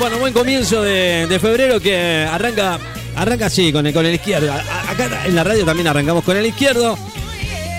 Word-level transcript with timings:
Bueno, 0.00 0.18
buen 0.18 0.32
comienzo 0.32 0.80
de, 0.82 1.38
febrero 1.38 1.78
que 1.78 2.26
arranca 2.26 2.78
arranca 3.14 3.46
así, 3.46 3.70
con 3.70 3.86
el, 3.86 4.14
izquierdo. 4.14 4.50
Acá 4.50 5.26
en 5.26 5.34
la 5.34 5.44
radio 5.44 5.66
también 5.66 5.88
arrancamos 5.88 6.24
con 6.24 6.38
el 6.38 6.46
izquierdo. 6.46 6.96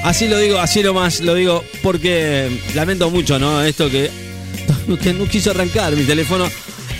Así 0.04 0.28
lo 0.28 0.38
digo, 0.38 0.60
así 0.60 0.84
lo 0.84 0.94
más 0.94 1.21
lo 1.21 1.34
digo 1.34 1.63
porque 1.81 2.62
lamento 2.76 3.10
mucho, 3.10 3.39
¿no? 3.39 3.63
Esto 3.63 3.89
que, 3.89 4.12
no 5.18 5.26
quiso 5.26 5.49
arrancar 5.49 5.96
mi 5.96 6.04
teléfono. 6.04 6.47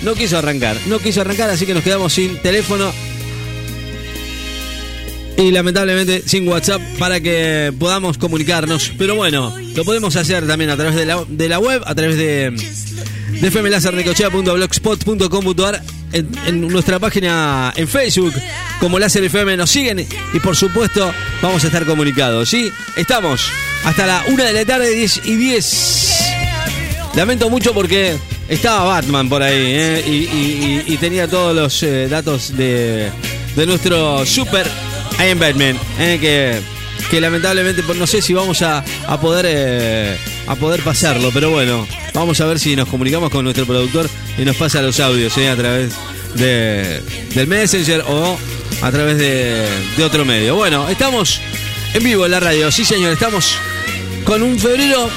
No 0.02 0.14
quiso 0.14 0.38
arrancar, 0.38 0.76
no 0.86 0.98
quiso 0.98 1.20
arrancar, 1.20 1.50
así 1.50 1.66
que 1.66 1.74
nos 1.74 1.84
quedamos 1.84 2.12
sin 2.12 2.38
teléfono. 2.38 2.92
Y 5.38 5.52
lamentablemente 5.52 6.24
sin 6.26 6.48
WhatsApp 6.48 6.82
para 6.98 7.20
que 7.20 7.72
podamos 7.78 8.18
comunicarnos. 8.18 8.90
Pero 8.98 9.14
bueno, 9.14 9.54
lo 9.76 9.84
podemos 9.84 10.16
hacer 10.16 10.48
también 10.48 10.70
a 10.70 10.76
través 10.76 10.96
de 10.96 11.48
la 11.48 11.58
web, 11.60 11.80
a 11.86 11.94
través 11.94 12.16
de, 12.16 12.52
de 13.42 13.50
fmlasernecochea.blogspot.com.ar 13.50 15.82
en, 16.12 16.68
nuestra 16.68 17.00
página 17.00 17.72
en 17.74 17.88
Facebook 17.88 18.32
como 18.78 19.00
Láser 19.00 19.24
FM 19.24 19.56
nos 19.56 19.68
siguen 19.68 20.06
y 20.32 20.38
por 20.38 20.54
supuesto 20.54 21.12
vamos 21.42 21.64
a 21.64 21.66
estar 21.66 21.84
comunicados, 21.84 22.48
¿sí? 22.48 22.70
Estamos 22.96 23.50
hasta 23.84 24.06
la 24.06 24.22
una 24.28 24.44
de 24.44 24.52
la 24.52 24.64
tarde, 24.64 24.90
10 24.90 25.22
y 25.24 25.34
10. 25.34 26.34
Lamento 27.16 27.50
mucho 27.50 27.74
porque 27.74 28.16
estaba 28.48 28.84
Batman 28.84 29.28
por 29.28 29.42
ahí 29.42 29.72
¿eh? 29.74 30.84
y, 30.86 30.96
tenía 30.98 31.26
todos 31.26 31.52
los 31.52 31.82
eh, 31.82 32.06
datos 32.08 32.56
de, 32.56 33.10
de 33.56 33.66
nuestro 33.66 34.24
super 34.24 34.68
I 35.18 35.34
Batman, 35.34 35.76
¿eh? 35.98 36.18
que, 36.20 36.60
que 37.10 37.20
lamentablemente 37.20 37.82
no 37.92 38.06
sé 38.06 38.22
si 38.22 38.34
vamos 38.34 38.62
a, 38.62 38.84
a 39.08 39.20
poder 39.20 40.16
a 40.46 40.54
poder 40.54 40.80
pasarlo, 40.82 41.32
pero 41.34 41.50
bueno, 41.50 41.88
vamos 42.14 42.40
a 42.40 42.46
ver 42.46 42.58
si 42.58 42.76
nos 42.76 42.88
comunicamos 42.88 43.30
con 43.30 43.44
nuestro 43.44 43.66
productor 43.66 44.08
y 44.38 44.44
nos 44.44 44.56
pasa 44.56 44.82
los 44.82 45.00
audios 45.00 45.36
¿eh? 45.38 45.48
a 45.48 45.56
través 45.56 45.94
de, 46.34 47.00
del 47.34 47.46
Messenger 47.46 48.04
o 48.08 48.38
a 48.82 48.90
través 48.90 49.18
de, 49.18 49.66
de 49.96 50.04
otro 50.04 50.24
medio. 50.24 50.56
Bueno, 50.56 50.88
estamos 50.88 51.40
en 51.94 52.02
vivo 52.02 52.24
en 52.24 52.32
la 52.32 52.40
radio, 52.40 52.70
sí 52.70 52.84
señor, 52.84 53.12
estamos 53.12 53.56
con 54.24 54.42
un 54.42 54.58
febrero 54.58 55.08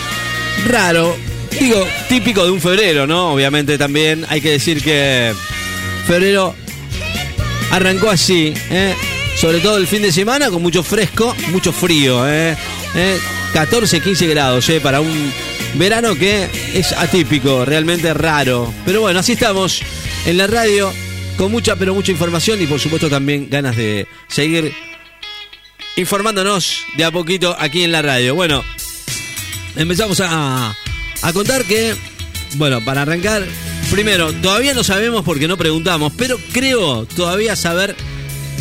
raro. 0.68 1.16
Digo, 1.60 1.88
típico 2.10 2.44
de 2.44 2.52
un 2.52 2.60
febrero, 2.60 3.08
¿no? 3.08 3.34
Obviamente 3.34 3.78
también 3.78 4.26
hay 4.30 4.42
que 4.42 4.52
decir 4.52 4.84
que 4.84 5.34
febrero 6.06 6.54
arrancó 7.72 8.10
así, 8.10 8.54
¿eh? 8.70 8.94
Sobre 9.38 9.60
todo 9.60 9.78
el 9.78 9.88
fin 9.88 10.02
de 10.02 10.12
semana 10.12 10.50
con 10.50 10.62
mucho 10.62 10.84
fresco, 10.84 11.36
mucho 11.52 11.72
frío, 11.72 12.28
¿eh? 12.28 12.58
¿Eh? 12.96 13.20
14, 13.54 14.02
15 14.02 14.28
grados, 14.28 14.70
¿eh? 14.70 14.82
Para 14.82 15.02
un 15.02 15.32
verano 15.78 16.16
que 16.16 16.50
es 16.74 16.92
atípico, 16.94 17.66
realmente 17.66 18.14
raro. 18.14 18.74
Pero 18.86 19.02
bueno, 19.02 19.20
así 19.20 19.34
estamos 19.34 19.82
en 20.26 20.38
la 20.38 20.48
radio 20.48 20.92
con 21.38 21.52
mucha, 21.52 21.76
pero 21.76 21.94
mucha 21.94 22.12
información 22.12 22.62
y 22.62 22.68
por 22.68 22.80
supuesto 22.80 23.10
también 23.10 23.50
ganas 23.50 23.76
de 23.76 24.08
seguir 24.28 24.74
informándonos 25.96 26.84
de 26.98 27.04
a 27.04 27.12
poquito 27.12 27.56
aquí 27.60 27.84
en 27.84 27.92
la 27.92 28.02
radio. 28.02 28.36
Bueno, 28.36 28.64
empezamos 29.76 30.20
a, 30.22 30.76
a 31.22 31.34
contar 31.34 31.64
que, 31.66 31.96
bueno, 32.56 32.84
para 32.84 33.02
arrancar, 33.04 33.46
primero, 33.92 34.34
todavía 34.34 34.74
no 34.74 34.84
sabemos 34.84 35.24
porque 35.24 35.48
no 35.48 35.58
preguntamos, 35.58 36.14
pero 36.18 36.38
creo 36.52 37.06
todavía 37.06 37.56
saber 37.56 37.96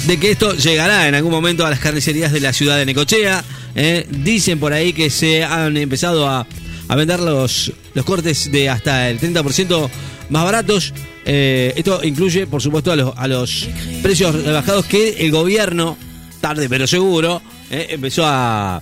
de 0.06 0.18
que 0.18 0.32
esto 0.32 0.54
llegará 0.54 1.08
en 1.08 1.14
algún 1.14 1.32
momento 1.32 1.64
a 1.64 1.70
las 1.70 1.78
carnicerías 1.78 2.32
de 2.32 2.40
la 2.40 2.52
ciudad 2.52 2.76
de 2.76 2.86
Necochea. 2.86 3.44
¿eh? 3.74 4.06
Dicen 4.10 4.58
por 4.58 4.72
ahí 4.72 4.92
que 4.92 5.10
se 5.10 5.44
han 5.44 5.76
empezado 5.76 6.28
a, 6.28 6.46
a 6.94 6.96
vender 6.96 7.18
los, 7.18 7.72
los 7.92 8.04
cortes 8.04 8.52
de 8.52 8.68
hasta 8.68 9.10
el 9.10 9.18
30% 9.18 9.90
más 10.28 10.44
baratos. 10.44 10.94
Eh, 11.24 11.72
esto 11.74 11.98
incluye, 12.04 12.46
por 12.46 12.62
supuesto, 12.62 12.92
a 12.92 12.96
los, 12.96 13.12
a 13.16 13.26
los 13.26 13.68
precios 14.00 14.32
rebajados 14.44 14.86
que 14.86 15.26
el 15.26 15.32
gobierno, 15.32 15.96
tarde 16.40 16.68
pero 16.68 16.86
seguro, 16.86 17.42
¿eh? 17.68 17.88
empezó 17.90 18.22
a, 18.26 18.80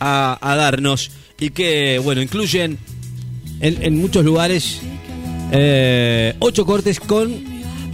a, 0.00 0.54
darnos 0.54 1.10
y 1.40 1.48
que, 1.48 1.98
bueno, 1.98 2.20
incluyen 2.20 2.76
en, 3.60 3.82
en 3.82 3.96
muchos 3.96 4.22
lugares 4.22 4.80
eh, 5.50 6.34
ocho 6.40 6.66
cortes 6.66 7.00
con 7.00 7.32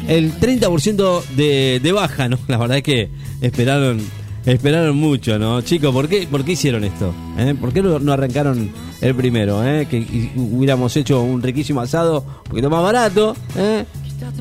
el 0.08 0.40
30% 0.40 1.24
de, 1.36 1.78
de 1.80 1.92
baja, 1.92 2.28
¿no? 2.28 2.36
La 2.48 2.56
verdad 2.56 2.78
es 2.78 2.82
que 2.82 3.10
esperaron 3.40 4.00
esperaron 4.44 4.96
mucho, 4.96 5.38
¿no? 5.38 5.60
Chicos, 5.60 5.92
¿por 5.92 6.08
qué, 6.08 6.26
por 6.30 6.44
qué 6.44 6.52
hicieron 6.52 6.84
esto? 6.84 7.14
¿Eh? 7.38 7.54
¿Por 7.58 7.72
qué 7.72 7.82
no, 7.82 8.12
arrancaron 8.12 8.70
el 9.00 9.14
primero? 9.14 9.64
¿eh? 9.64 9.86
Que 9.88 10.32
hubiéramos 10.36 10.96
hecho 10.96 11.22
un 11.22 11.42
riquísimo 11.42 11.80
asado 11.80 12.24
un 12.44 12.50
poquito 12.50 12.70
más 12.70 12.82
barato, 12.82 13.36
¿eh? 13.56 13.84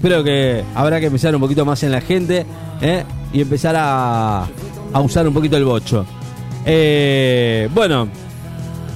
Creo 0.02 0.24
que 0.24 0.64
habrá 0.76 1.00
que 1.00 1.08
empezar 1.08 1.34
un 1.34 1.42
poquito 1.42 1.66
más 1.66 1.82
en 1.84 1.92
la 1.92 2.02
gente 2.02 2.46
¿eh? 2.82 3.04
y 3.34 3.42
empezar 3.42 3.76
a, 3.76 4.48
a 4.94 5.02
usar 5.02 5.28
un 5.28 5.34
poquito 5.34 5.58
el 5.58 5.66
bocho. 5.66 6.06
Eh, 6.66 7.68
bueno, 7.74 8.08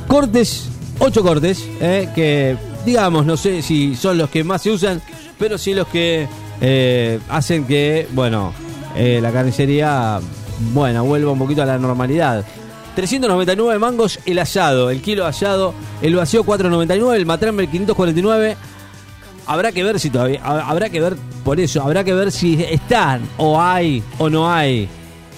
cortes, 0.08 0.70
ocho 1.00 1.24
cortes, 1.24 1.68
que 1.80 2.56
digamos, 2.86 3.26
no 3.26 3.36
sé 3.36 3.64
si 3.64 3.96
son 3.96 4.20
los 4.20 4.30
que 4.30 4.44
más 4.44 4.62
se 4.62 4.70
usan, 4.72 5.02
pero 5.40 5.58
sí 5.58 5.74
los 5.74 5.88
que 5.88 6.28
hacen 7.30 7.66
que, 7.66 8.08
bueno, 8.14 8.54
la 8.96 9.32
carnicería, 9.32 10.20
bueno, 10.74 11.04
vuelva 11.06 11.32
un 11.32 11.40
poquito 11.40 11.62
a 11.62 11.66
la 11.66 11.78
normalidad. 11.78 12.46
399 12.96 13.78
mangos 13.80 14.20
el 14.26 14.40
asado, 14.40 14.90
el 14.90 15.02
kilo 15.02 15.26
asado, 15.26 15.74
el 16.02 16.16
vacío 16.16 16.44
499, 16.44 17.18
el 17.18 17.26
matramber 17.26 17.68
549. 17.68 18.56
Habrá 19.48 19.72
que 19.72 19.84
ver 19.84 20.00
si 20.00 20.10
todavía, 20.10 20.40
ha- 20.44 20.70
habrá 20.70 20.90
que 20.90 21.00
ver 21.02 21.16
por 21.44 21.60
eso, 21.60 21.82
habrá 21.84 22.04
que 22.04 22.14
ver 22.14 22.32
si 22.32 22.64
están 22.64 23.22
o 23.38 23.62
hay 23.62 24.02
o 24.18 24.30
no 24.30 24.52
hay. 24.52 24.88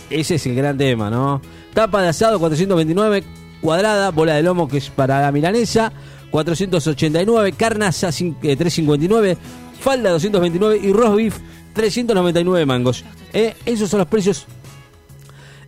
Ese 0.10 0.36
es 0.36 0.46
el 0.46 0.56
gran 0.56 0.78
tema, 0.78 1.10
¿no? 1.10 1.42
Tapa 1.74 2.02
de 2.02 2.10
asado 2.10 2.40
429, 2.40 3.24
cuadrada, 3.60 4.12
bola 4.12 4.36
de 4.36 4.44
lomo 4.44 4.68
que 4.68 4.78
es 4.78 4.90
para 4.90 5.22
la 5.22 5.32
milanesa, 5.32 5.92
489, 6.32 7.52
carnaza 7.54 8.10
cin- 8.10 8.36
eh, 8.44 8.56
359, 8.56 9.38
falda 9.82 10.12
229 10.12 10.80
y 10.82 10.94
roast 10.94 11.16
beef 11.16 11.38
399 11.74 12.66
mangos. 12.66 13.04
Eh, 13.34 13.56
esos 13.66 13.90
son 13.90 14.00
los 14.00 14.08
precios, 14.08 14.46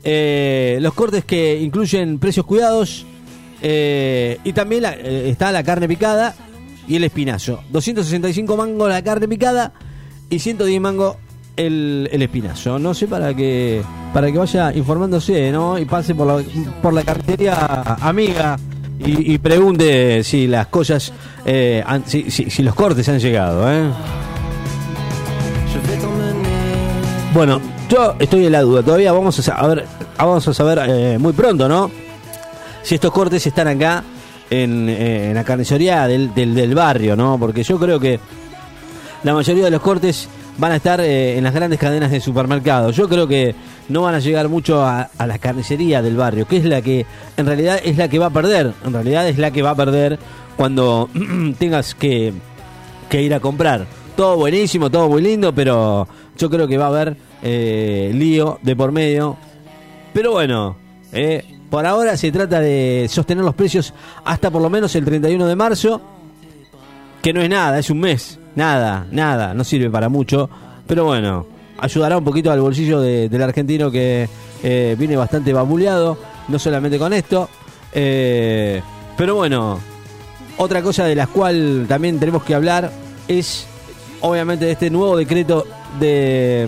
eh, 0.04 0.78
los 0.82 0.94
cortes 0.94 1.26
que 1.26 1.60
incluyen 1.60 2.20
precios 2.20 2.46
cuidados 2.46 3.06
eh, 3.62 4.38
y 4.44 4.54
también 4.54 4.84
la- 4.84 4.94
eh, 4.94 5.30
está 5.30 5.52
la 5.52 5.64
carne 5.64 5.88
picada 5.88 6.34
y 6.88 6.96
el 6.96 7.04
espinazo. 7.04 7.62
265 7.72 8.56
mangos 8.58 8.90
la 8.90 9.02
carne 9.04 9.28
picada 9.28 9.74
y 10.30 10.40
110 10.40 10.80
mangos 10.82 11.18
el, 11.58 12.10
el 12.12 12.22
espinazo. 12.22 12.80
No 12.80 12.94
sé 12.94 13.08
para 13.08 13.34
que 13.34 13.82
para 14.14 14.32
que 14.32 14.38
vaya 14.38 14.74
informándose, 14.74 15.52
¿no? 15.52 15.78
Y 15.78 15.86
pase 15.86 16.16
por 16.16 16.26
la, 16.28 16.44
por 16.81 16.94
la 16.94 17.04
cartería 17.04 17.56
amiga 18.02 18.58
y, 19.06 19.34
y 19.34 19.38
pregunte 19.38 20.24
si 20.24 20.48
las 20.48 20.68
cosas, 20.68 21.12
han- 21.86 22.06
si, 22.08 22.31
si- 22.31 22.50
si 22.50 22.64
los 22.64 22.74
cortes 22.76 23.08
han 23.10 23.20
llegado, 23.20 23.70
¿eh? 23.72 23.90
Bueno, 27.34 27.62
yo 27.90 28.16
estoy 28.20 28.46
en 28.46 28.52
la 28.52 28.62
duda. 28.62 28.84
Todavía 28.84 29.12
vamos 29.12 29.38
a 29.40 29.42
saber, 29.42 29.86
vamos 30.18 30.48
a 30.48 30.54
saber 30.54 30.80
eh, 30.88 31.18
muy 31.18 31.34
pronto, 31.34 31.68
¿no? 31.68 31.92
Si 32.84 32.96
estos 32.96 33.12
cortes 33.12 33.46
están 33.46 33.68
acá 33.68 34.04
en, 34.50 34.88
eh, 34.88 35.30
en 35.30 35.36
la 35.36 35.44
carnicería 35.44 36.08
del, 36.08 36.34
del, 36.34 36.56
del 36.56 36.76
barrio, 36.76 37.16
¿no? 37.16 37.38
Porque 37.38 37.64
yo 37.64 37.78
creo 37.78 38.00
que 38.00 38.20
la 39.24 39.34
mayoría 39.34 39.66
de 39.66 39.72
los 39.72 39.82
cortes 39.82 40.30
van 40.58 40.72
a 40.72 40.76
estar 40.76 41.02
eh, 41.02 41.38
en 41.38 41.44
las 41.44 41.54
grandes 41.54 41.80
cadenas 41.80 42.12
de 42.12 42.22
supermercados. 42.22 42.96
Yo 42.96 43.10
creo 43.10 43.28
que 43.28 43.56
no 43.90 44.04
van 44.04 44.16
a 44.16 44.20
llegar 44.20 44.48
mucho 44.50 44.84
a, 44.86 45.10
a 45.18 45.28
la 45.28 45.40
carnicería 45.40 46.02
del 46.02 46.16
barrio, 46.16 46.48
que 46.48 46.58
es 46.58 46.66
la 46.66 46.82
que 46.82 47.06
en 47.38 47.46
realidad 47.46 47.80
es 47.84 47.98
la 47.98 48.08
que 48.08 48.20
va 48.20 48.28
a 48.28 48.32
perder. 48.32 48.74
En 48.86 48.94
realidad 48.94 49.28
es 49.28 49.38
la 49.38 49.52
que 49.52 49.62
va 49.62 49.72
a 49.72 49.76
perder 49.76 50.20
cuando 50.56 51.10
tengas 51.60 51.96
que, 51.96 52.34
que 53.10 53.22
ir 53.22 53.34
a 53.34 53.40
comprar. 53.40 53.88
Todo 54.16 54.36
buenísimo, 54.36 54.90
todo 54.90 55.10
muy 55.10 55.22
lindo, 55.22 55.54
pero 55.54 56.08
yo 56.38 56.50
creo 56.50 56.68
que 56.68 56.78
va 56.78 56.86
a 56.86 56.90
haber 56.90 57.29
eh, 57.44 58.12
lío 58.13 58.59
de 58.62 58.75
por 58.75 58.91
medio. 58.91 59.38
Pero 60.13 60.31
bueno, 60.31 60.75
eh, 61.12 61.45
por 61.69 61.86
ahora 61.86 62.18
se 62.18 62.31
trata 62.31 62.59
de 62.59 63.07
sostener 63.09 63.44
los 63.44 63.56
precios 63.56 63.94
hasta 64.25 64.50
por 64.50 64.62
lo 64.62 64.69
menos 64.69 64.95
el 64.95 65.06
31 65.06 65.45
de 65.47 65.56
marzo 65.56 66.01
que 67.21 67.33
no 67.33 67.41
es 67.41 67.50
nada, 67.50 67.77
es 67.80 67.89
un 67.89 68.00
mes, 68.00 68.39
nada, 68.56 69.06
nada, 69.12 69.53
no 69.53 69.63
sirve 69.63 69.89
para 69.89 70.07
mucho, 70.09 70.50
pero 70.88 71.03
bueno, 71.06 71.45
ayudará 71.77 72.18
un 72.18 72.24
poquito 72.24 72.50
al 72.51 72.62
bolsillo 72.62 73.01
de- 73.01 73.27
del 73.27 73.44
argentino 73.44 73.91
que 73.91 74.27
eh, 74.63 74.95
viene 74.97 75.18
bastante 75.18 75.51
babuleado, 75.53 76.18
no 76.47 76.57
solamente 76.57 76.97
con 76.97 77.12
esto, 77.13 77.50
pero 77.91 79.36
bueno, 79.36 79.80
otra 80.57 80.81
cosa 80.81 81.03
de 81.06 81.15
la 81.15 81.27
cual 81.27 81.86
también 81.89 82.19
tenemos 82.19 82.44
que 82.44 82.56
hablar 82.56 82.89
es 83.27 83.68
obviamente 84.21 84.65
de 84.65 84.71
este 84.71 84.89
nuevo 84.89 85.18
decreto 85.18 85.65
de 86.00 86.68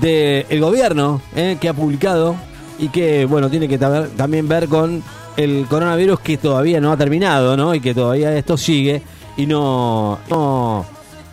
de 0.00 0.46
el 0.48 0.60
gobierno 0.60 1.20
eh, 1.34 1.56
que 1.60 1.68
ha 1.68 1.74
publicado 1.74 2.36
y 2.78 2.88
que 2.88 3.24
bueno 3.24 3.50
tiene 3.50 3.68
que 3.68 3.78
también 3.78 4.48
ver 4.48 4.68
con 4.68 5.02
el 5.36 5.66
coronavirus 5.68 6.20
que 6.20 6.36
todavía 6.36 6.80
no 6.80 6.92
ha 6.92 6.96
terminado 6.96 7.56
no 7.56 7.74
y 7.74 7.80
que 7.80 7.94
todavía 7.94 8.36
esto 8.36 8.56
sigue 8.56 9.02
y 9.36 9.46
no 9.46 10.18
no 10.30 10.86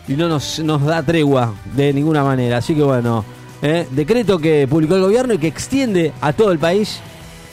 y 0.08 0.14
no 0.14 0.28
nos, 0.28 0.58
nos 0.60 0.84
da 0.84 1.02
tregua 1.02 1.54
de 1.74 1.92
ninguna 1.92 2.22
manera. 2.22 2.58
Así 2.58 2.74
que 2.74 2.82
bueno, 2.82 3.24
eh, 3.62 3.86
decreto 3.90 4.38
que 4.38 4.66
publicó 4.68 4.96
el 4.96 5.02
gobierno 5.02 5.34
y 5.34 5.38
que 5.38 5.48
extiende 5.48 6.12
a 6.20 6.32
todo 6.32 6.52
el 6.52 6.58
país 6.58 7.00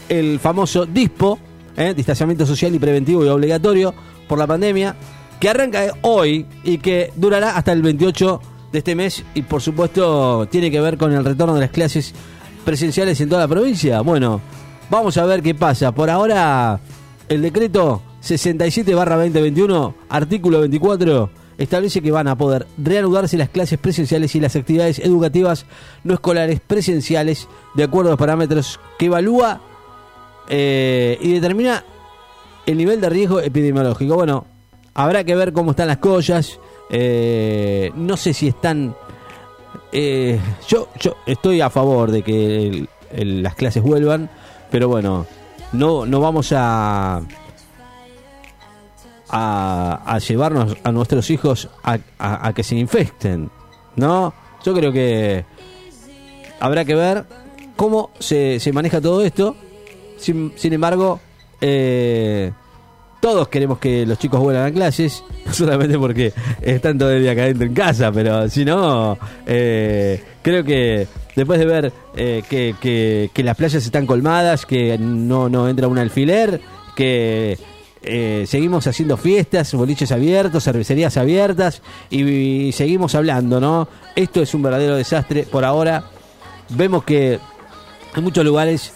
el 0.10 0.40
famoso 0.40 0.86
DISPO, 0.86 1.40
eh, 1.78 1.94
distanciamiento 1.96 2.46
social 2.46 2.74
y 2.76 2.80
preventivo 2.80 3.26
y 3.26 3.30
obligatorio 3.30 3.94
por 4.28 4.38
la 4.38 4.48
pandemia, 4.48 4.96
que 5.40 5.50
arranca 5.50 5.86
hoy 6.02 6.46
y 6.64 6.78
que 6.78 7.12
durará 7.16 7.58
hasta 7.58 7.72
el 7.72 7.82
28 7.82 8.42
de 8.42 8.53
este 8.80 8.96
mes 8.96 9.24
y 9.34 9.44
por 9.44 9.62
supuesto 9.62 10.48
tiene 10.50 10.72
que 10.72 10.82
ver 10.82 10.98
con 10.98 11.12
el 11.14 11.24
retorno 11.24 11.56
de 11.56 11.62
las 11.62 11.70
clases 11.70 12.14
presenciales 12.64 13.20
en 13.22 13.30
toda 13.30 13.42
la 13.42 13.48
provincia. 13.48 14.02
Bueno, 14.02 14.42
vamos 14.90 15.18
a 15.18 15.26
ver 15.26 15.42
qué 15.42 15.56
pasa. 15.56 15.92
Por 15.92 16.10
ahora, 16.10 16.80
el 17.30 17.42
decreto 17.42 18.02
67-2021, 18.24 19.94
artículo 20.10 20.62
24, 20.62 21.30
establece 21.58 22.02
que 22.02 22.12
van 22.12 22.28
a 22.28 22.38
poder 22.38 22.68
reanudarse 22.78 23.38
las 23.38 23.50
clases 23.50 23.80
presenciales 23.80 24.36
y 24.36 24.40
las 24.40 24.56
actividades 24.56 25.00
educativas 25.00 25.66
no 26.04 26.14
escolares 26.14 26.60
presenciales 26.66 27.48
de 27.76 27.84
acuerdo 27.84 28.10
a 28.10 28.14
los 28.14 28.20
parámetros 28.20 28.80
que 28.98 29.06
evalúa 29.08 29.62
eh, 30.50 31.18
y 31.22 31.34
determina 31.34 31.84
el 32.66 32.78
nivel 32.78 33.02
de 33.02 33.10
riesgo 33.10 33.40
epidemiológico. 33.40 34.16
Bueno, 34.16 34.46
habrá 34.94 35.24
que 35.24 35.36
ver 35.36 35.54
cómo 35.54 35.72
están 35.72 35.88
las 35.88 35.98
cosas. 35.98 36.60
Eh, 36.90 37.92
no 37.96 38.18
sé 38.18 38.34
si 38.34 38.48
están... 38.48 38.96
Eh, 39.92 40.40
yo, 40.68 40.90
yo 41.00 41.18
estoy 41.26 41.62
a 41.62 41.70
favor 41.70 42.12
de 42.12 42.24
que 42.24 42.88
las 43.12 43.56
clases 43.56 43.84
vuelvan, 43.84 44.30
pero 44.72 44.88
bueno, 44.88 45.28
no, 45.72 46.06
no 46.06 46.20
vamos 46.20 46.52
a, 46.56 47.22
a, 49.30 50.20
llevarnos 50.20 50.78
a 50.84 50.92
nuestros 50.92 51.30
hijos 51.30 51.70
a, 51.84 52.54
que 52.54 52.64
se 52.64 52.76
infecten, 52.76 53.50
¿no? 53.96 54.34
Yo 54.64 54.74
creo 54.74 54.92
que 54.92 55.46
habrá 56.60 56.86
que 56.86 56.96
ver 56.96 57.26
cómo 57.76 58.12
se, 58.20 58.60
se 58.60 58.72
maneja 58.72 59.02
todo 59.02 59.24
esto. 59.24 59.56
Sin, 60.18 60.54
sin 60.56 60.74
embargo, 60.74 61.20
eh, 61.60 62.52
todos 63.24 63.48
queremos 63.48 63.80
que 63.80 64.06
los 64.06 64.20
chicos 64.20 64.42
vuelvan 64.42 64.66
a 64.66 64.72
clases, 64.74 65.24
solamente 65.54 65.98
porque 65.98 66.34
están 66.62 66.98
todo 66.98 67.10
el 67.10 67.22
día 67.22 67.32
adentro 67.32 67.66
en 67.66 67.74
casa, 67.74 68.12
pero 68.12 68.50
si 68.50 68.66
no, 68.66 69.18
eh, 69.46 70.22
creo 70.42 70.66
que 70.66 71.08
después 71.34 71.58
de 71.58 71.66
ver 71.66 71.94
eh, 72.18 72.44
que, 72.50 72.76
que, 73.34 73.44
las 73.44 73.56
playas 73.56 73.86
están 73.86 74.06
colmadas, 74.06 74.66
que 74.66 74.98
no, 74.98 75.48
no 75.48 75.70
entra 75.70 75.88
un 75.88 76.00
alfiler, 76.00 76.60
que 76.98 77.58
eh, 78.02 78.44
seguimos 78.46 78.88
haciendo 78.88 79.16
fiestas, 79.16 79.74
boliches 79.74 80.12
abiertos, 80.12 80.66
cervecerías 80.66 81.16
abiertas 81.16 81.82
y, 82.10 82.74
seguimos 82.74 83.16
hablando, 83.16 83.62
¿no? 83.62 83.88
Esto 84.18 84.42
es 84.42 84.54
un 84.54 84.64
verdadero 84.64 84.98
desastre 84.98 85.44
por 85.44 85.64
ahora. 85.64 86.04
Vemos 86.72 87.06
que 87.06 87.40
en 88.18 88.24
muchos 88.24 88.44
lugares 88.44 88.92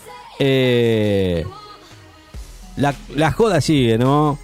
la, 2.78 2.96
la 3.16 3.32
joda 3.32 3.60
sigue, 3.62 3.98
¿no? 3.98 4.40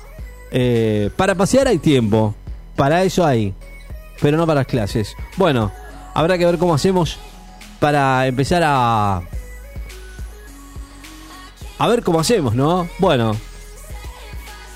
Eh, 0.51 1.09
para 1.15 1.35
pasear 1.35 1.67
hay 1.67 1.79
tiempo, 1.79 2.35
para 2.75 3.03
eso 3.03 3.25
hay, 3.25 3.53
pero 4.21 4.37
no 4.37 4.45
para 4.45 4.61
las 4.61 4.67
clases. 4.67 5.15
Bueno, 5.37 5.71
habrá 6.13 6.37
que 6.37 6.45
ver 6.45 6.57
cómo 6.57 6.73
hacemos 6.73 7.17
para 7.79 8.27
empezar 8.27 8.61
a... 8.65 9.21
A 11.79 11.87
ver 11.87 12.03
cómo 12.03 12.19
hacemos, 12.19 12.53
¿no? 12.55 12.87
Bueno, 12.99 13.35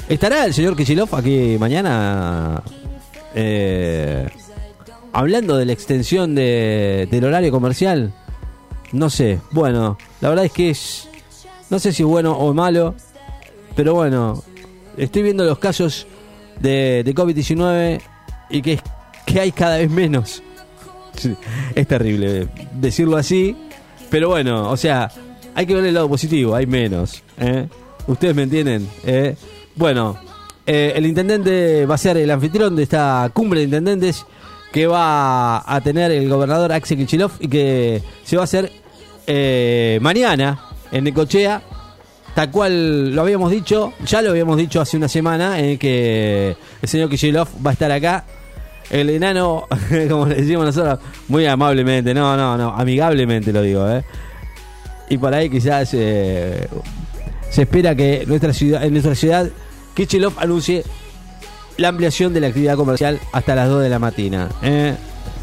¿estará 0.10 0.46
el 0.46 0.54
señor 0.54 0.76
Kichilov 0.76 1.16
aquí 1.16 1.56
mañana 1.60 2.64
eh, 3.34 4.28
hablando 5.14 5.58
de 5.58 5.66
la 5.66 5.74
extensión 5.74 6.34
de, 6.36 7.08
del 7.10 7.24
horario 7.24 7.52
comercial? 7.52 8.14
No 8.92 9.10
sé, 9.10 9.40
bueno, 9.52 9.98
la 10.22 10.30
verdad 10.30 10.46
es 10.46 10.52
que 10.52 10.70
es... 10.72 11.08
No 11.70 11.80
sé 11.80 11.92
si 11.92 12.04
es 12.04 12.08
bueno 12.08 12.32
o 12.32 12.54
malo. 12.54 12.96
Pero 13.78 13.94
bueno, 13.94 14.44
estoy 14.98 15.22
viendo 15.22 15.46
los 15.46 15.60
casos 15.60 16.08
de, 16.60 17.06
COVID-19 17.16 18.02
y 18.50 18.62
que, 18.64 18.82
que 19.24 19.40
hay 19.40 19.52
cada 19.52 19.78
vez 19.78 19.90
menos. 19.90 20.42
Es 21.76 21.88
terrible 21.88 22.48
decirlo 22.74 23.18
así, 23.18 23.56
pero 24.10 24.30
bueno, 24.30 24.72
o 24.72 24.78
sea, 24.78 25.12
hay 25.54 25.68
que 25.68 25.76
ver 25.76 25.86
el 25.86 25.94
lado 25.94 26.10
positivo, 26.10 26.56
hay 26.56 26.66
menos. 26.66 27.22
¿eh? 27.40 27.68
¿Ustedes 28.08 28.36
me 28.36 28.44
entienden? 28.44 28.90
¿Eh? 29.06 29.36
Bueno, 29.76 30.18
eh, 30.66 30.94
el 30.96 31.06
intendente 31.06 31.86
va 31.86 31.96
a 31.96 32.00
ser 32.00 32.18
el 32.18 32.32
anfitrión 32.32 32.76
de 32.76 32.82
esta 32.82 33.30
cumbre 33.32 33.60
de 33.60 33.66
intendentes 33.66 34.26
que 34.72 34.88
va 34.88 35.64
a 35.72 35.82
tener 35.82 36.12
el 36.12 36.28
gobernador 36.28 36.72
Axel 36.72 36.98
Kichilov 36.98 37.34
y 37.40 37.48
que 37.48 38.02
se 38.24 38.38
va 38.38 38.42
a 38.42 38.46
hacer 38.46 38.72
mañana 40.02 40.62
en 40.92 41.04
Necochea 41.04 41.62
tal 42.38 42.52
cual 42.52 43.16
lo 43.16 43.22
habíamos 43.24 43.50
dicho, 43.50 43.94
ya 44.06 44.22
lo 44.22 44.30
habíamos 44.30 44.58
dicho 44.58 44.80
hace 44.80 44.96
una 44.96 45.08
semana, 45.08 45.60
en 45.60 45.76
que 45.80 46.56
el 46.80 46.88
señor 46.88 47.10
Kishilov 47.10 47.48
va 47.66 47.72
a 47.72 47.74
estar 47.74 47.92
acá. 47.92 48.26
El 48.92 49.10
enano, 49.10 49.66
como 50.08 50.28
le 50.28 50.36
decimos 50.36 50.64
nosotros, 50.64 51.00
muy 51.30 51.48
amablemente, 51.48 52.14
no, 52.14 52.38
no, 52.38 52.56
no, 52.56 52.76
amigablemente 52.76 53.52
lo 53.52 53.64
digo, 53.64 53.90
¿eh? 53.90 54.04
Y 55.10 55.18
por 55.18 55.34
ahí 55.34 55.50
quizás 55.50 55.90
eh, 55.96 56.68
se 57.50 57.64
espera 57.64 57.96
que 57.96 58.24
nuestra 58.28 58.54
ciudad, 58.54 58.84
en 58.84 58.92
nuestra 58.92 59.16
ciudad 59.16 59.50
Kichilov 59.96 60.34
anuncie 60.38 60.84
la 61.78 61.88
ampliación 61.88 62.36
de 62.36 62.42
la 62.42 62.48
actividad 62.50 62.76
comercial 62.76 63.20
hasta 63.32 63.56
las 63.56 63.68
2 63.68 63.82
de 63.82 63.90
la 63.90 63.98
mañana. 63.98 64.50
¿eh? 64.62 64.94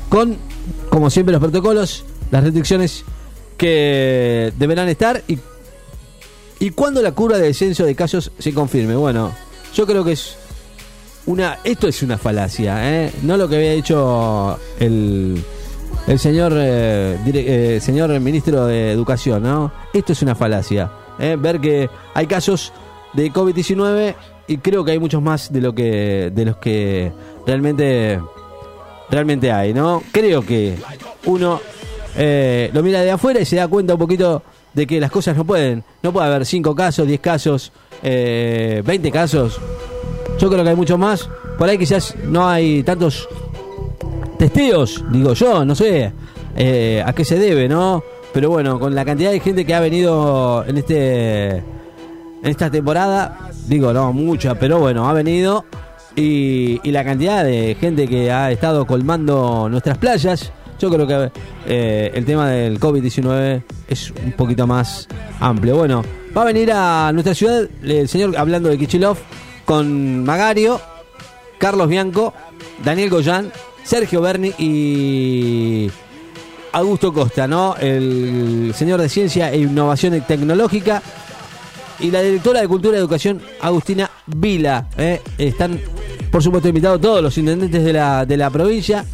Con, 0.08 0.36
como 0.90 1.10
siempre, 1.10 1.32
los 1.32 1.40
protocolos, 1.40 2.04
las 2.30 2.44
restricciones 2.44 3.04
que 3.58 4.52
deberán 4.56 4.88
estar 4.88 5.24
y 5.26 5.40
¿Y 6.64 6.70
cuándo 6.70 7.02
la 7.02 7.12
curva 7.12 7.36
de 7.36 7.48
descenso 7.48 7.84
de 7.84 7.94
casos 7.94 8.32
se 8.38 8.54
confirme? 8.54 8.96
Bueno, 8.96 9.34
yo 9.74 9.86
creo 9.86 10.02
que 10.02 10.12
es 10.12 10.34
una. 11.26 11.58
Esto 11.62 11.88
es 11.88 12.02
una 12.02 12.16
falacia, 12.16 12.90
¿eh? 12.90 13.12
No 13.22 13.36
lo 13.36 13.46
que 13.50 13.56
había 13.56 13.72
dicho 13.72 14.58
el, 14.80 15.44
el 16.06 16.18
señor, 16.18 16.54
eh, 16.56 17.18
eh, 17.26 17.80
señor 17.82 18.18
ministro 18.18 18.64
de 18.64 18.92
Educación, 18.92 19.42
¿no? 19.42 19.72
Esto 19.92 20.14
es 20.14 20.22
una 20.22 20.34
falacia. 20.34 20.90
¿eh? 21.18 21.36
Ver 21.38 21.60
que 21.60 21.90
hay 22.14 22.26
casos 22.26 22.72
de 23.12 23.30
COVID-19 23.30 24.14
y 24.46 24.56
creo 24.56 24.86
que 24.86 24.92
hay 24.92 24.98
muchos 24.98 25.20
más 25.20 25.52
de 25.52 25.60
lo 25.60 25.74
que 25.74 26.32
de 26.34 26.44
los 26.46 26.56
que 26.56 27.12
realmente 27.46 28.22
realmente 29.10 29.52
hay, 29.52 29.74
¿no? 29.74 30.02
Creo 30.12 30.40
que 30.40 30.78
uno 31.26 31.60
lo 32.16 32.82
mira 32.82 33.02
de 33.02 33.10
afuera 33.10 33.38
y 33.38 33.44
se 33.44 33.56
da 33.56 33.68
cuenta 33.68 33.92
un 33.92 34.00
poquito 34.00 34.42
de 34.74 34.86
que 34.86 35.00
las 35.00 35.10
cosas 35.10 35.36
no 35.36 35.44
pueden, 35.44 35.84
no 36.02 36.12
puede 36.12 36.26
haber 36.26 36.44
5 36.44 36.74
casos, 36.74 37.06
10 37.06 37.20
casos, 37.20 37.72
eh, 38.02 38.82
20 38.84 39.10
casos. 39.10 39.60
Yo 40.38 40.50
creo 40.50 40.64
que 40.64 40.70
hay 40.70 40.76
mucho 40.76 40.98
más. 40.98 41.28
Por 41.58 41.68
ahí 41.68 41.78
quizás 41.78 42.14
no 42.24 42.48
hay 42.48 42.82
tantos 42.82 43.28
testeos, 44.38 45.04
digo 45.10 45.32
yo, 45.34 45.64
no 45.64 45.74
sé 45.74 46.12
eh, 46.56 47.02
a 47.06 47.12
qué 47.12 47.24
se 47.24 47.38
debe, 47.38 47.68
¿no? 47.68 48.02
Pero 48.32 48.50
bueno, 48.50 48.80
con 48.80 48.94
la 48.94 49.04
cantidad 49.04 49.30
de 49.30 49.38
gente 49.38 49.64
que 49.64 49.74
ha 49.74 49.80
venido 49.80 50.64
en 50.66 50.76
este 50.76 51.56
en 51.56 52.50
esta 52.50 52.68
temporada, 52.68 53.50
digo, 53.68 53.92
no 53.92 54.12
mucha, 54.12 54.56
pero 54.56 54.78
bueno, 54.78 55.08
ha 55.08 55.12
venido 55.14 55.64
y, 56.14 56.80
y 56.86 56.90
la 56.90 57.04
cantidad 57.04 57.42
de 57.42 57.76
gente 57.80 58.06
que 58.06 58.30
ha 58.30 58.50
estado 58.50 58.86
colmando 58.86 59.68
nuestras 59.70 59.96
playas 59.96 60.52
yo 60.78 60.90
creo 60.90 61.06
que 61.06 61.30
eh, 61.66 62.10
el 62.14 62.24
tema 62.24 62.48
del 62.48 62.78
COVID-19 62.78 63.62
es 63.88 64.10
un 64.10 64.32
poquito 64.32 64.66
más 64.66 65.08
amplio. 65.40 65.76
Bueno, 65.76 66.04
va 66.36 66.42
a 66.42 66.44
venir 66.46 66.72
a 66.72 67.10
nuestra 67.12 67.34
ciudad 67.34 67.68
el 67.82 68.08
señor 68.08 68.36
hablando 68.36 68.68
de 68.68 68.78
Kichilov 68.78 69.18
con 69.64 70.24
Magario, 70.24 70.80
Carlos 71.58 71.88
Bianco, 71.88 72.34
Daniel 72.84 73.10
Goyán, 73.10 73.52
Sergio 73.82 74.20
Berni 74.20 74.52
y 74.58 75.90
Augusto 76.72 77.12
Costa, 77.12 77.46
¿no? 77.46 77.76
El 77.76 78.72
señor 78.74 79.00
de 79.00 79.08
Ciencia 79.08 79.52
e 79.52 79.58
Innovación 79.58 80.20
Tecnológica 80.26 81.02
y 82.00 82.10
la 82.10 82.20
directora 82.20 82.60
de 82.60 82.68
Cultura 82.68 82.96
y 82.96 83.00
Educación, 83.00 83.40
Agustina 83.60 84.10
Vila. 84.26 84.88
¿eh? 84.98 85.20
Están, 85.38 85.80
por 86.30 86.42
supuesto, 86.42 86.68
invitados 86.68 87.00
todos 87.00 87.22
los 87.22 87.36
intendentes 87.38 87.84
de 87.84 87.92
la, 87.92 88.26
de 88.26 88.36
la 88.36 88.50
provincia. 88.50 89.04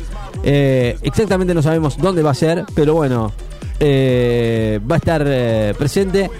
Eh, 0.42 0.96
exactamente 1.02 1.54
no 1.54 1.62
sabemos 1.62 1.98
dónde 1.98 2.22
va 2.22 2.30
a 2.30 2.34
ser, 2.34 2.64
pero 2.74 2.94
bueno, 2.94 3.32
eh, 3.78 4.80
va 4.90 4.96
a 4.96 4.98
estar 4.98 5.22
eh, 5.26 5.74
presente. 5.76 6.30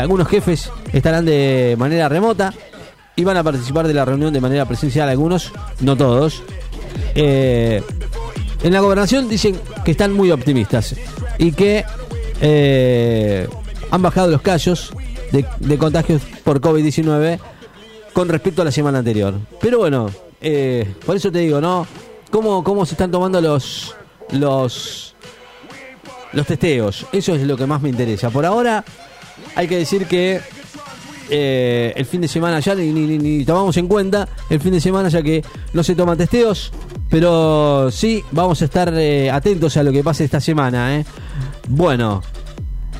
algunos 0.00 0.28
jefes 0.28 0.70
estarán 0.92 1.24
de 1.24 1.74
manera 1.78 2.08
remota 2.08 2.52
y 3.16 3.24
van 3.24 3.36
a 3.36 3.42
participar 3.42 3.86
de 3.86 3.94
la 3.94 4.04
reunión 4.04 4.32
de 4.32 4.40
manera 4.40 4.64
presencial 4.64 5.08
algunos, 5.08 5.52
no 5.80 5.96
todos. 5.96 6.42
en 7.14 7.82
la 8.72 8.80
gobernación 8.80 9.28
dicen 9.28 9.58
que 9.84 9.90
están 9.90 10.12
muy 10.12 10.30
optimistas 10.30 10.94
y 11.38 11.52
que 11.52 11.84
han 13.90 14.02
bajado 14.02 14.30
los 14.30 14.40
casos 14.40 14.92
de, 15.32 15.44
de 15.58 15.78
contagios 15.78 16.22
por 16.44 16.60
COVID-19 16.60 17.38
con 18.12 18.28
respecto 18.28 18.62
a 18.62 18.64
la 18.64 18.72
semana 18.72 18.98
anterior. 18.98 19.34
Pero 19.60 19.78
bueno, 19.78 20.10
por 21.04 21.16
eso 21.16 21.32
te 21.32 21.40
digo, 21.40 21.60
¿no? 21.60 21.86
Cómo, 22.32 22.64
cómo 22.64 22.84
se 22.84 22.94
están 22.94 23.12
tomando 23.12 23.40
los, 23.40 23.94
los, 24.32 25.14
los 26.32 26.46
testeos. 26.46 27.06
Eso 27.12 27.34
es 27.36 27.42
lo 27.42 27.56
que 27.56 27.66
más 27.66 27.80
me 27.80 27.90
interesa. 27.90 28.30
Por 28.30 28.44
ahora, 28.44 28.84
hay 29.54 29.68
que 29.68 29.76
decir 29.76 30.06
que 30.06 30.40
eh, 31.30 31.92
el 31.94 32.06
fin 32.06 32.22
de 32.22 32.28
semana 32.28 32.58
ya 32.58 32.74
ni, 32.74 32.90
ni, 32.90 33.18
ni, 33.18 33.44
tomamos 33.44 33.76
en 33.76 33.86
cuenta 33.86 34.28
el 34.50 34.60
fin 34.60 34.72
de 34.72 34.80
semana 34.80 35.08
ya 35.08 35.22
que 35.22 35.44
no 35.72 35.84
se 35.84 35.94
toman 35.94 36.18
testeos, 36.18 36.72
pero 37.08 37.90
sí 37.92 38.24
vamos 38.32 38.60
a 38.62 38.64
estar 38.64 38.92
eh, 38.96 39.30
atentos 39.30 39.76
a 39.76 39.82
lo 39.82 39.92
que 39.92 40.02
pase 40.02 40.24
esta 40.24 40.40
semana. 40.40 40.98
Eh. 40.98 41.04
Bueno, 41.68 42.22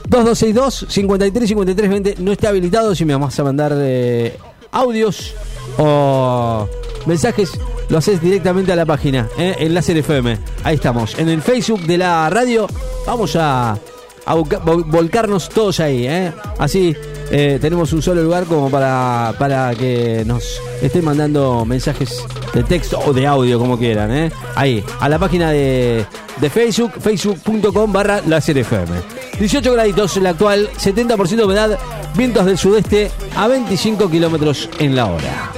2262 0.09 0.87
53 0.89 1.49
53 1.49 1.91
20 1.91 2.15
no 2.19 2.33
está 2.33 2.51
habilitado 2.51 2.95
si 2.95 3.05
me 3.07 3.17
vas 3.17 3.41
a 3.41 3.45
mandar 3.45 3.73
eh, 3.77 4.37
audios 4.73 5.35
o 5.79 6.69
mensajes 7.07 7.51
lo 7.93 7.99
haces 7.99 8.23
directamente 8.23 8.73
a 8.73 8.77
la 8.77 8.87
página, 8.87 9.29
¿eh? 9.37 9.55
en 9.59 9.75
Láser 9.75 9.99
FM. 9.99 10.39
Ahí 10.65 10.77
estamos. 10.77 11.19
En 11.19 11.29
el 11.29 11.43
Facebook 11.43 11.83
de 11.83 11.99
la 11.99 12.31
radio 12.31 12.67
vamos 13.07 13.37
a, 13.37 13.79
volcarnos 14.25 15.51
todos 15.51 15.79
ahí. 15.79 16.07
¿eh? 16.07 16.33
Así 16.59 16.97
eh, 17.31 17.59
tenemos 17.61 17.93
un 17.93 18.01
solo 18.01 18.23
lugar 18.23 18.45
como 18.45 18.71
para, 18.71 19.35
para 19.39 19.75
que 19.75 20.25
nos 20.25 20.59
estén 20.81 21.05
mandando 21.05 21.67
mensajes 21.67 22.25
de 22.55 22.65
texto 22.65 22.99
o 22.99 23.13
de 23.13 23.27
audio, 23.27 23.59
como 23.59 23.79
quieran. 23.79 24.11
¿eh? 24.11 24.33
Ahí, 24.55 24.83
a 24.99 25.11
la 25.11 25.19
página 25.19 25.51
de, 25.51 26.07
de 26.41 26.49
Facebook, 26.49 26.93
facebook.com 26.99 27.93
barra 27.93 28.23
Láser 28.27 28.57
FM. 28.57 28.91
18 29.39 29.71
graditos 29.71 30.17
la 30.17 30.31
actual, 30.31 30.71
70% 30.79 31.27
de 31.29 31.45
humedad, 31.45 31.79
vientos 32.17 32.47
del 32.47 32.57
sudeste 32.57 33.11
a 33.37 33.49
25 33.49 34.09
kilómetros 34.11 34.71
en 34.79 34.97
la 34.97 35.05
hora. 35.05 35.52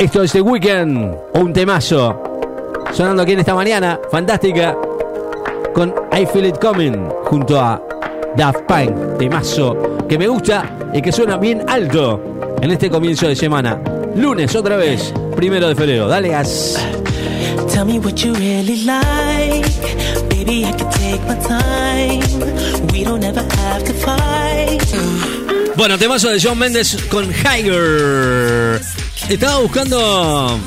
Esto 0.00 0.22
es 0.22 0.32
The 0.32 0.40
Weekend, 0.40 1.14
un 1.34 1.52
temazo. 1.52 2.22
Sonando 2.90 3.22
aquí 3.22 3.32
en 3.32 3.40
esta 3.40 3.54
mañana, 3.54 4.00
fantástica, 4.10 4.74
con 5.74 5.92
I 6.18 6.24
Feel 6.24 6.46
It 6.46 6.58
Coming, 6.58 7.10
junto 7.24 7.60
a 7.60 7.82
Daft 8.34 8.60
Punk, 8.62 9.18
temazo, 9.18 9.76
que 10.08 10.16
me 10.16 10.26
gusta 10.26 10.74
y 10.94 11.02
que 11.02 11.12
suena 11.12 11.36
bien 11.36 11.62
alto 11.68 12.18
en 12.62 12.70
este 12.70 12.88
comienzo 12.88 13.28
de 13.28 13.36
semana. 13.36 13.78
Lunes 14.16 14.56
otra 14.56 14.78
vez, 14.78 15.12
primero 15.36 15.68
de 15.68 15.74
febrero. 15.74 16.08
Dale 16.08 16.30
gas. 16.30 16.78
Tell 17.70 17.84
me 17.84 17.98
what 17.98 18.14
you 18.14 18.32
really 18.32 18.82
like. 18.86 19.68
Baby, 20.30 20.64
I 20.64 20.72
can 20.72 20.88
take 20.92 21.20
my 21.28 21.36
time. 21.46 22.22
We 22.90 23.04
don't 23.04 23.22
ever 23.22 23.42
have 23.42 23.84
to 23.84 23.92
fight. 23.92 25.39
Bueno, 25.80 25.98
temazo 25.98 26.28
de 26.28 26.38
John 26.38 26.58
Mendes 26.58 26.94
con 27.08 27.32
Higher. 27.32 28.78
Estaba 29.30 29.60
buscando 29.60 30.60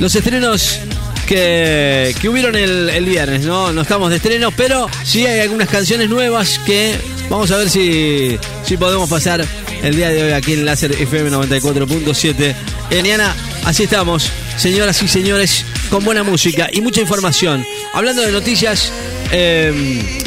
los 0.00 0.14
estrenos 0.14 0.80
que, 1.26 2.14
que 2.18 2.28
hubieron 2.30 2.56
el, 2.56 2.88
el, 2.88 3.04
viernes, 3.04 3.42
¿no? 3.42 3.74
No 3.74 3.82
estamos 3.82 4.08
de 4.08 4.16
estrenos, 4.16 4.54
pero 4.56 4.88
sí 5.04 5.26
hay 5.26 5.40
algunas 5.40 5.68
canciones 5.68 6.08
nuevas 6.08 6.58
que 6.60 6.96
vamos 7.28 7.50
a 7.50 7.58
ver 7.58 7.68
si, 7.68 8.38
si 8.64 8.78
podemos 8.78 9.10
pasar 9.10 9.44
el 9.82 9.94
día 9.94 10.08
de 10.08 10.22
hoy 10.22 10.32
aquí 10.32 10.54
en 10.54 10.64
Láser 10.64 10.92
FM 10.92 11.30
94.7. 11.30 12.54
Eliana, 12.88 13.36
así 13.66 13.82
estamos, 13.82 14.32
señoras 14.56 15.02
y 15.02 15.08
señores, 15.08 15.66
con 15.90 16.02
buena 16.06 16.22
música 16.22 16.70
y 16.72 16.80
mucha 16.80 17.02
información. 17.02 17.66
Hablando 17.92 18.22
de 18.22 18.32
noticias, 18.32 18.90
eh, 19.30 20.22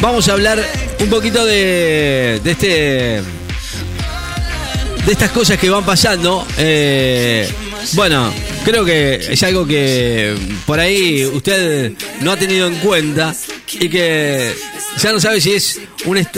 vamos 0.00 0.28
a 0.28 0.32
hablar 0.32 0.60
un 1.02 1.10
poquito 1.10 1.44
de, 1.44 2.40
de 2.42 2.50
este 2.50 3.22
de 5.04 5.12
estas 5.12 5.30
cosas 5.30 5.58
que 5.58 5.68
van 5.68 5.84
pasando. 5.84 6.46
Eh, 6.58 7.48
bueno, 7.94 8.32
creo 8.64 8.84
que 8.84 9.14
es 9.14 9.42
algo 9.42 9.66
que 9.66 10.34
por 10.64 10.78
ahí 10.78 11.24
usted 11.26 11.92
no 12.20 12.32
ha 12.32 12.36
tenido 12.36 12.68
en 12.68 12.76
cuenta 12.76 13.34
y 13.72 13.88
que 13.88 14.54
ya 14.98 15.12
no 15.12 15.20
sabe 15.20 15.40
si 15.40 15.52
es 15.52 15.80
una, 16.04 16.28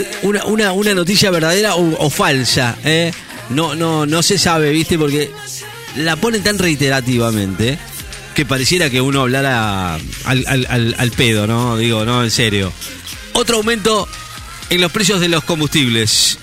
una, 0.45 0.71
una 0.71 0.93
noticia 0.95 1.29
verdadera 1.29 1.75
o, 1.75 2.09
falsa. 2.09 2.75
¿eh? 2.83 3.11
No, 3.49 3.75
no, 3.75 4.05
no 4.05 4.23
se 4.23 4.39
sabe, 4.39 4.71
¿viste? 4.71 4.97
Porque 4.97 5.29
la 5.97 6.15
ponen 6.15 6.41
tan 6.41 6.57
reiterativamente 6.57 7.77
que 8.33 8.45
pareciera 8.45 8.89
que 8.89 8.99
uno 8.99 9.21
hablara 9.21 9.95
al, 10.25 11.11
pedo, 11.15 11.45
¿no? 11.45 11.77
Digo, 11.77 12.03
no, 12.03 12.23
en 12.23 12.31
serio. 12.31 12.73
Otro 13.33 13.57
aumento 13.57 14.07
en 14.69 14.81
los 14.81 14.91
precios 14.91 15.19
de 15.19 15.29
los 15.29 15.43
combustibles. 15.43 16.37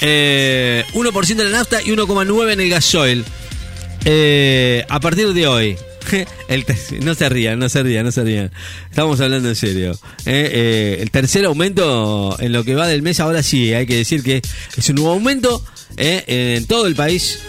Eh, 0.00 0.84
1% 0.92 1.30
en 1.30 1.52
la 1.52 1.58
nafta 1.58 1.82
y 1.82 1.86
1,9% 1.86 2.52
en 2.52 2.60
el 2.60 2.70
gasoil. 2.70 3.24
Eh, 4.04 4.84
a 4.88 5.00
partir 5.00 5.32
de 5.32 5.46
hoy. 5.46 5.76
El 6.48 6.64
no 7.00 7.14
se 7.14 7.28
rían, 7.28 7.58
no 7.58 7.68
se 7.68 7.82
rían, 7.82 8.04
no 8.04 8.12
se 8.12 8.22
rían. 8.22 8.50
Estamos 8.90 9.20
hablando 9.20 9.48
en 9.48 9.56
serio. 9.56 9.92
Eh, 10.26 10.50
eh, 10.52 10.98
el 11.00 11.10
tercer 11.10 11.44
aumento 11.44 12.36
en 12.40 12.52
lo 12.52 12.64
que 12.64 12.74
va 12.74 12.86
del 12.86 13.02
mes, 13.02 13.20
ahora 13.20 13.42
sí, 13.42 13.72
hay 13.72 13.86
que 13.86 13.96
decir 13.96 14.22
que 14.22 14.42
es 14.76 14.88
un 14.88 14.96
nuevo 14.96 15.12
aumento 15.12 15.64
eh, 15.96 16.56
en 16.56 16.66
todo 16.66 16.86
el 16.86 16.94
país. 16.94 17.40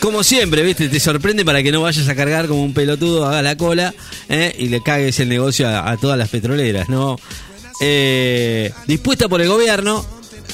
Como 0.00 0.22
siempre, 0.22 0.62
¿viste? 0.62 0.88
Te 0.88 1.00
sorprende 1.00 1.44
para 1.44 1.62
que 1.62 1.72
no 1.72 1.82
vayas 1.82 2.08
a 2.08 2.14
cargar 2.14 2.46
como 2.46 2.62
un 2.62 2.72
pelotudo, 2.72 3.26
haga 3.26 3.42
la 3.42 3.56
cola 3.56 3.94
y 4.58 4.68
le 4.68 4.82
cagues 4.82 5.20
el 5.20 5.28
negocio 5.28 5.68
a, 5.68 5.90
a 5.90 5.96
todas 5.96 6.16
las 6.18 6.30
petroleras, 6.30 6.88
¿no? 6.88 7.18
Dispuesta 8.86 9.28
por 9.28 9.40
el 9.40 9.48
gobierno, 9.48 10.04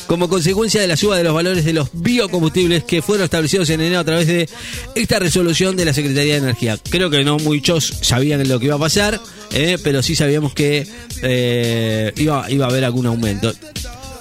como 0.06 0.28
consecuencia 0.28 0.80
de 0.80 0.88
la 0.88 0.96
suba 0.96 1.16
de 1.16 1.24
los 1.24 1.34
valores 1.34 1.64
de 1.64 1.72
los 1.72 1.88
biocombustibles 1.92 2.84
que 2.84 3.02
fueron 3.02 3.24
establecidos 3.24 3.70
en 3.70 3.80
enero 3.80 4.00
a 4.00 4.04
través 4.04 4.26
de 4.26 4.48
esta 4.94 5.18
resolución 5.18 5.76
de 5.76 5.84
la 5.84 5.94
Secretaría 5.94 6.34
de 6.34 6.40
Energía. 6.40 6.78
Creo 6.90 7.10
que 7.10 7.24
no 7.24 7.38
muchos 7.38 7.86
sabían 8.02 8.46
lo 8.46 8.58
que 8.58 8.66
iba 8.66 8.74
a 8.74 8.78
pasar, 8.78 9.20
eh, 9.52 9.78
pero 9.82 10.02
sí 10.02 10.14
sabíamos 10.14 10.54
que 10.54 10.86
eh, 11.22 12.12
iba, 12.16 12.50
iba 12.50 12.66
a 12.66 12.68
haber 12.68 12.84
algún 12.84 13.06
aumento. 13.06 13.52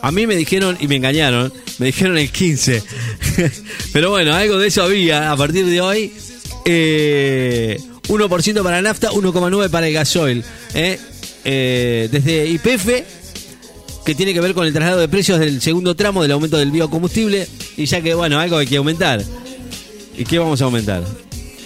A 0.01 0.11
mí 0.11 0.25
me 0.25 0.35
dijeron, 0.35 0.77
y 0.79 0.87
me 0.87 0.95
engañaron, 0.95 1.53
me 1.77 1.87
dijeron 1.87 2.17
el 2.17 2.31
15. 2.31 2.83
pero 3.93 4.09
bueno, 4.11 4.33
algo 4.33 4.57
de 4.57 4.67
eso 4.67 4.83
había 4.83 5.31
a 5.31 5.37
partir 5.37 5.65
de 5.65 5.81
hoy. 5.81 6.13
Eh, 6.65 7.79
1% 8.07 8.63
para 8.63 8.81
nafta, 8.81 9.11
1,9% 9.11 9.69
para 9.69 9.87
el 9.87 9.93
gasoil. 9.93 10.43
Eh, 10.73 10.99
eh, 11.43 12.09
desde 12.11 12.47
IPF 12.47 12.89
que 14.05 14.15
tiene 14.15 14.33
que 14.33 14.41
ver 14.41 14.53
con 14.53 14.65
el 14.65 14.73
traslado 14.73 14.99
de 14.99 15.07
precios 15.07 15.39
del 15.39 15.61
segundo 15.61 15.95
tramo 15.95 16.21
del 16.21 16.31
aumento 16.31 16.57
del 16.57 16.71
biocombustible. 16.71 17.47
Y 17.77 17.85
ya 17.85 18.01
que, 18.01 18.13
bueno, 18.13 18.39
algo 18.39 18.57
hay 18.57 18.67
que 18.67 18.77
aumentar. 18.77 19.23
¿Y 20.17 20.25
qué 20.25 20.39
vamos 20.39 20.61
a 20.61 20.65
aumentar? 20.65 21.03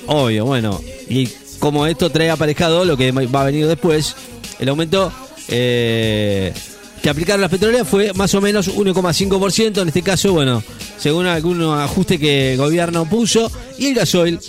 Obvio, 0.07 0.45
bueno. 0.45 0.81
Y 1.09 1.27
como 1.59 1.87
esto 1.87 2.09
trae 2.09 2.29
aparejado 2.29 2.85
lo 2.85 2.97
que 2.97 3.11
va 3.11 3.41
a 3.41 3.45
venir 3.45 3.67
después, 3.67 4.15
el 4.59 4.69
aumento 4.69 5.11
eh, 5.47 6.53
que 7.01 7.09
aplicaron 7.09 7.41
las 7.41 7.51
petroleras 7.51 7.87
fue 7.87 8.13
más 8.13 8.33
o 8.35 8.41
menos 8.41 8.75
1,5%. 8.75 9.81
En 9.81 9.87
este 9.87 10.01
caso, 10.01 10.33
bueno, 10.33 10.61
según 10.97 11.25
algún 11.25 11.61
ajuste 11.61 12.19
que 12.19 12.53
el 12.53 12.57
gobierno 12.57 13.09
puso. 13.09 13.51
Y 13.77 13.87
el 13.87 13.95
gasoil, 13.95 14.39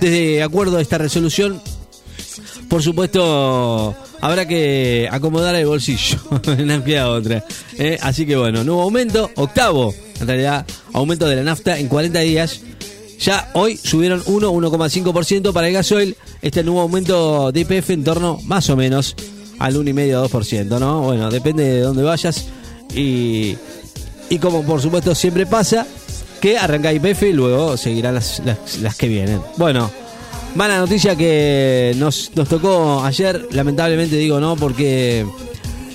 desde 0.00 0.42
acuerdo 0.42 0.78
a 0.78 0.82
esta 0.82 0.98
resolución, 0.98 1.60
por 2.68 2.82
supuesto 2.82 3.94
habrá 4.20 4.46
que 4.46 5.08
acomodar 5.10 5.54
el 5.54 5.66
bolsillo. 5.66 6.18
no 6.58 6.84
queda 6.84 7.10
otra. 7.10 7.44
Eh, 7.78 7.98
así 8.00 8.26
que 8.26 8.36
bueno, 8.36 8.64
nuevo 8.64 8.82
aumento, 8.82 9.30
octavo, 9.36 9.94
en 10.20 10.26
realidad, 10.26 10.66
aumento 10.92 11.28
de 11.28 11.36
la 11.36 11.42
nafta 11.42 11.78
en 11.78 11.88
40 11.88 12.20
días. 12.20 12.60
Ya 13.18 13.50
hoy 13.54 13.76
subieron 13.76 14.22
1, 14.26 14.52
1,5% 14.52 15.52
para 15.52 15.68
el 15.68 15.74
gasoil. 15.74 16.16
Este 16.42 16.62
nuevo 16.62 16.80
aumento 16.80 17.50
de 17.50 17.60
IPF 17.60 17.90
en 17.90 18.04
torno 18.04 18.38
más 18.44 18.68
o 18.68 18.76
menos 18.76 19.16
al 19.58 19.74
1,5 19.74 20.28
2%, 20.28 20.78
¿no? 20.78 21.00
Bueno, 21.02 21.30
depende 21.30 21.64
de 21.64 21.80
dónde 21.80 22.02
vayas. 22.02 22.46
Y, 22.94 23.56
y 24.28 24.38
como 24.38 24.62
por 24.64 24.82
supuesto 24.82 25.14
siempre 25.14 25.46
pasa, 25.46 25.86
que 26.40 26.58
arranca 26.58 26.92
IPF 26.92 27.22
y 27.22 27.32
luego 27.32 27.76
seguirán 27.76 28.14
las, 28.14 28.42
las, 28.44 28.78
las 28.78 28.96
que 28.96 29.08
vienen. 29.08 29.40
Bueno. 29.56 29.90
Mala 30.54 30.78
noticia 30.78 31.16
que 31.16 31.94
nos, 31.96 32.30
nos 32.34 32.48
tocó 32.48 33.04
ayer, 33.04 33.48
lamentablemente 33.50 34.16
digo 34.16 34.40
no, 34.40 34.56
porque 34.56 35.26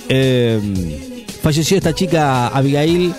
eh, 0.07 1.25
falleció 1.41 1.77
esta 1.77 1.95
chica 1.95 2.47
Abigail 2.49 3.13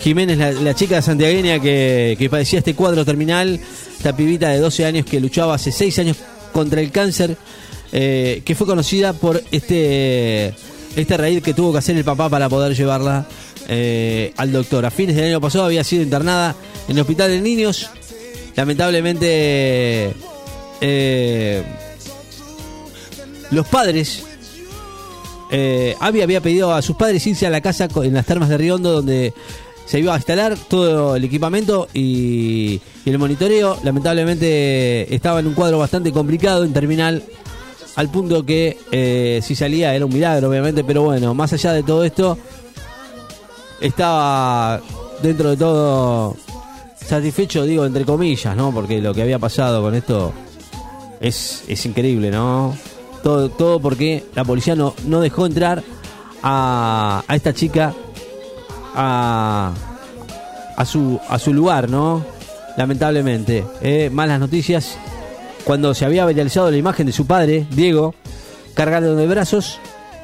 Jiménez, 0.00 0.38
la, 0.60 0.74
chica 0.74 1.02
santiagueña 1.02 1.58
que, 1.60 2.16
que, 2.18 2.30
padecía 2.30 2.60
este 2.60 2.74
cuadro 2.74 3.04
terminal, 3.04 3.60
esta 3.96 4.16
pibita 4.16 4.50
de 4.50 4.58
12 4.58 4.84
años 4.84 5.06
que 5.06 5.20
luchaba 5.20 5.54
hace 5.54 5.72
6 5.72 5.98
años 5.98 6.16
contra 6.52 6.80
el 6.80 6.90
cáncer, 6.90 7.36
eh, 7.92 8.42
que 8.44 8.54
fue 8.54 8.66
conocida 8.66 9.12
por 9.12 9.42
este, 9.50 10.54
este 10.96 11.16
raíz 11.16 11.42
que 11.42 11.54
tuvo 11.54 11.72
que 11.72 11.78
hacer 11.78 11.96
el 11.96 12.04
papá 12.04 12.28
para 12.28 12.48
poder 12.48 12.74
llevarla 12.74 13.26
eh, 13.68 14.32
al 14.36 14.52
doctor. 14.52 14.86
A 14.86 14.90
fines 14.90 15.16
del 15.16 15.26
año 15.26 15.40
pasado 15.40 15.64
había 15.64 15.84
sido 15.84 16.02
internada 16.02 16.54
en 16.88 16.96
el 16.96 17.00
hospital 17.00 17.30
de 17.30 17.40
niños, 17.40 17.90
lamentablemente 18.54 20.14
eh, 20.80 21.62
los 23.50 23.66
padres, 23.68 24.24
eh, 25.50 25.94
Abby 26.00 26.22
había 26.22 26.40
pedido 26.40 26.74
a 26.74 26.82
sus 26.82 26.96
padres 26.96 27.26
irse 27.26 27.46
a 27.46 27.50
la 27.50 27.60
casa 27.60 27.88
en 28.02 28.14
las 28.14 28.26
termas 28.26 28.48
de 28.48 28.58
Riondo, 28.58 28.92
donde 28.92 29.32
se 29.86 30.00
iba 30.00 30.14
a 30.14 30.16
instalar 30.16 30.56
todo 30.68 31.16
el 31.16 31.24
equipamiento 31.24 31.88
y, 31.94 32.80
el 33.04 33.18
monitoreo. 33.18 33.78
Lamentablemente 33.84 35.14
estaba 35.14 35.40
en 35.40 35.46
un 35.46 35.54
cuadro 35.54 35.78
bastante 35.78 36.12
complicado 36.12 36.64
en 36.64 36.72
terminal, 36.72 37.22
al 37.94 38.10
punto 38.10 38.44
que 38.44 38.76
eh, 38.90 39.40
si 39.42 39.54
salía 39.54 39.94
era 39.94 40.04
un 40.04 40.12
milagro, 40.12 40.50
obviamente, 40.50 40.82
pero 40.82 41.02
bueno, 41.02 41.32
más 41.34 41.52
allá 41.52 41.72
de 41.72 41.84
todo 41.84 42.04
esto, 42.04 42.36
estaba 43.80 44.80
dentro 45.22 45.50
de 45.50 45.56
todo 45.56 46.36
satisfecho, 46.96 47.64
digo, 47.64 47.86
entre 47.86 48.04
comillas, 48.04 48.56
¿no? 48.56 48.72
Porque 48.72 49.00
lo 49.00 49.14
que 49.14 49.22
había 49.22 49.38
pasado 49.38 49.80
con 49.80 49.94
esto 49.94 50.32
es, 51.20 51.64
es 51.68 51.86
increíble, 51.86 52.30
¿no? 52.30 52.76
Todo, 53.22 53.48
todo 53.48 53.80
porque 53.80 54.24
la 54.34 54.44
policía 54.44 54.74
no, 54.74 54.94
no 55.06 55.20
dejó 55.20 55.46
entrar 55.46 55.82
a, 56.42 57.24
a 57.26 57.34
esta 57.34 57.52
chica 57.52 57.92
a, 58.94 59.72
a, 60.76 60.84
su, 60.84 61.20
a 61.28 61.38
su 61.38 61.52
lugar, 61.52 61.88
¿no? 61.88 62.24
Lamentablemente. 62.76 63.64
Eh, 63.80 64.10
malas 64.12 64.40
noticias. 64.40 64.96
Cuando 65.64 65.94
se 65.94 66.04
había 66.04 66.24
viralizado 66.26 66.70
la 66.70 66.76
imagen 66.76 67.06
de 67.06 67.12
su 67.12 67.26
padre, 67.26 67.66
Diego, 67.70 68.14
cargado 68.74 69.16
de 69.16 69.26
brazos, 69.26 69.80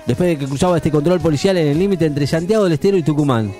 después 0.06 0.28
de 0.28 0.38
que 0.38 0.46
cruzaba 0.46 0.76
este 0.76 0.90
control 0.90 1.20
policial 1.20 1.56
en 1.56 1.66
el 1.66 1.78
límite 1.78 2.06
entre 2.06 2.26
Santiago 2.26 2.64
del 2.64 2.74
Estero 2.74 2.96
y 2.96 3.02
Tucumán. 3.02 3.52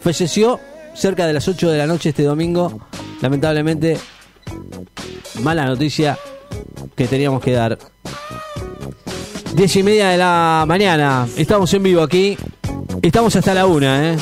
Falleció 0.00 0.58
cerca 0.94 1.26
de 1.26 1.34
las 1.34 1.46
8 1.46 1.70
de 1.70 1.78
la 1.78 1.86
noche 1.86 2.08
este 2.08 2.22
domingo. 2.22 2.80
Lamentablemente, 3.20 3.98
mala 5.42 5.66
noticia 5.66 6.18
que 6.96 7.06
teníamos 7.06 7.42
que 7.42 7.52
dar. 7.52 7.78
10 9.54 9.76
y 9.76 9.82
media 9.82 10.08
de 10.08 10.18
la 10.18 10.64
mañana. 10.66 11.26
Estamos 11.36 11.72
en 11.74 11.82
vivo 11.82 12.02
aquí. 12.02 12.36
Estamos 13.02 13.34
hasta 13.36 13.54
la 13.54 13.66
una, 13.66 14.12
¿eh? 14.12 14.16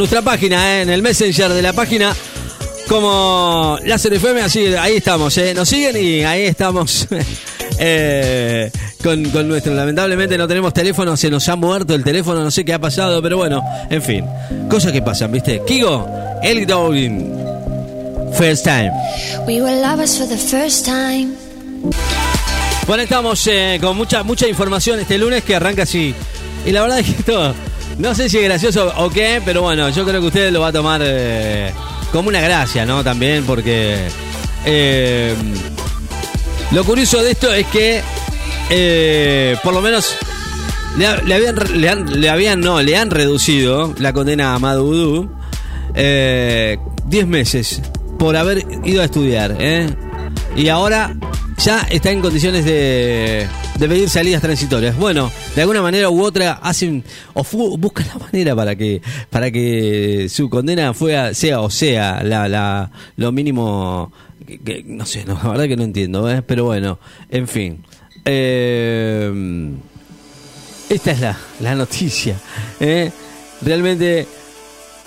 Nuestra 0.00 0.22
página, 0.22 0.78
eh, 0.78 0.82
en 0.82 0.88
el 0.88 1.02
messenger 1.02 1.52
de 1.52 1.60
la 1.60 1.74
página, 1.74 2.16
como 2.88 3.78
Láser 3.84 4.14
FM, 4.14 4.40
así, 4.40 4.64
ahí 4.68 4.96
estamos, 4.96 5.36
eh. 5.36 5.52
nos 5.52 5.68
siguen 5.68 5.94
y 6.02 6.24
ahí 6.24 6.44
estamos 6.44 7.06
eh, 7.78 8.70
con, 9.02 9.22
con, 9.28 9.46
nuestro. 9.46 9.74
Lamentablemente 9.74 10.38
no 10.38 10.48
tenemos 10.48 10.72
teléfono, 10.72 11.18
se 11.18 11.28
nos 11.28 11.46
ha 11.50 11.56
muerto 11.56 11.94
el 11.94 12.02
teléfono, 12.02 12.42
no 12.42 12.50
sé 12.50 12.64
qué 12.64 12.72
ha 12.72 12.78
pasado, 12.78 13.20
pero 13.20 13.36
bueno, 13.36 13.62
en 13.90 14.02
fin, 14.02 14.24
cosas 14.70 14.92
que 14.92 15.02
pasan, 15.02 15.32
¿viste? 15.32 15.60
Kigo, 15.66 16.08
Ellie 16.42 16.64
Dowling, 16.64 17.34
First 18.32 18.64
Time. 18.64 18.92
We 19.46 19.60
were 19.60 19.82
lovers 19.82 20.16
for 20.16 20.26
the 20.26 20.38
first 20.38 20.86
time. 20.86 21.34
Bueno, 22.86 23.02
estamos 23.02 23.46
eh, 23.48 23.78
con 23.82 23.98
mucha, 23.98 24.22
mucha 24.22 24.48
información 24.48 24.98
este 24.98 25.18
lunes 25.18 25.44
que 25.44 25.56
arranca 25.56 25.82
así. 25.82 26.14
Y 26.64 26.72
la 26.72 26.80
verdad 26.80 27.00
es 27.00 27.06
que 27.06 27.22
todo 27.22 27.54
no 28.00 28.14
sé 28.14 28.28
si 28.28 28.38
es 28.38 28.44
gracioso 28.44 28.92
o 28.96 29.10
qué, 29.10 29.42
pero 29.44 29.62
bueno, 29.62 29.90
yo 29.90 30.04
creo 30.04 30.20
que 30.20 30.28
ustedes 30.28 30.52
lo 30.52 30.60
va 30.60 30.68
a 30.68 30.72
tomar 30.72 31.02
eh, 31.04 31.72
como 32.12 32.30
una 32.30 32.40
gracia, 32.40 32.86
¿no? 32.86 33.04
También 33.04 33.44
porque 33.44 34.08
eh, 34.64 35.34
lo 36.72 36.84
curioso 36.84 37.22
de 37.22 37.32
esto 37.32 37.52
es 37.52 37.66
que 37.66 38.00
eh, 38.70 39.56
por 39.62 39.74
lo 39.74 39.82
menos 39.82 40.16
le, 40.96 41.34
habían, 41.34 42.26
habían, 42.28 42.60
no, 42.60 42.80
le 42.80 42.96
han 42.96 43.10
reducido 43.10 43.94
la 43.98 44.12
condena 44.12 44.54
a 44.54 44.58
Madudú 44.58 45.30
10 45.94 47.26
meses 47.26 47.82
por 48.18 48.36
haber 48.36 48.64
ido 48.84 49.02
a 49.02 49.04
estudiar, 49.04 49.56
Y 50.56 50.68
ahora 50.68 51.14
ya 51.58 51.86
está 51.90 52.10
en 52.10 52.22
condiciones 52.22 52.64
de, 52.64 53.46
de 53.80 53.88
pedir 53.88 54.10
salidas 54.10 54.42
transitorias. 54.42 54.96
Bueno, 54.96 55.32
de 55.56 55.62
alguna 55.62 55.80
manera 55.80 56.10
u 56.10 56.22
otra 56.22 56.52
hacen 56.62 57.02
o 57.32 57.42
buscan 57.78 58.06
la 58.08 58.18
manera 58.18 58.54
para 58.54 58.76
que 58.76 59.00
para 59.30 59.50
que 59.50 60.28
su 60.28 60.50
condena 60.50 60.92
fuera, 60.92 61.32
sea 61.32 61.60
o 61.60 61.70
sea 61.70 62.22
la, 62.22 62.46
la 62.46 62.92
lo 63.16 63.32
mínimo 63.32 64.12
que, 64.46 64.84
no 64.86 65.06
sé, 65.06 65.24
la 65.26 65.34
verdad 65.34 65.64
que 65.64 65.76
no 65.76 65.84
entiendo, 65.84 66.30
¿eh? 66.30 66.42
pero 66.42 66.64
bueno, 66.64 66.98
en 67.30 67.48
fin. 67.48 67.82
Eh, 68.24 69.72
esta 70.90 71.12
es 71.12 71.20
la, 71.20 71.38
la 71.60 71.74
noticia. 71.74 72.36
¿eh? 72.80 73.10
Realmente 73.62 74.26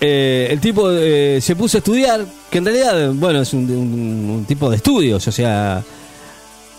eh, 0.05 0.47
el 0.51 0.59
tipo 0.59 0.91
eh, 0.91 1.39
se 1.41 1.55
puso 1.55 1.77
a 1.77 1.79
estudiar, 1.79 2.25
que 2.49 2.57
en 2.57 2.65
realidad, 2.65 3.13
bueno, 3.13 3.41
es 3.41 3.53
un, 3.53 4.43
tipo 4.47 4.69
de 4.69 4.75
estudios, 4.75 5.25
o 5.27 5.31
sea, 5.31 5.83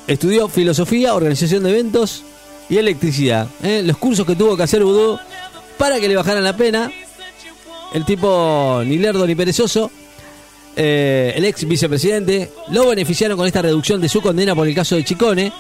estudió 0.07 0.49
filosofía, 0.49 1.14
organización 1.14 1.64
de 1.64 1.71
eventos 1.71 2.23
y 2.69 2.79
electricidad. 2.79 3.49
¿eh? 3.62 3.83
Los 3.85 3.97
cursos 3.97 4.27
que 4.27 4.37
tuvo 4.37 4.57
que 4.57 4.62
hacer 4.62 4.85
Vudú 4.85 5.19
para 5.79 6.01
que 6.01 6.09
le 6.09 6.17
bajaran 6.17 6.45
la 6.45 6.57
pena. 6.57 6.90
El 7.93 8.05
tipo 8.05 8.83
ni 8.85 8.99
lerdo 8.99 9.27
ni 9.27 9.35
perezoso. 9.35 9.90
el 10.77 11.45
ex 11.45 11.67
vicepresidente 11.67 12.51
lo 12.71 12.88
beneficiaron 12.88 13.37
con 13.37 13.47
esta 13.47 13.62
reducción 13.62 14.01
de 14.01 14.09
su 14.09 14.21
condena 14.21 14.55
por 14.55 14.67
el 14.67 14.75
caso 14.75 14.97
de 14.97 15.05
Chicone, 15.05 15.53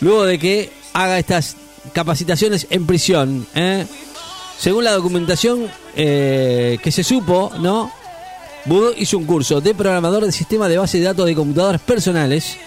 luego 0.00 0.26
de 0.26 0.38
que 0.38 0.70
haga 0.92 1.18
estas 1.18 1.56
capacitaciones 1.94 2.66
en 2.68 2.86
prisión. 2.86 3.46
Según 4.60 4.84
la 4.84 4.92
documentación 4.92 5.70
eh, 5.96 6.78
que 6.82 6.92
se 6.92 7.02
supo, 7.02 7.50
¿no? 7.60 7.90
Hizo 8.98 9.16
un 9.16 9.24
curso 9.24 9.62
de 9.62 9.74
programador 9.74 10.26
de 10.26 10.32
sistema 10.32 10.68
de 10.68 10.76
base 10.76 10.98
de 10.98 11.04
datos 11.04 11.24
de 11.24 11.34
computadoras 11.34 11.80
personales. 11.80 12.58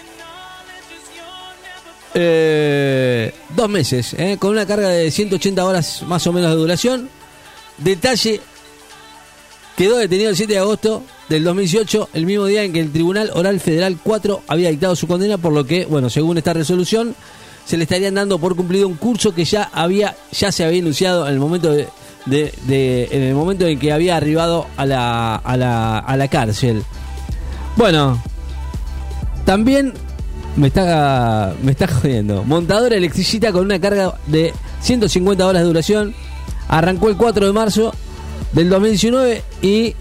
Eh, 2.16 3.34
dos 3.56 3.68
meses, 3.68 4.14
¿eh? 4.16 4.36
con 4.38 4.52
una 4.52 4.64
carga 4.66 4.88
de 4.88 5.10
180 5.10 5.64
horas 5.64 6.02
más 6.06 6.24
o 6.28 6.32
menos 6.32 6.50
de 6.50 6.56
duración. 6.56 7.08
Detalle, 7.78 8.40
quedó 9.76 9.96
detenido 9.96 10.30
el 10.30 10.36
7 10.36 10.52
de 10.52 10.58
agosto 10.60 11.02
del 11.28 11.42
2018, 11.42 12.10
el 12.12 12.24
mismo 12.26 12.46
día 12.46 12.62
en 12.62 12.72
que 12.72 12.78
el 12.78 12.92
Tribunal 12.92 13.32
Oral 13.34 13.58
Federal 13.58 13.98
4 14.00 14.42
había 14.46 14.70
dictado 14.70 14.94
su 14.94 15.08
condena, 15.08 15.38
por 15.38 15.52
lo 15.52 15.66
que, 15.66 15.86
bueno, 15.86 16.08
según 16.08 16.38
esta 16.38 16.52
resolución, 16.52 17.16
se 17.64 17.76
le 17.76 17.82
estarían 17.82 18.14
dando 18.14 18.38
por 18.38 18.54
cumplido 18.54 18.86
un 18.86 18.94
curso 18.94 19.34
que 19.34 19.44
ya 19.44 19.70
había 19.72 20.14
ya 20.30 20.52
se 20.52 20.64
había 20.64 20.80
anunciado 20.80 21.26
en 21.26 21.32
el 21.32 21.40
momento 21.40 21.72
de, 21.72 21.88
en 23.10 23.22
el 23.22 23.34
momento 23.34 23.66
en 23.66 23.78
que 23.78 23.90
había 23.90 24.16
arribado 24.16 24.66
a 24.76 24.86
la, 24.86 25.36
a 25.36 25.56
la, 25.56 25.98
a 25.98 26.16
la 26.16 26.28
cárcel. 26.28 26.84
Bueno, 27.76 28.22
también 29.44 29.94
me 30.56 30.68
está 30.68 31.54
me 31.62 31.72
está 31.72 31.86
jodiendo. 31.86 32.44
Montadora 32.44 32.96
electricista 32.96 33.52
con 33.52 33.64
una 33.64 33.80
carga 33.80 34.14
de 34.26 34.52
150 34.80 35.46
horas 35.46 35.62
de 35.62 35.68
duración. 35.68 36.14
Arrancó 36.68 37.08
el 37.08 37.16
4 37.16 37.46
de 37.46 37.52
marzo 37.52 37.92
del 38.52 38.68
2019 38.70 39.42
y 39.62 39.94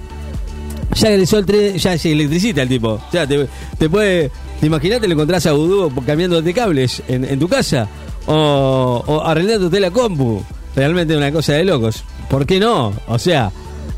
ya 0.96 1.10
egresó 1.10 1.40
el 1.40 1.46
3, 1.46 1.82
ya 1.82 1.94
es 1.94 2.06
electricista 2.06 2.62
el 2.62 2.70
tipo. 2.70 2.90
O 2.90 3.12
sea, 3.12 3.28
te, 3.28 3.48
te 3.78 3.90
puede 3.90 4.32
¿Te 4.64 4.68
imaginás 4.68 5.02
lo 5.02 5.12
encontrás 5.12 5.46
a 5.46 5.52
Vudú 5.52 5.92
cambiando 6.06 6.42
de 6.42 6.54
cables 6.54 7.04
en, 7.10 7.38
tu 7.38 7.50
casa? 7.50 7.86
O, 8.28 9.04
o 9.06 9.22
arreglándote 9.22 9.78
la 9.78 9.92
compu. 9.92 10.42
Realmente 10.74 11.18
una 11.18 11.34
cosa 11.34 11.52
de 11.52 11.66
locos. 11.66 12.06
¿Por 12.30 12.46
qué 12.46 12.62
no? 12.62 12.94
O 13.10 13.20
sea, 13.20 13.52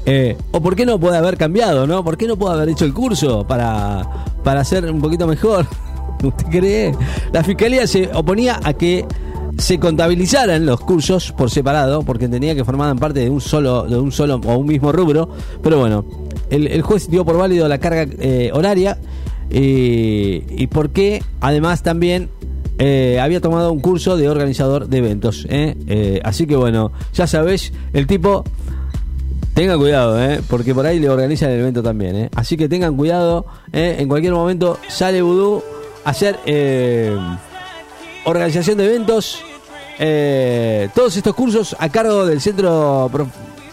eh, 0.08 0.36
o 0.50 0.62
por 0.62 0.76
qué 0.76 0.88
no 0.88 1.00
puede 1.00 1.18
haber 1.18 1.38
cambiado, 1.38 1.86
¿no? 1.86 2.04
¿Por 2.04 2.18
qué 2.18 2.28
no 2.28 2.36
puede 2.36 2.56
haber 2.56 2.70
hecho 2.70 2.84
el 2.84 2.96
curso 2.96 3.46
para, 3.46 4.26
para 4.44 4.64
ser 4.64 4.90
un 4.90 5.00
poquito 5.02 5.28
mejor? 5.28 5.68
¿Usted 6.24 6.46
cree? 6.50 6.96
La 7.32 7.44
fiscalía 7.44 7.88
se 7.88 8.10
oponía 8.14 8.60
a 8.64 8.74
que 8.74 9.06
se 9.58 9.80
contabilizaran 9.80 10.66
los 10.66 10.82
cursos 10.82 11.32
por 11.32 11.50
separado, 11.50 12.04
porque 12.04 12.26
entendía 12.26 12.56
que 12.56 12.66
formaban 12.66 12.98
parte 12.98 13.22
de 13.22 13.30
un 13.30 13.42
solo, 13.42 13.84
de 13.84 13.98
un 13.98 14.12
solo 14.12 14.42
o 14.46 14.58
un 14.58 14.68
mismo 14.68 14.92
rubro. 14.92 15.30
Pero 15.64 15.80
bueno, 15.80 16.06
el, 16.50 16.82
juez 16.82 17.10
dio 17.10 17.24
por 17.24 17.38
válido 17.38 17.68
la 17.68 17.78
carga 17.78 18.06
eh, 18.20 18.52
horaria 18.54 18.98
y 19.50 20.68
porque 20.68 21.24
además 21.40 21.84
también 21.84 22.30
eh, 22.78 23.20
había 23.22 23.40
tomado 23.40 23.72
un 23.72 23.80
curso 23.80 24.18
de 24.18 24.30
organizador 24.30 24.88
de 24.88 24.98
eventos. 24.98 25.48
¿eh? 25.50 25.76
Eh, 25.88 26.20
así 26.24 26.46
que 26.46 26.56
bueno, 26.56 26.92
ya 27.14 27.26
sabéis, 27.26 27.72
el 27.94 28.06
tipo, 28.06 28.44
tenga 29.54 29.78
cuidado, 29.78 30.18
porque 30.50 30.76
por 30.76 30.86
ahí 30.86 31.00
le 31.00 31.10
organizan 31.10 31.52
el 31.52 31.62
evento 31.62 31.82
también. 31.82 32.30
Así 32.36 32.58
que 32.58 32.68
tengan 32.68 32.98
cuidado, 32.98 33.46
en 33.72 34.08
cualquier 34.08 34.34
momento 34.34 34.78
sale 34.90 35.22
Vudú 35.22 35.64
hacer 36.06 36.40
organización 38.24 38.78
de 38.78 38.86
eventos. 38.86 39.44
todos 40.94 41.18
estos 41.18 41.36
cursos 41.36 41.76
a 41.78 41.90
cargo 41.90 42.26
del 42.26 42.40
Centro 42.40 43.12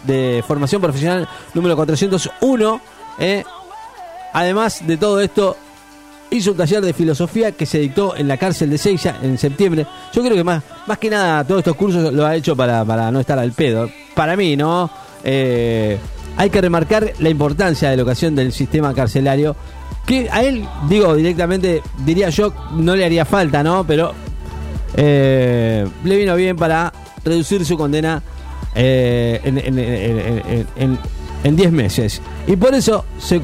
de 0.05 0.43
Formación 0.47 0.83
Profesional 0.83 1.29
número 1.55 1.77
401. 1.77 2.81
Además 4.33 4.87
de 4.87 4.97
todo 4.97 5.21
esto, 5.21 5.57
hizo 6.33 6.53
un 6.53 6.57
taller 6.57 6.83
de 6.83 6.93
filosofía 6.93 7.53
que 7.53 7.67
se 7.67 7.79
dictó 7.79 8.17
en 8.17 8.27
la 8.27 8.37
cárcel 8.37 8.71
de 8.71 8.79
Seiya 8.79 9.19
en 9.23 9.37
septiembre. 9.39 9.87
Yo 10.13 10.23
creo 10.23 10.35
que 10.35 10.45
más, 10.45 10.63
más 10.87 10.99
que 10.99 11.11
nada 11.11 11.45
todos 11.45 11.61
estos 11.61 11.77
cursos 11.77 12.13
lo 12.13 12.27
ha 12.27 12.35
hecho 12.35 12.57
para, 12.57 12.85
para 12.85 13.11
no 13.11 13.21
estar 13.21 13.39
al 13.39 13.53
pedo. 13.53 13.91
Para 14.15 14.37
mí, 14.37 14.57
¿no? 14.57 14.91
Eh, 15.23 15.99
hay 16.37 16.51
que 16.51 16.61
remarcar 16.61 17.13
la 17.19 17.29
importancia 17.29 17.91
de 17.91 17.97
la 17.97 18.03
ocasión 18.03 18.35
del 18.35 18.53
sistema 18.53 18.95
carcelario. 18.95 19.55
Que 20.07 20.29
a 20.31 20.43
él, 20.43 20.67
digo 20.89 21.15
directamente, 21.15 21.83
diría 22.05 22.29
yo, 22.31 22.53
no 22.73 22.97
le 22.97 23.05
haría 23.05 23.25
falta, 23.25 23.63
¿no? 23.63 23.85
Pero 23.87 24.13
eh, 24.95 25.87
le 26.05 26.17
vino 26.17 26.35
bien 26.37 26.57
para 26.57 26.93
reducir 27.25 27.65
su 27.65 27.77
condena 27.77 28.23
eh, 28.75 29.41
en 31.45 31.57
10 31.57 31.73
meses. 31.73 32.21
Y 32.47 32.57
por 32.57 32.75
eso 32.75 33.05
se, 33.19 33.41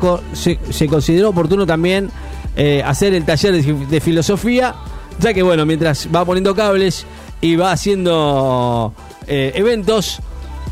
se, 0.71 0.87
consideró 0.89 1.31
oportuno 1.31 1.67
también 1.67 2.11
eh, 2.57 2.83
hacer 2.85 3.15
el 3.15 3.25
taller 3.25 3.63
de, 3.63 4.01
filosofía, 4.01 4.75
ya 5.21 5.33
que 5.33 5.43
bueno, 5.43 5.65
mientras 5.65 6.09
va 6.15 6.25
poniendo 6.25 6.55
cables 6.55 7.07
y 7.41 7.57
va 7.57 7.73
haciendo 7.73 8.93
eventos, 9.27 10.21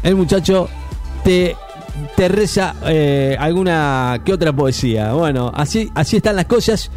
el 0.02 0.16
muchacho 0.16 0.68
te, 1.22 1.56
te 2.16 2.28
reza 2.28 2.76
eh, 2.86 3.36
alguna 3.38 4.20
que 4.24 4.32
otra 4.32 4.52
poesía. 4.52 5.12
Bueno, 5.12 5.50
así, 5.54 5.90
así 5.94 6.16
están 6.16 6.36
las 6.36 6.46
cosas. 6.46 6.90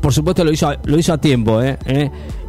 por 0.00 0.12
supuesto 0.12 0.44
lo 0.44 0.52
hizo, 0.52 0.72
lo 0.84 0.98
hizo 0.98 1.12
a 1.12 1.18
tiempo, 1.18 1.60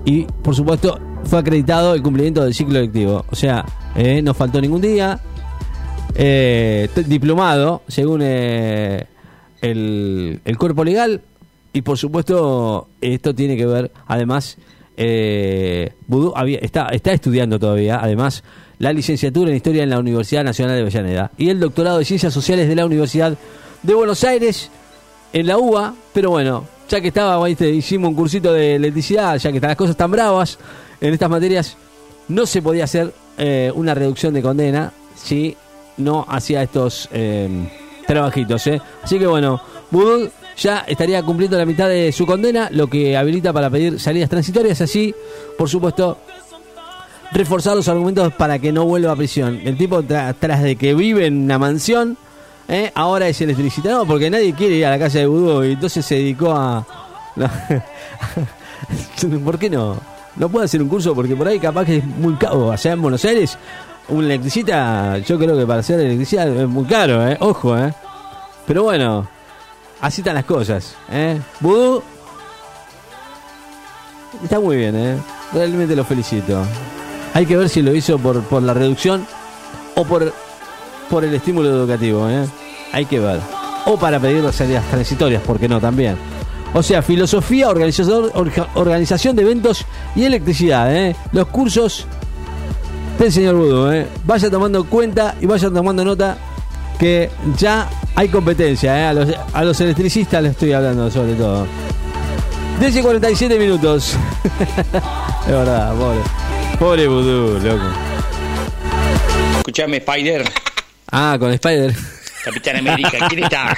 y 0.06 0.24
por 0.24 0.56
supuesto 0.56 1.00
fue 1.24 1.40
acreditado 1.40 1.94
el 1.94 2.02
cumplimiento 2.02 2.44
del 2.44 2.54
ciclo 2.54 2.80
lectivo. 2.80 3.26
O 3.30 3.36
sea, 3.36 3.66
no 4.24 4.34
faltó 4.34 4.62
ningún 4.62 4.82
día. 4.82 5.20
diplomado, 7.08 7.82
según 7.88 8.22
el, 9.62 10.58
cuerpo 10.58 10.84
legal 10.84 11.22
y 11.74 11.82
por 11.82 11.98
supuesto 11.98 12.90
esto 13.02 13.34
tiene 13.36 13.58
que 13.58 13.66
ver 13.66 13.92
además 14.08 14.58
eh, 14.96 15.94
había, 16.36 16.60
está, 16.60 16.88
está 16.90 17.12
estudiando 17.12 17.60
todavía 17.60 18.00
además 18.02 18.44
la 18.80 18.94
licenciatura 18.94 19.50
en 19.50 19.58
historia 19.58 19.84
en 19.84 19.90
la 19.90 20.00
Universidad 20.00 20.44
Nacional 20.44 20.76
de 20.76 20.82
Avellaneda 20.82 21.32
y 21.38 21.50
el 21.50 21.60
doctorado 21.60 22.00
de 22.00 22.06
ciencias 22.06 22.34
sociales 22.34 22.68
de 22.68 22.76
la 22.76 22.86
Universidad 22.86 23.38
de 23.84 23.94
Buenos 23.94 24.24
Aires 24.24 24.70
en 25.34 25.48
la 25.48 25.58
UBA 25.58 25.94
pero 26.14 26.32
bueno 26.32 26.66
ya 26.90 27.02
que 27.02 27.10
estaba 27.10 27.50
hicimos 27.50 28.10
un 28.10 28.16
cursito 28.16 28.54
de 28.54 28.76
electricidad 28.76 29.38
ya 29.38 29.52
que 29.52 29.58
están 29.58 29.70
las 29.70 29.78
cosas 29.78 29.98
tan 29.98 30.12
bravas 30.12 30.58
en 31.02 31.14
estas 31.14 31.30
materias 31.30 31.78
no 32.28 32.46
se 32.46 32.62
podía 32.62 32.84
hacer 32.84 33.14
eh, 33.38 33.72
una 33.76 33.94
reducción 33.94 34.34
de 34.34 34.42
condena 34.42 34.92
si 35.16 35.56
no 35.98 36.26
hacía 36.30 36.64
estos 36.64 37.10
eh, 37.12 37.50
trabajitos, 38.08 38.66
¿eh? 38.68 38.82
Así 39.04 39.20
que 39.20 39.28
bueno, 39.28 39.62
Budul 39.92 40.32
ya 40.58 40.80
estaría 40.88 41.22
cumpliendo 41.24 41.58
la 41.58 41.66
mitad 41.66 41.90
de 41.90 42.12
su 42.12 42.26
condena, 42.26 42.70
lo 42.72 42.88
que 42.88 43.18
habilita 43.18 43.54
para 43.54 43.70
pedir 43.70 44.00
salidas 44.00 44.30
transitorias, 44.30 44.82
así, 44.82 45.14
por 45.58 45.70
supuesto, 45.70 46.18
reforzar 47.32 47.76
los 47.76 47.88
argumentos 47.88 48.34
para 48.34 48.60
que 48.60 48.72
no 48.72 48.86
vuelva 48.86 49.12
a 49.12 49.16
prisión. 49.16 49.60
El 49.64 49.78
tipo, 49.78 50.04
tras 50.04 50.64
de 50.64 50.76
que 50.76 50.94
vive 50.94 51.26
en 51.26 51.44
una 51.44 51.58
mansión, 51.58 52.18
¿eh? 52.68 52.92
ahora 52.96 53.28
es 53.28 53.40
electricista, 53.42 53.90
no, 53.90 54.06
porque 54.06 54.30
nadie 54.30 54.54
quiere 54.54 54.76
ir 54.76 54.86
a 54.86 54.92
la 54.92 55.00
casa 55.00 55.20
de 55.20 55.28
Budú 55.28 55.64
y 55.64 55.74
entonces 55.74 56.06
se 56.06 56.16
dedicó 56.16 56.52
a... 56.52 56.86
¿Por 59.44 59.60
qué 59.60 59.70
no? 59.70 59.98
No 60.36 60.50
puede 60.50 60.66
hacer 60.66 60.82
un 60.82 60.88
curso 60.88 61.16
porque 61.16 61.36
por 61.36 61.48
ahí 61.48 61.60
capaz 61.60 61.86
que 61.86 61.98
es 61.98 62.06
muy 62.06 62.34
caro. 62.36 62.76
Sea, 62.78 62.94
en 62.94 63.02
Buenos 63.02 63.24
Aires 63.26 63.58
un 64.10 64.24
electricista, 64.24 65.18
yo 65.18 65.38
creo 65.38 65.58
que 65.58 65.66
para 65.66 65.80
hacer 65.80 66.00
electricidad 66.00 66.48
es 66.48 66.68
muy 66.68 66.86
caro, 66.86 67.28
¿eh? 67.28 67.38
Ojo, 67.40 67.78
¿eh? 67.78 67.94
Pero 68.66 68.84
bueno, 68.84 69.28
así 70.00 70.22
están 70.22 70.36
las 70.36 70.46
cosas, 70.46 70.96
¿eh? 71.12 71.40
Vudú 71.60 72.02
está 74.44 74.60
muy 74.60 74.78
bien, 74.78 74.96
¿eh? 74.96 75.18
Realmente 75.54 75.96
lo 75.96 76.04
felicito. 76.06 76.64
Hay 77.38 77.46
que 77.46 77.56
ver 77.56 77.70
si 77.70 77.84
lo 77.84 77.94
hizo 77.94 78.18
por, 78.18 78.42
por 78.42 78.64
la 78.64 78.74
reducción 78.74 79.24
o 79.94 80.04
por, 80.06 80.34
por 81.08 81.24
el 81.24 81.36
estímulo 81.36 81.70
educativo, 81.70 82.28
¿eh? 82.28 82.44
Hay 82.92 83.06
que 83.06 83.20
ver. 83.20 83.40
O 83.86 83.96
para 83.96 84.20
pedir 84.20 84.44
las 84.44 84.56
salidas 84.56 84.84
transitorias, 84.90 85.44
¿por 85.44 85.60
qué 85.60 85.70
no? 85.70 85.80
También. 85.80 86.18
O 86.74 86.82
sea, 86.82 87.04
filosofía, 87.04 87.70
organizador, 87.70 88.32
orga- 88.34 88.66
organización 88.74 89.36
de 89.36 89.44
eventos 89.44 89.86
y 90.16 90.24
electricidad. 90.24 90.92
¿eh? 90.96 91.16
Los 91.32 91.46
cursos 91.50 92.08
del 93.20 93.32
señor 93.32 93.54
Budo. 93.54 93.94
¿eh? 93.94 94.08
Vaya 94.26 94.50
tomando 94.50 94.84
cuenta 94.86 95.36
y 95.40 95.46
vaya 95.46 95.70
tomando 95.70 96.04
nota 96.04 96.38
que 96.98 97.30
ya 97.56 97.88
hay 98.16 98.30
competencia. 98.30 99.12
A, 99.12 99.14
los, 99.14 99.30
a 99.54 99.64
los 99.64 99.80
electricistas 99.80 100.42
les 100.42 100.54
estoy 100.54 100.74
hablando 100.74 101.12
sobre 101.12 101.36
todo. 101.36 101.68
10 102.80 102.96
y 102.96 103.02
47 103.04 103.60
minutos. 103.60 104.16
es 105.46 105.52
verdad, 105.52 105.94
pobre. 105.94 106.20
Pobre 106.80 107.08
Vudú, 107.08 107.60
loco. 107.60 107.84
Escuchame, 109.58 109.98
Spider, 109.98 110.44
Ah, 111.12 111.38
con 111.40 111.52
Spider. 111.54 111.94
Capitán 112.44 112.78
América, 112.78 113.28
¿quién 113.30 113.44
está? 113.46 113.78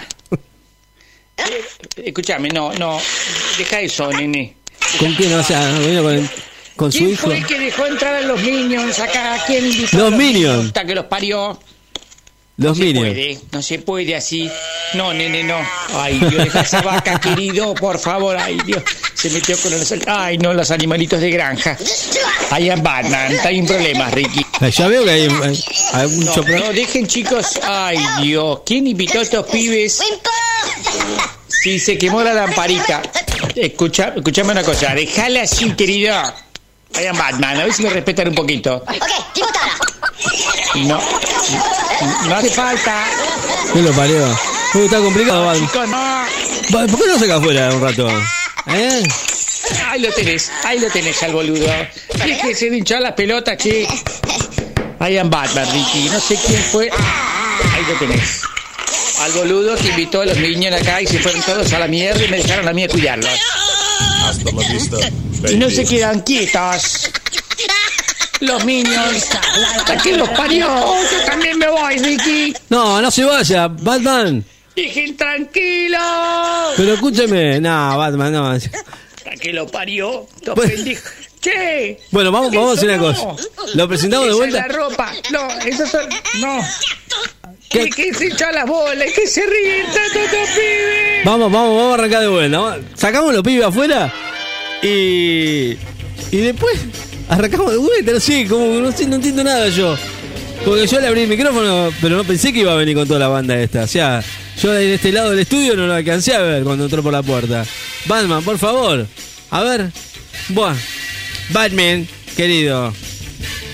Escuchame, 1.98 2.50
no, 2.50 2.74
no, 2.74 3.00
deja 3.58 3.82
eso, 3.82 4.12
nene. 4.12 4.56
¿Con 5.00 5.14
quién? 5.16 5.34
O 5.34 5.44
sea, 5.44 5.72
vino 5.80 6.04
con, 6.04 6.30
con 6.76 6.92
su 6.92 6.98
¿Quién 7.00 7.12
hijo. 7.12 7.28
fue 7.28 7.38
el 7.38 7.46
que 7.46 7.60
dejó 7.60 7.86
entrar 7.86 8.16
a 8.16 8.22
los 8.22 8.42
Minions 8.42 9.00
acá? 9.00 9.38
¿Quién 9.48 9.66
invitó 9.66 9.98
a 9.98 10.10
Los 10.10 10.20
Minions. 10.20 10.66
Hasta 10.68 10.86
que 10.86 10.96
los 10.96 11.06
parió. 11.06 11.60
Los 12.60 12.78
no 12.78 12.84
se 12.86 12.94
puede, 12.94 13.40
no 13.52 13.62
se 13.62 13.80
puede 13.80 14.16
así. 14.16 14.50
No, 14.94 15.14
nene, 15.14 15.44
no. 15.44 15.56
Ay, 15.94 16.20
Dios, 16.20 16.44
deja 16.44 16.62
esa 16.62 16.82
vaca, 16.82 17.20
querido, 17.20 17.74
por 17.74 17.98
favor. 18.00 18.36
Ay, 18.38 18.58
Dios, 18.66 18.84
se 19.14 19.30
metió 19.30 19.58
con 19.60 19.72
los... 19.72 19.94
Ay, 20.08 20.38
no, 20.38 20.54
los 20.54 20.70
animalitos 20.72 21.22
de 21.22 21.30
granja. 21.32 21.78
Ahí 22.52 22.70
en 22.70 22.84
Batman, 22.84 23.32
está 23.32 23.50
en 23.52 23.66
problemas, 23.66 24.14
Ricky. 24.14 24.46
Eh, 24.62 24.72
Ya 24.72 24.88
veo 24.88 25.04
que 25.06 25.12
hay, 25.12 25.28
hay- 25.44 25.64
hay 25.94 26.08
mucho 26.10 26.38
No, 26.38 26.44
pro- 26.44 26.60
no, 26.60 26.74
dejen, 26.74 27.08
chicos. 27.08 27.60
Ay, 27.64 27.98
Dios, 28.22 28.60
¿quién 28.66 28.88
invitó 28.88 29.20
a 29.20 29.22
estos 29.22 29.46
pibes? 29.48 30.02
Sí, 31.48 31.80
se 31.80 31.98
quemó 31.98 32.22
la 32.24 32.34
lamparita. 32.34 33.02
Escucha, 33.56 34.14
escuchame 34.16 34.52
una 34.52 34.64
cosa, 34.64 34.94
dejala 34.96 35.44
así, 35.44 35.72
querido. 35.74 36.16
Vayan 36.94 37.18
Batman, 37.18 37.58
a 37.60 37.64
ver 37.66 37.74
si 37.74 37.84
me 37.84 37.90
respetan 37.90 38.30
un 38.30 38.36
poquito. 38.36 38.84
Y 39.36 39.40
no, 40.76 41.00
no 42.28 42.36
hace 42.36 42.50
falta. 42.50 43.06
¿Qué 43.74 43.82
lo 43.82 43.92
parió? 43.92 44.26
Está 44.76 44.98
complicado, 45.00 45.46
Batman. 45.46 45.68
Chicos, 45.68 45.90
no. 45.90 45.98
Va, 45.98 46.88
¿Por 46.88 47.00
qué 47.00 47.08
no 47.08 47.20
saca 47.20 47.36
afuera 47.38 47.70
un 47.74 47.82
rato? 47.82 48.10
¿Eh? 48.68 49.04
Ahí 49.88 50.02
lo 50.02 50.12
tenés, 50.14 50.52
ahí 50.64 50.80
lo 50.80 50.90
tenés 50.90 51.22
al 51.24 51.34
boludo. 51.34 51.68
Es 52.26 52.42
que 52.42 52.56
se 52.56 52.68
hinchó 52.68 53.00
las 53.00 53.14
pelotas, 53.14 53.58
che. 53.58 53.88
Vayan 55.00 55.30
Batman, 55.30 55.66
Ricky, 55.72 56.10
no 56.10 56.20
sé 56.20 56.38
quién 56.46 56.62
fue. 56.72 56.90
Ahí 56.92 57.86
lo 57.88 57.98
tenés. 57.98 58.42
Al 59.22 59.32
boludo 59.34 59.76
que 59.76 59.90
invitó 59.90 60.22
a 60.22 60.26
los 60.26 60.38
niños 60.38 60.74
acá 60.80 61.02
y 61.02 61.08
se 61.08 61.20
fueron 61.20 61.42
todos 61.42 61.74
a 61.74 61.80
la 61.80 61.88
mierda 61.88 62.24
y 62.24 62.28
me 62.30 62.38
dejaron 62.38 62.68
a 62.68 62.74
mí 62.74 62.84
a 62.84 62.88
cuidarlos. 62.88 63.32
Hasta 64.24 64.52
la 64.52 64.70
vista, 64.70 64.98
Y 65.50 65.56
no 65.58 65.70
se 65.70 65.86
quedan 65.86 66.22
quietos. 66.22 67.09
Los 68.42 68.64
niños. 68.66 69.26
¿A 69.88 69.96
quién 69.96 70.18
los 70.18 70.30
parió? 70.30 70.68
Yo 70.68 71.26
también 71.26 71.58
me 71.58 71.68
voy, 71.68 71.98
Ricky. 71.98 72.54
No, 72.70 73.02
no 73.02 73.12
se 73.12 73.26
vaya, 73.26 73.68
Batman. 73.68 74.44
Dejen 74.76 75.18
tranquilo. 75.18 75.98
Pero 76.78 76.94
escúcheme. 76.94 77.60
No, 77.60 77.98
Batman, 77.98 78.32
no. 78.34 78.48
¿A 78.48 78.60
qué 79.40 79.52
lo 79.52 79.68
parió? 79.68 80.26
Estos 80.38 80.56
Bueno. 80.56 80.72
pendejos. 80.74 81.12
¿Qué? 81.42 82.02
Bueno, 82.12 82.32
vamos, 82.32 82.52
vamos 82.54 82.72
a 82.72 82.74
hacer 82.78 82.90
una 82.90 83.00
cosa. 83.00 83.28
¿Lo 83.74 83.88
presentamos 83.88 84.28
de 84.28 84.34
vuelta? 84.34 84.60
Es 84.60 84.68
la 84.68 84.74
ropa. 84.74 85.14
No, 85.32 85.48
eso 85.66 85.86
son. 85.88 86.02
No. 86.40 86.60
¿Qué? 87.70 87.90
¿Qué? 87.90 87.90
Que 87.90 88.14
se 88.14 88.28
echa 88.28 88.52
las 88.52 88.66
bolas, 88.66 89.12
que 89.14 89.26
se 89.28 89.46
ríen 89.46 89.86
tanto 89.86 90.20
estos 90.20 90.50
pibes. 90.50 91.26
Vamos, 91.26 91.52
vamos, 91.52 91.76
vamos 91.78 91.92
a 91.92 91.94
arrancar 91.96 92.22
de 92.22 92.28
vuelta. 92.28 92.78
Sacamos 92.96 93.34
los 93.34 93.44
pibes 93.44 93.66
afuera 93.66 94.14
y. 94.82 95.78
Y 96.32 96.38
después 96.38 96.78
arrancamos 97.30 97.72
de 97.72 97.78
vuelta. 97.78 98.20
Sé, 98.20 98.46
como 98.48 98.66
no, 98.80 98.92
sé, 98.92 99.08
no 99.08 99.16
entiendo 99.16 99.44
nada 99.44 99.70
yo. 99.70 99.96
Porque 100.66 100.88
yo 100.88 101.00
le 101.00 101.08
abrí 101.08 101.22
el 101.22 101.30
micrófono, 101.30 101.90
pero 102.02 102.18
no 102.18 102.24
pensé 102.26 102.52
que 102.52 102.60
iba 102.60 102.74
a 102.74 102.76
venir 102.76 102.96
con 102.96 103.08
toda 103.08 103.20
la 103.20 103.30
banda 103.30 103.58
esta. 103.58 103.84
O 103.84 103.88
sea, 103.88 104.22
yo 104.62 104.72
de 104.72 104.96
este 104.96 105.12
lado 105.12 105.30
del 105.30 105.40
estudio 105.40 105.76
no 105.76 105.88
lo 105.88 105.94
alcancé 105.94 106.36
a 106.36 106.42
ver 106.42 106.64
cuando 106.64 106.84
entró 106.84 107.02
por 107.02 107.14
la 107.14 107.24
puerta. 107.24 107.66
Batman, 108.06 108.44
por 108.44 108.58
favor. 108.58 109.08
A 109.52 109.64
ver. 109.64 109.92
Buah. 110.50 110.76
Batman, 111.52 112.08
querido. 112.36 112.94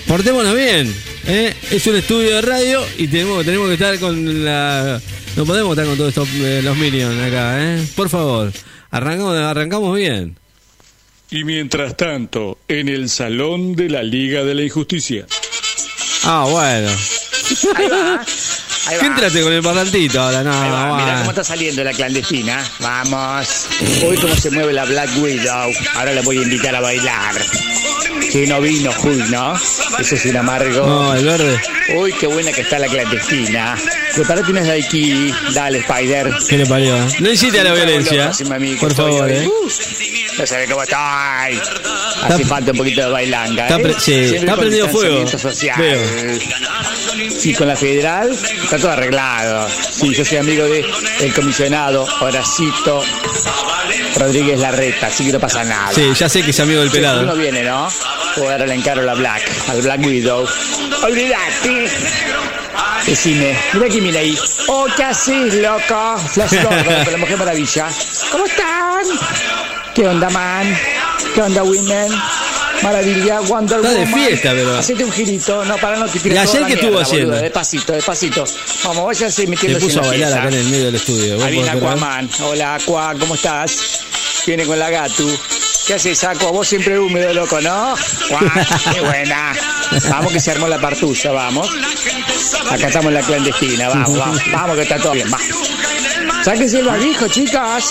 Portémonos 0.06 0.54
bien. 0.54 0.94
¿eh? 1.26 1.54
Es 1.70 1.86
un 1.88 1.96
estudio 1.96 2.36
de 2.36 2.42
radio 2.42 2.82
y 2.96 3.08
tenemos, 3.08 3.44
tenemos 3.44 3.66
que 3.68 3.74
estar 3.74 3.98
con 3.98 4.44
la. 4.44 5.00
No 5.36 5.44
podemos 5.44 5.72
estar 5.72 5.86
con 5.86 5.96
todos 5.96 6.10
estos 6.10 6.28
eh, 6.36 6.60
los 6.62 6.76
minions 6.76 7.20
acá, 7.20 7.62
¿eh? 7.62 7.86
Por 7.96 8.08
favor. 8.08 8.52
Arrancamos, 8.90 9.36
arrancamos 9.36 9.96
bien. 9.96 10.36
Y 11.30 11.44
mientras 11.44 11.96
tanto, 11.96 12.58
en 12.68 12.88
el 12.88 13.08
salón 13.10 13.74
de 13.74 13.90
la 13.90 14.02
Liga 14.02 14.44
de 14.44 14.54
la 14.54 14.62
Injusticia. 14.62 15.26
Ah, 16.24 16.46
bueno. 16.48 16.90
Ahí 17.74 17.88
va. 17.88 18.24
Ahí 18.86 18.98
¿Qué 19.00 19.08
va. 19.08 19.14
entraste 19.14 19.42
con 19.42 19.52
el 19.52 19.62
parlantito 19.62 20.20
ahora? 20.20 20.44
No, 20.44 20.52
Ahí 20.52 20.70
va, 20.70 21.18
cómo 21.18 21.30
está 21.30 21.42
saliendo 21.42 21.82
la 21.82 21.92
clandestina. 21.92 22.64
Vamos. 22.78 23.66
Uy, 24.08 24.16
cómo 24.18 24.36
se 24.36 24.50
mueve 24.50 24.72
la 24.72 24.84
Black 24.84 25.10
Widow. 25.18 25.72
Ahora 25.94 26.12
la 26.12 26.22
voy 26.22 26.38
a 26.38 26.42
invitar 26.42 26.76
a 26.76 26.80
bailar. 26.80 27.34
Que 28.36 28.46
no 28.46 28.60
vino 28.60 28.90
Huy, 29.02 29.16
¿no? 29.30 29.54
Eso 29.98 30.14
es 30.14 30.26
un 30.26 30.36
amargo. 30.36 30.86
No, 30.86 31.14
el 31.14 31.24
verde. 31.24 31.58
Uy, 31.94 32.12
qué 32.20 32.26
buena 32.26 32.52
que 32.52 32.60
está 32.60 32.78
la 32.78 32.86
clandestina. 32.86 33.74
Prepárate 34.14 34.50
unas 34.50 34.66
de 34.66 34.72
aquí. 34.72 35.32
Dale, 35.54 35.78
Spider. 35.78 36.30
¿Qué 36.46 36.58
le 36.58 36.66
parió? 36.66 36.98
No 37.20 37.30
incite 37.30 37.60
a 37.60 37.64
la 37.64 37.72
violencia. 37.72 38.30
Por 38.78 38.94
favor. 38.94 39.32
¿eh? 39.32 39.48
Uh, 39.48 39.68
no 40.38 40.46
sabe 40.46 40.66
cómo 40.66 40.82
estoy. 40.82 41.60
Hace 42.24 42.44
falta 42.44 42.72
un 42.72 42.76
poquito 42.76 43.06
de 43.06 43.08
bailanga. 43.08 43.68
está 43.68 43.88
¿eh? 43.88 43.94
sí, 43.96 44.12
está 44.12 44.54
prendido 44.54 44.86
fuego. 44.90 45.20
distanciamiento 45.20 45.38
social. 45.38 45.80
Veo. 45.80 46.95
Sí, 47.38 47.54
con 47.54 47.68
la 47.68 47.76
federal 47.76 48.30
está 48.30 48.78
todo 48.78 48.90
arreglado. 48.90 49.68
Sí, 49.68 50.12
yo 50.14 50.24
soy 50.24 50.38
amigo 50.38 50.64
de 50.64 50.84
el 51.20 51.32
comisionado 51.34 52.06
Horacito 52.20 53.02
Rodríguez 54.16 54.60
Larreta, 54.60 55.06
así 55.08 55.26
que 55.26 55.32
no 55.32 55.40
pasa 55.40 55.64
nada. 55.64 55.92
Sí, 55.92 56.12
ya 56.14 56.28
sé 56.28 56.42
que 56.42 56.50
es 56.50 56.60
amigo 56.60 56.80
del 56.80 56.88
Uno 56.88 56.94
pelado. 56.94 57.36
viene, 57.36 57.62
¿no? 57.62 57.88
Pues 58.34 58.50
ahora 58.50 58.66
le 58.66 58.74
encaro 58.74 59.02
la 59.02 59.14
Black, 59.14 59.42
al 59.68 59.82
Black 59.82 60.00
Widow. 60.04 60.46
Olvídate. 61.04 61.88
Decime, 63.06 63.56
mira 63.74 63.86
aquí, 63.86 64.00
mira 64.00 64.20
ahí. 64.20 64.36
Oh, 64.68 64.86
¿qué 64.96 65.04
haces, 65.04 65.54
loco? 65.54 66.18
Flash 66.32 66.62
Gordon, 66.62 67.04
con 67.04 67.12
la 67.12 67.18
Mujer 67.18 67.36
Maravilla. 67.36 67.88
¿Cómo 68.32 68.46
están? 68.46 69.04
¿Qué 69.94 70.06
onda, 70.06 70.28
man? 70.30 70.66
¿Qué 71.34 71.40
onda, 71.42 71.62
women? 71.62 72.12
Maravilla, 72.82 73.40
Wonder 73.40 73.78
Está 73.78 73.88
de 73.90 73.98
Woman. 74.04 74.14
fiesta, 74.14 74.50
pero- 74.52 74.78
Hacete 74.78 75.04
un 75.04 75.12
girito, 75.12 75.64
no, 75.64 75.76
para 75.78 75.96
no 75.96 76.06
te 76.06 76.18
tires 76.20 76.36
¿Y 76.36 76.38
ayer 76.40 76.66
qué 76.66 76.72
estuvo 76.74 76.98
haciendo? 77.00 77.26
boludo, 77.28 77.42
Despacito, 77.42 77.92
despacito. 77.92 78.44
Vamos, 78.84 79.06
váyanse 79.06 79.42
Se 79.42 79.46
metiéndose 79.48 79.86
puso 79.86 80.00
a 80.00 80.06
bailar 80.06 80.28
fiesta. 80.28 80.38
acá 80.46 80.48
en 80.54 80.60
el 80.60 80.70
medio 80.70 80.84
del 80.86 80.94
estudio. 80.94 81.34
¿Vos 81.36 81.44
Ahí 81.44 81.52
viene? 81.52 81.70
Aquaman. 81.70 82.30
Hola, 82.42 82.74
Aqua, 82.76 83.14
¿cómo 83.18 83.34
estás? 83.34 84.00
Viene 84.46 84.64
con 84.64 84.78
la 84.78 84.90
Gatu. 84.90 85.38
¿Qué 85.86 85.94
haces, 85.94 86.22
Aqua? 86.24 86.50
Vos 86.50 86.66
siempre 86.68 86.98
húmedo, 86.98 87.32
loco, 87.32 87.60
¿no? 87.60 87.94
¡Qué 88.92 89.00
buena! 89.00 89.52
Vamos 90.10 90.32
que 90.32 90.40
se 90.40 90.50
armó 90.52 90.68
la 90.68 90.80
partusa, 90.80 91.30
vamos. 91.32 91.68
Acá 92.70 92.86
estamos 92.88 93.08
en 93.08 93.14
la 93.14 93.22
clandestina, 93.22 93.88
vamos, 93.88 94.16
vamos. 94.18 94.40
Vamos 94.52 94.76
que 94.76 94.82
está 94.82 94.98
todo 94.98 95.12
bien, 95.12 95.28
va. 95.32 95.38
Sáquense 96.44 96.78
el 96.80 96.86
barbijo, 96.86 97.26
chicas. 97.28 97.84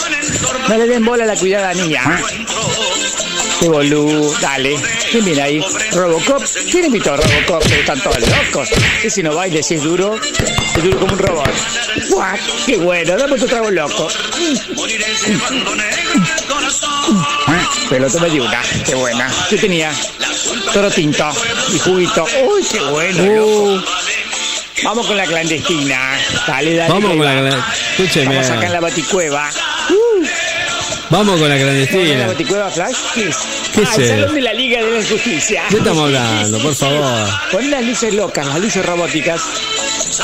No 0.69 0.77
le 0.77 0.87
den 0.87 1.03
bola 1.03 1.23
a 1.23 1.27
la 1.27 1.35
cuidada 1.35 1.73
niña. 1.73 2.01
Qué 3.59 3.69
boludo, 3.69 4.33
dale. 4.41 4.75
¿Quién 5.11 5.25
viene 5.25 5.41
ahí? 5.41 5.65
Robocop. 5.93 6.43
¿Quién 6.69 6.85
invitó 6.85 7.13
a 7.13 7.17
Robocop? 7.17 7.63
Que 7.63 7.79
están 7.79 7.99
todos 8.01 8.19
locos. 8.19 8.69
Ese 9.03 9.23
no 9.23 9.35
baila, 9.35 9.59
ese 9.59 9.75
es 9.75 9.83
duro. 9.83 10.15
Es 10.15 10.83
duro 10.83 10.99
como 10.99 11.13
un 11.13 11.19
robot. 11.19 11.49
¡Guau! 12.09 12.37
¡Qué 12.65 12.77
bueno! 12.77 13.17
Dame 13.17 13.33
otro 13.33 13.47
trago 13.47 13.71
loco. 13.71 14.07
Pero 17.89 18.09
tome 18.09 18.29
de 18.29 18.41
una. 18.41 18.61
¡Qué 18.85 18.95
buena! 18.95 19.31
¿Qué 19.49 19.57
tenía? 19.57 19.91
Toro 20.73 20.91
tinto 20.91 21.31
y 21.73 21.79
juguito. 21.79 22.25
¡Uy, 22.47 22.63
qué 22.69 22.79
bueno! 22.81 23.23
loco! 23.23 23.83
Vamos 24.83 25.07
con 25.07 25.17
la 25.17 25.25
clandestina. 25.25 26.17
Dale, 26.45 26.75
dale. 26.75 26.93
Vamos 26.93 27.15
con 27.15 27.25
la. 27.25 27.73
Escúcheme. 27.91 28.35
Vamos 28.35 28.49
acá 28.49 28.65
en 28.65 28.73
la 28.73 28.79
baticueva. 28.81 29.49
Vamos 31.09 31.39
con 31.39 31.47
la 31.49 31.49
¿Vamos 31.49 31.49
a 31.49 31.49
la 31.49 31.57
clandestina. 31.57 32.27
baticueva 32.27 32.69
Flash? 32.69 32.95
¿Qué 33.13 33.29
es? 33.29 33.35
¿Qué 33.73 33.81
ah, 33.85 33.95
el? 33.97 34.07
Salón 34.07 34.35
de 34.35 34.41
la 34.41 34.53
Liga 34.53 34.81
de 34.83 34.91
la 34.91 34.99
Injusticia. 34.99 35.63
¿Qué 35.69 35.77
estamos 35.77 36.03
hablando? 36.05 36.59
Por 36.59 36.75
favor. 36.75 37.29
Pon 37.51 37.71
las 37.71 37.83
luces 37.83 38.13
locas, 38.13 38.45
las 38.47 38.59
luces 38.59 38.85
robóticas. 38.85 39.41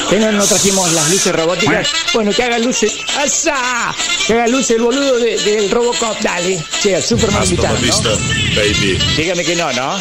¿Que 0.10 0.20
no 0.20 0.32
nos 0.32 0.50
trajimos 0.50 0.91
las 0.94 1.10
luces 1.10 1.34
robóticas? 1.36 1.88
Bueno, 2.13 2.32
que 2.32 2.44
haga 2.44 2.60
luces. 2.60 2.94
¡Asa! 3.24 3.94
Que 4.28 4.34
haga 4.34 4.48
luces 4.48 4.72
el 4.72 4.82
boludo 4.82 5.17
de- 5.20 5.38
del 5.38 5.70
Robocop. 5.70 6.20
Dale. 6.22 6.63
Che, 6.82 7.02
Superman 7.02 7.39
la 7.41 7.46
invitado, 7.46 7.78
vista, 7.78 8.10
¿no? 8.10 8.15
baby. 8.56 8.98
Dígame 9.17 9.44
que 9.44 9.56
no, 9.56 9.72
¿no? 9.74 9.98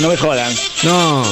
No 0.00 0.08
me 0.08 0.16
jodan. 0.16 0.54
No. 0.82 1.22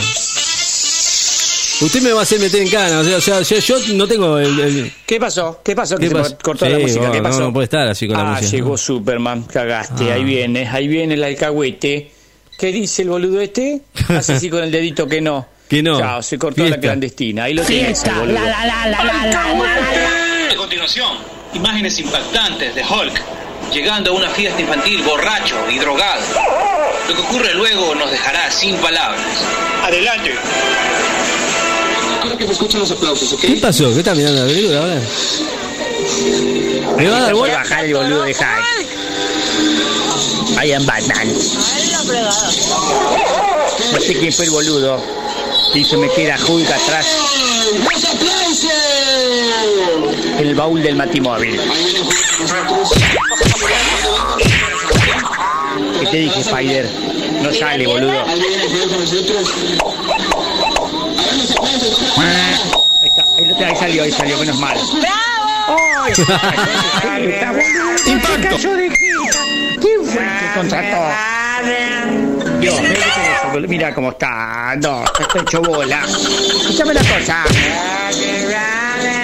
Usted 1.81 2.03
me 2.03 2.13
va 2.13 2.21
a 2.21 2.23
hacer 2.25 2.39
meter 2.41 2.61
en 2.63 2.69
cana. 2.69 2.99
O 3.01 3.05
sea, 3.05 3.17
o 3.17 3.21
sea, 3.21 3.41
yo, 3.59 3.79
yo 3.79 3.95
no 3.95 4.07
tengo 4.07 4.39
el. 4.39 4.59
el- 4.61 4.93
¿Qué 5.07 5.19
pasó? 5.19 5.61
¿Qué 5.65 5.75
pasó? 5.75 5.97
Que 5.97 6.03
¿Qué 6.05 6.09
se 6.11 6.15
pasó? 6.15 6.39
cortó 6.43 6.69
la 6.69 6.77
Sí, 6.77 6.83
música. 6.83 7.07
no, 7.07 7.13
¿Qué 7.13 7.19
no, 7.19 7.23
pasó? 7.25 7.41
no 7.41 7.53
puede 7.53 7.65
estar 7.65 7.89
así 7.89 8.07
con 8.07 8.17
la 8.17 8.23
ah, 8.23 8.35
música. 8.35 8.51
llegó 8.51 8.77
Superman, 8.77 9.43
cagaste. 9.45 10.11
Ah. 10.11 10.15
Ahí 10.15 10.25
viene, 10.25 10.69
ahí 10.69 10.89
viene 10.89 11.15
el 11.15 11.25
alcahuete. 11.25 12.11
¿Qué 12.59 12.67
dice 12.73 13.03
el 13.03 13.09
boludo 13.09 13.41
este? 13.41 13.81
Hace 14.09 14.35
así 14.35 14.51
con 14.51 14.63
el 14.63 14.71
dedito 14.71 15.07
que 15.09 15.21
no. 15.23 15.47
Que 15.69 15.83
no. 15.83 15.99
Chao, 15.99 16.23
se 16.23 16.37
cortó 16.39 16.61
la 16.63 16.67
Fiesta. 16.67 16.81
clandestina. 16.83 17.45
Ahí 17.45 17.55
lo 17.55 17.63
tienes, 17.63 18.03
el 18.05 18.13
boludo. 18.15 18.39
A 20.51 20.55
continuación, 20.57 21.17
imágenes 21.55 21.99
impactantes 21.99 22.75
de 22.75 22.83
Hulk 22.83 23.23
llegando 23.73 24.11
a 24.11 24.15
una 24.15 24.29
fiesta 24.31 24.61
infantil 24.61 25.03
borracho 25.03 25.57
y 25.71 25.79
drogado. 25.79 26.21
Lo 27.09 27.15
que 27.15 27.21
ocurre 27.23 27.55
luego 27.55 27.95
nos 27.95 28.11
dejará 28.11 28.51
sin 28.51 28.77
palabras. 28.77 29.23
Adelante. 29.85 30.33
Quiero 32.31 32.39
que 32.39 32.47
me 32.47 32.53
escuchen 32.53 32.79
los 32.79 32.91
aplausos, 32.93 33.33
¿ok? 33.33 33.41
¿Qué 33.41 33.57
pasó? 33.57 33.93
¿Qué 33.93 33.99
está 33.99 34.15
mirando 34.15 34.43
la 34.43 34.47
película 34.47 34.79
ahora? 34.79 35.01
¿Me 36.97 37.09
va 37.09 37.17
a 37.17 37.21
dar 37.23 37.33
Voy 37.33 37.41
bola? 37.41 37.55
a 37.55 37.57
bajar 37.57 37.85
el 37.87 37.95
boludo 37.95 38.23
de 38.23 38.31
Hulk. 38.33 38.67
I 40.65 40.73
am 40.73 40.87
Batman. 40.87 41.29
No 43.93 44.01
sé 44.01 44.15
quién 44.15 44.33
fue 44.33 44.45
el 44.45 44.51
boludo. 44.53 45.03
hizo 45.75 45.99
meter 45.99 46.31
a 46.31 46.37
Hulk 46.47 46.71
atrás 46.71 47.07
¡Los 47.93 48.05
aplausos! 48.05 48.71
en 50.39 50.47
el 50.47 50.55
baúl 50.55 50.81
del 50.85 50.95
Matimóvil. 50.95 51.57
Con 51.59 51.69
nosotros. 52.47 52.91
¿Qué 56.01 56.07
te 56.07 56.17
dije, 56.17 56.41
Spider? 56.41 56.89
No 57.43 57.53
sale, 57.53 57.87
boludo. 57.89 58.23
Ahí 58.25 58.41
viene 58.41 58.67
Hulk 58.67 58.89
con 58.89 59.01
nosotros. 59.01 59.49
Ahí 61.19 61.39
los 61.39 61.51
aplausos. 61.51 61.70
Ahí, 61.81 63.09
está, 63.09 63.67
ahí, 63.67 63.77
salió, 63.77 64.03
ahí 64.03 64.13
salió, 64.13 64.39
menos 64.39 64.59
mal. 64.59 64.77
Boludo. 65.67 66.21
Impacto. 68.07 68.57
¿Quién 69.81 70.05
fue 70.05 70.23
el 70.23 70.29
que 70.39 70.53
contrató? 70.55 71.03
Dios, 72.61 72.81
mira, 73.69 73.95
cómo 73.95 74.11
está. 74.11 74.75
No, 74.77 75.05
está 75.05 75.39
hecho 75.41 75.63
bola. 75.63 76.03
Escúchame 76.07 76.95
la 76.95 77.01
cosa. 77.01 77.45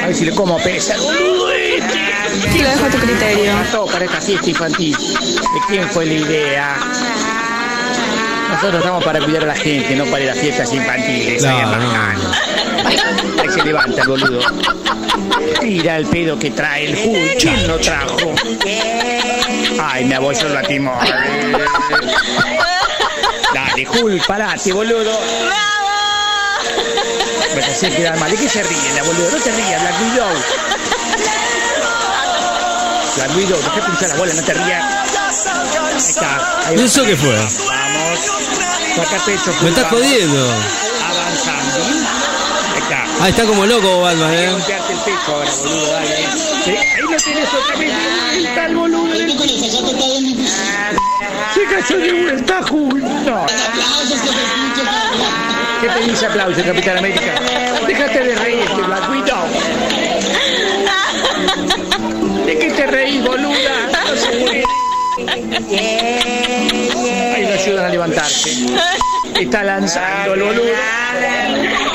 A 0.02 0.06
ver 0.06 0.14
si 0.14 0.24
le 0.24 0.34
como 0.34 0.58
pesa. 0.62 0.94
Sí, 0.94 2.62
lo 2.62 2.68
dejo 2.70 2.86
a 2.86 2.88
tu 2.88 2.98
criterio. 2.98 3.52
Mató 3.52 3.86
para 3.86 4.04
esta 4.04 4.20
fiesta 4.20 4.48
infantil. 4.48 4.96
¿De 4.96 5.60
quién 5.68 5.88
fue 5.90 6.06
la 6.06 6.14
idea? 6.14 6.76
Nosotros 8.56 8.80
estamos 8.80 9.04
para 9.04 9.20
cuidar 9.20 9.42
a 9.42 9.46
la 9.48 9.54
gente, 9.54 9.94
no 9.96 10.06
para 10.06 10.24
ir 10.24 10.30
a 10.30 10.34
fiestas 10.34 10.72
infantiles. 10.72 11.42
No, 11.42 11.76
no. 11.76 12.32
Ahí 13.38 13.50
se 13.50 13.62
levanta 13.62 14.00
el 14.00 14.08
boludo. 14.08 14.40
Mira 15.62 15.98
el 15.98 16.06
pedo 16.06 16.38
que 16.38 16.50
trae 16.52 16.86
el. 16.86 17.36
¿Quién 17.38 17.68
lo 17.68 17.78
trajo? 17.78 18.34
Ay, 19.82 20.06
me 20.06 20.14
abolló 20.14 20.46
el 20.46 20.54
batimóvil. 20.54 21.14
Dale, 23.52 23.86
Hulk, 23.88 24.26
parate, 24.26 24.72
boludo. 24.72 25.20
Me 27.54 27.62
hace 27.62 27.90
quedar 27.90 28.18
mal. 28.18 28.30
¿De 28.30 28.38
qué 28.38 28.48
se 28.48 28.62
ríen, 28.62 28.96
la 28.96 29.02
boludo? 29.02 29.30
No 29.32 29.36
te 29.38 29.52
rías, 29.52 29.82
Black 29.82 30.00
Widow. 30.00 30.28
Black 33.16 33.36
Widow, 33.36 33.58
dejá 33.58 33.86
pinchar 33.86 34.08
la 34.08 34.16
bola, 34.16 34.32
no 34.32 34.42
te 34.42 34.54
rías. 34.54 34.84
Ahí 35.46 35.96
está. 35.96 36.66
Ahí 36.66 36.74
¿Y 36.74 36.78
va. 36.78 36.84
eso 36.84 37.04
qué 37.04 37.16
fue? 37.16 37.36
Vamos. 37.36 38.35
Saca 38.96 39.18
pecho. 39.26 39.52
Me 39.62 39.68
estás 39.68 39.84
jodiendo. 39.90 40.50
Avanzando. 41.04 41.78
Ahí 42.72 42.78
está. 42.78 43.04
Ah, 43.20 43.28
está 43.28 43.44
como 43.44 43.66
loco 43.66 44.00
Batman, 44.00 44.32
¿eh? 44.32 44.50
golpearte 44.52 44.92
el 44.92 44.98
pecho 45.00 45.32
ahora, 45.34 45.50
boludo, 45.50 45.92
dale. 45.92 46.16
Sí, 46.64 46.70
ahí 46.70 47.00
lo 47.02 47.16
tenés 47.16 47.48
otra 47.52 47.76
vez. 47.76 47.92
Ahí 48.30 48.46
está 48.46 48.66
el 48.66 48.76
boludo. 48.76 49.14
Se 51.54 51.64
cayó 51.64 51.98
de 51.98 52.12
vuelta. 52.22 52.60
¿Qué 55.80 55.88
te 55.88 56.10
dice 56.10 56.26
aplauso, 56.26 56.64
Capitán 56.64 56.98
América? 56.98 57.34
Déjate 57.86 58.20
de 58.24 58.34
reírte, 58.34 58.82
Black 58.82 59.10
Widow. 59.10 59.46
¿De 62.46 62.58
qué 62.58 62.70
te 62.70 62.86
reís, 62.86 63.22
boluda? 63.22 63.90
No 63.92 64.16
se 64.16 64.28
puede. 64.38 64.64
Ahí 65.18 65.24
lo 67.48 67.54
ayudan 67.54 67.86
a 67.86 67.88
levantarse. 67.88 68.66
Está 69.40 69.64
lanzando 69.64 70.34
el 70.34 70.42
boludo. 70.42 70.62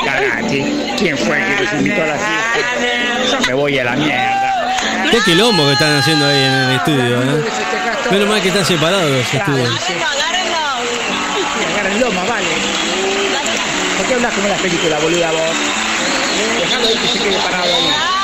Cagate. 0.04 0.96
¿Quién 0.98 1.16
fue 1.18 1.38
el 1.38 1.46
que 1.46 1.64
los 1.64 1.74
invitó 1.74 2.02
a 2.02 2.08
la 2.08 2.16
fiesta? 2.16 2.60
Yo 3.32 3.40
me 3.48 3.54
voy 3.54 3.78
a 3.78 3.84
la 3.84 3.92
mierda. 3.96 4.78
Qué 5.12 5.20
quilombo 5.24 5.66
que 5.68 5.74
están 5.74 5.98
haciendo 5.98 6.26
ahí 6.26 6.44
en 6.44 6.54
el 6.54 6.72
estudio, 6.78 7.22
¿eh? 7.22 7.44
Menos 8.10 8.28
mal 8.28 8.42
que 8.42 8.48
están 8.48 8.66
separados 8.66 9.12
los 9.12 9.34
estudios. 9.34 9.70
Agarren 11.74 12.00
loma, 12.00 12.24
vale. 12.24 12.48
¿Por 13.98 14.08
qué 14.08 14.14
hablas 14.16 14.34
como 14.34 14.48
en 14.48 14.54
las 14.54 14.62
películas, 14.62 15.02
boluda 15.02 15.32
vos? 15.32 15.58
Dejalo 16.60 16.88
ahí 16.88 16.96
que 16.96 17.08
se 17.08 17.20
quede 17.20 17.38
parado 17.38 17.66
ahí. 17.66 18.21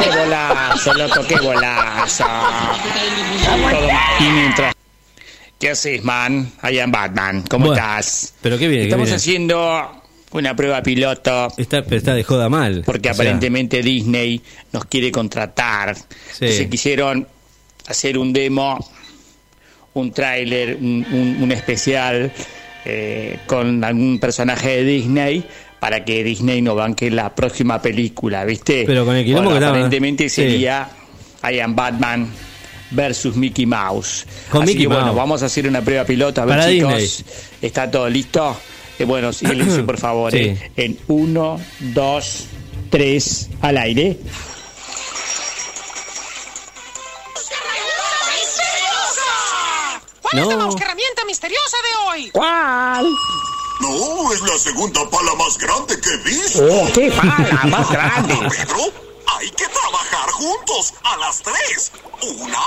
Qué 0.00 0.08
bolazo, 0.18 0.94
loco, 0.94 1.20
qué 1.28 1.36
bolazo. 1.40 2.24
Todo 2.24 3.56
mal. 3.58 3.76
Y 4.20 4.24
mientras. 4.24 4.74
¿Qué 5.58 5.70
haces, 5.70 6.02
man? 6.02 6.50
I 6.68 6.78
am 6.80 6.90
Batman. 6.90 7.44
¿Cómo 7.48 7.66
Bueno, 7.66 7.80
estás? 7.80 8.34
Pero 8.42 8.58
qué 8.58 8.66
bien, 8.68 8.80
qué 8.82 8.86
Estamos 8.88 9.06
bien. 9.06 9.16
haciendo 9.16 10.02
una 10.32 10.56
prueba 10.56 10.82
piloto. 10.82 11.48
Está, 11.56 11.78
está 11.90 12.14
de 12.14 12.24
joda 12.24 12.48
mal. 12.48 12.82
Porque 12.84 13.10
O 13.10 13.14
sea, 13.14 13.22
aparentemente 13.22 13.80
Disney 13.82 14.42
nos 14.72 14.86
quiere 14.86 15.12
contratar. 15.12 15.96
Se 16.32 16.68
quisieron 16.68 17.28
hacer 17.86 18.18
un 18.18 18.32
demo, 18.32 18.78
un 19.94 20.12
tráiler, 20.12 20.76
un, 20.80 21.06
un- 21.12 21.42
un 21.42 21.52
especial 21.52 22.32
eh, 22.84 23.38
con 23.46 23.84
algún 23.84 24.18
personaje 24.18 24.78
de 24.78 24.84
Disney 24.84 25.44
para 25.82 26.04
que 26.04 26.22
Disney 26.22 26.62
no 26.62 26.76
banque 26.76 27.10
la 27.10 27.34
próxima 27.34 27.82
película, 27.82 28.44
¿viste? 28.44 28.84
Pero 28.86 29.04
con 29.04 29.16
el 29.16 29.24
quilombo 29.24 29.46
Bueno, 29.50 29.58
que 29.58 29.64
estaba- 29.64 29.72
aparentemente 29.78 30.28
sí. 30.28 30.36
sería 30.36 30.88
I 31.42 31.58
Am 31.58 31.74
Batman 31.74 32.28
versus 32.92 33.34
Mickey 33.34 33.66
Mouse. 33.66 34.24
Con 34.48 34.62
Así 34.62 34.74
Mickey 34.74 34.86
que 34.86 34.94
bueno, 34.94 35.12
vamos 35.12 35.42
a 35.42 35.46
hacer 35.46 35.66
una 35.66 35.82
prueba 35.82 36.04
piloto 36.04 36.40
a 36.40 36.44
ver 36.44 36.58
Para 36.58 36.70
chicos. 36.70 36.94
Disney. 36.94 37.34
¿Está 37.62 37.90
todo 37.90 38.08
listo? 38.08 38.56
Eh, 38.96 39.04
bueno, 39.04 39.32
síguense 39.32 39.82
por 39.90 39.98
favor, 39.98 40.30
Sí. 40.30 40.38
eh. 40.38 40.70
En 40.76 40.96
uno, 41.08 41.60
dos, 41.80 42.44
tres, 42.88 43.50
al 43.60 43.76
aire. 43.78 44.18
¿Cuál 50.22 50.38
es 50.42 50.46
la 50.48 50.54
No. 50.56 50.76
herramienta 50.76 51.24
misteriosa 51.26 51.76
de 51.76 52.08
hoy? 52.08 52.30
¿Cuál? 52.30 53.06
No, 53.82 54.32
es 54.32 54.40
la 54.42 54.58
segunda 54.58 55.00
pala 55.10 55.34
más 55.34 55.58
grande 55.58 56.00
que 56.00 56.10
he 56.10 56.16
visto. 56.18 56.62
Oh, 56.64 56.88
qué 56.94 57.10
pala, 57.10 57.60
más 57.64 57.90
grande. 57.90 58.34
Pedro, 58.50 58.92
hay 59.38 59.50
que 59.50 59.66
trabajar 59.66 60.30
juntos 60.30 60.94
a 61.02 61.16
las 61.16 61.42
tres. 61.42 61.92
Una, 62.38 62.58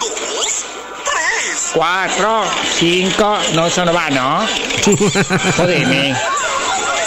dos, 0.00 0.64
tres. 1.04 1.70
Cuatro, 1.74 2.44
cinco, 2.78 3.36
no, 3.52 3.66
eso 3.66 3.84
no 3.84 3.92
va, 3.92 4.08
¿no? 4.10 4.46
Jodeme. 5.56 6.16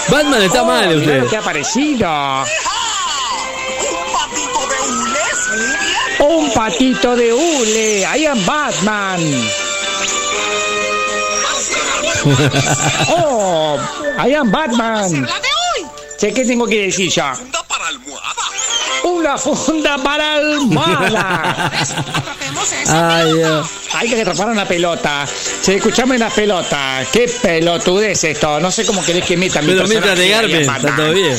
Batman 0.09 0.41
está 0.43 0.63
mal 0.63 0.85
Oh, 0.85 0.89
mirá 0.89 0.99
usted. 0.99 1.23
lo 1.23 1.29
que 1.29 1.35
ha 1.37 1.39
aparecido. 1.39 2.07
Un 3.79 4.11
patito 4.13 4.67
de 4.69 4.77
bien. 5.55 6.29
Un 6.29 6.53
patito 6.53 7.15
de 7.15 7.33
hule. 7.33 7.99
I 8.01 8.25
am 8.27 8.45
Batman. 8.45 9.21
Oh, 13.09 13.77
I 14.17 14.33
am 14.35 14.51
Batman. 14.51 15.27
Sé 16.17 16.33
qué 16.33 16.45
tengo 16.45 16.65
que 16.67 16.83
decir 16.85 17.09
ya. 17.11 17.35
Funda 17.35 17.63
para 17.67 17.87
almohada. 17.87 18.43
Una 19.03 19.37
funda 19.37 19.97
para 19.97 20.33
almohada. 20.35 21.71
Ay, 22.87 23.33
Dios. 23.33 23.67
Hay 23.93 24.09
que 24.09 24.21
atrapar 24.21 24.49
una 24.49 24.65
pelota. 24.65 25.25
Che, 25.61 25.75
escuchame 25.75 26.15
una 26.15 26.29
pelota. 26.29 27.05
Qué 27.11 27.27
pelotudez 27.41 28.23
esto. 28.23 28.59
No 28.59 28.71
sé 28.71 28.85
cómo 28.85 29.03
querés 29.03 29.25
que 29.25 29.35
meta 29.35 29.61
mi 29.61 29.73
Pero 29.73 29.87
mientras 29.87 30.17
de 30.17 30.29
Garmin, 30.29 30.55
está 30.57 30.79
Man. 30.79 30.95
todo 30.95 31.11
bien. 31.13 31.37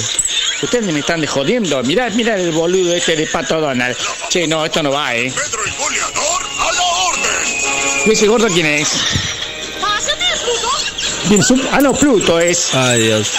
Ustedes 0.63 0.93
me 0.93 1.01
están 1.01 1.21
de 1.21 1.27
jodiendo. 1.27 1.83
Mirá, 1.83 2.11
mirá 2.11 2.37
el 2.37 2.53
boludo 2.53 2.95
este 2.95 3.17
de 3.17 3.27
Pato 3.27 3.61
Donald. 3.61 3.97
Che, 4.29 4.47
no, 4.47 4.65
esto 4.65 4.83
no 4.83 4.91
va, 4.91 5.15
¿eh? 5.15 5.33
Pedro 5.35 5.65
el 5.65 5.73
goleador 5.73 6.43
a 6.61 6.73
la 6.73 6.83
orden. 6.83 8.07
¿Y 8.07 8.11
ese 8.13 8.27
gordo 8.27 8.49
quién 8.49 8.67
es? 8.67 8.89
Ah, 11.73 11.81
no, 11.81 11.95
Pluto 11.95 12.39
es. 12.39 12.75
Ay, 12.75 13.03
Dios. 13.03 13.31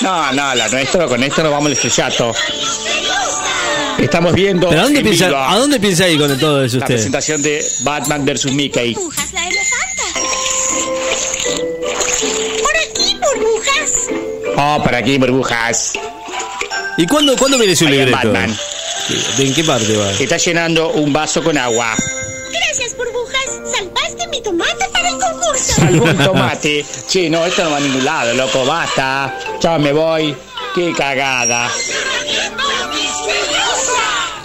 No, 0.00 0.32
no, 0.32 0.54
la 0.54 0.68
nuestro, 0.68 1.08
con 1.08 1.22
esto 1.22 1.42
nos 1.42 1.52
vamos 1.52 1.66
al 1.66 1.72
estrellato. 1.74 2.34
Estamos 3.98 4.32
viendo. 4.32 4.68
¿Pero 4.68 4.80
a 4.80 4.84
dónde 4.84 4.98
en 5.00 5.04
piensa, 5.06 5.50
a 5.52 5.56
dónde 5.58 5.78
piensa 5.78 6.08
ir 6.08 6.18
con 6.18 6.36
todo 6.38 6.64
eso 6.64 6.78
La 6.78 6.84
usted? 6.84 6.94
presentación 6.96 7.40
de 7.42 7.64
Batman 7.80 8.24
vs. 8.24 8.46
Mickey. 8.52 8.94
Burbujas 8.94 9.32
la 9.32 9.46
elefanta. 9.46 10.02
Por 12.62 12.76
aquí, 12.76 13.16
burbujas. 13.20 13.92
Oh, 14.56 14.82
para 14.82 14.98
aquí, 14.98 15.18
burbujas. 15.18 15.92
¿Y 16.96 17.06
cuándo, 17.06 17.36
cuándo 17.36 17.58
viene 17.58 17.76
su 17.76 17.86
libreto? 17.86 18.16
Batman. 18.16 18.56
¿De 19.36 19.44
en 19.46 19.54
qué 19.54 19.62
parte 19.62 19.96
va? 19.96 20.10
Está 20.12 20.36
llenando 20.36 20.90
un 20.90 21.12
vaso 21.12 21.42
con 21.42 21.56
agua. 21.56 21.94
Salvo 25.62 26.04
un 26.04 26.16
tomate. 26.18 26.84
Sí, 27.06 27.30
no, 27.30 27.44
esto 27.46 27.64
no 27.64 27.70
va 27.70 27.76
a 27.76 27.80
ningún 27.80 28.04
lado, 28.04 28.34
loco. 28.34 28.64
Basta. 28.66 29.38
Chao, 29.60 29.78
me 29.78 29.92
voy. 29.92 30.34
Qué 30.74 30.92
cagada. 30.92 31.70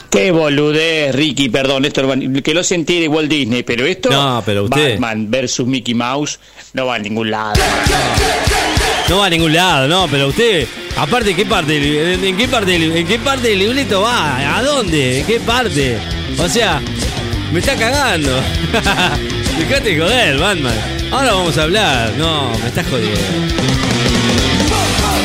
Qué 0.10 0.32
boludez, 0.32 1.14
Ricky, 1.14 1.50
perdón, 1.50 1.86
esto 1.86 2.02
no 2.02 2.08
va 2.08 2.16
que 2.42 2.54
lo 2.54 2.64
sentí 2.64 3.00
de 3.02 3.08
Walt 3.08 3.30
Disney, 3.30 3.62
pero 3.64 3.86
esto 3.86 4.10
No, 4.10 4.42
pero 4.46 4.64
usted- 4.64 4.94
Batman 4.94 5.30
versus 5.30 5.68
Mickey 5.68 5.94
Mouse 5.94 6.40
no 6.74 6.86
va 6.88 6.96
a 6.96 7.00
ningún 7.00 7.30
lado. 7.30 7.54
No 9.10 9.18
va 9.20 9.26
a 9.28 9.30
ningún 9.30 9.54
lado, 9.54 9.88
no, 9.88 10.08
pero 10.10 10.28
usted, 10.30 10.66
aparte, 10.98 11.36
¿qué 11.36 11.46
parte 11.46 11.74
del- 11.80 12.14
en, 12.20 12.24
en 12.26 12.38
qué 12.38 12.48
parte 12.48 12.72
del- 12.72 12.96
en 12.98 13.06
qué 13.08 13.20
parte 13.20 13.50
del 13.50 13.60
libreto 13.60 14.02
va? 14.02 14.58
¿A 14.58 14.64
dónde? 14.64 15.20
¿En 15.20 15.26
qué 15.26 15.40
parte? 15.40 15.98
O 16.40 16.48
sea, 16.50 16.82
me 17.52 17.60
está 17.60 17.76
cagando. 17.76 18.32
Dejate 19.60 19.90
de 19.94 20.00
joder, 20.02 20.38
Batman. 20.38 20.97
Ahora 21.12 21.34
vamos 21.34 21.58
a 21.58 21.64
hablar. 21.64 22.14
No, 22.18 22.50
me 22.60 22.68
estás 22.68 22.86
jodiendo. 22.88 23.18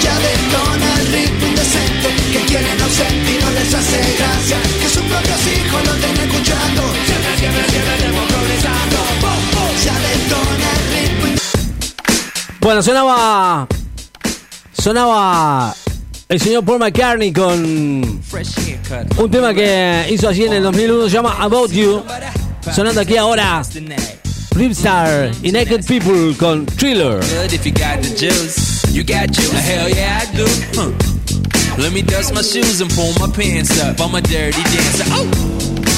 Ya 0.03 0.19
detona 0.19 1.01
el 1.01 1.07
ritmo 1.13 1.47
indecente 1.47 2.09
Que 2.33 2.39
quieren 2.47 2.81
ausente 2.81 3.31
y 3.31 3.45
no 3.45 3.51
les 3.51 3.75
hace 3.75 3.99
gracia 4.19 4.59
Que 4.81 4.89
sus 4.89 5.03
propios 5.03 5.41
hijos 5.47 5.83
estén 5.95 6.29
escuchando 6.29 6.83
Siempre, 7.07 7.37
siempre, 7.39 7.69
siempre 7.71 7.95
estemos 7.95 8.25
progresando 8.27 8.97
Ya 9.85 9.95
detona 10.01 10.71
el 10.77 10.85
ritmo 10.95 11.43
Bueno, 12.61 12.83
sonaba. 12.83 13.69
Sonaba. 14.73 15.75
El 16.29 16.41
señor 16.41 16.65
Paul 16.65 16.79
McCartney 16.79 17.33
con. 17.33 18.23
Un 19.19 19.31
tema 19.31 19.53
que 19.53 20.07
hizo 20.11 20.29
allí 20.29 20.45
en 20.45 20.55
el 20.55 20.63
2001 20.63 21.05
se 21.05 21.11
llama 21.11 21.37
About 21.39 21.71
You. 21.71 22.03
Sonando 22.75 23.01
aquí 23.03 23.17
ahora. 23.17 23.63
Ripstar 24.55 25.31
y 25.43 25.51
Naked 25.51 25.87
People 25.87 26.35
con 26.39 26.67
Thriller. 26.67 27.21
good 27.21 27.53
if 27.53 27.65
you 27.65 27.73
got 27.73 28.03
the 28.03 28.15
juice. 28.15 28.85
You 28.93 29.03
got 29.03 29.33
juice? 29.33 29.53
Hell 29.53 29.89
yeah, 29.89 30.21
I 30.21 30.27
do. 30.37 30.45
Let 31.81 31.93
me 31.93 32.03
dust 32.03 32.35
my 32.35 32.43
shoes 32.43 32.81
and 32.83 32.91
pull 32.93 33.13
my 33.19 33.33
pants 33.33 33.81
up. 33.81 34.01
I'm 34.01 34.15
a 34.15 34.21
dirty 34.21 34.63
dancer. 34.63 35.09
Oh! 35.09 35.25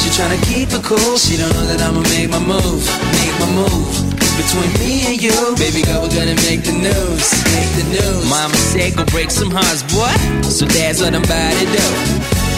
She 0.03 0.09
tryna 0.15 0.39
keep 0.47 0.71
it 0.71 0.85
cool. 0.85 1.19
She 1.19 1.37
don't 1.37 1.51
know 1.51 1.67
that 1.67 1.83
I'ma 1.83 2.01
make 2.15 2.31
my 2.31 2.39
move. 2.39 2.87
Make 3.19 3.35
my 3.43 3.51
move. 3.59 4.15
Between 4.39 4.71
me 4.79 5.03
and 5.11 5.19
you, 5.19 5.35
baby 5.59 5.83
girl, 5.83 6.03
we're 6.07 6.15
gonna 6.15 6.39
make 6.47 6.63
the 6.63 6.79
news. 6.79 7.27
Make 7.59 7.71
the 7.75 7.87
news. 7.91 8.23
Mama 8.31 8.55
said 8.71 8.95
go 8.95 9.05
break 9.11 9.31
some 9.31 9.51
hearts, 9.51 9.83
boy. 9.91 10.15
So 10.47 10.65
that's 10.65 11.03
what 11.03 11.15
I'm 11.15 11.27
about 11.27 11.55
to 11.59 11.67
do. 11.67 11.87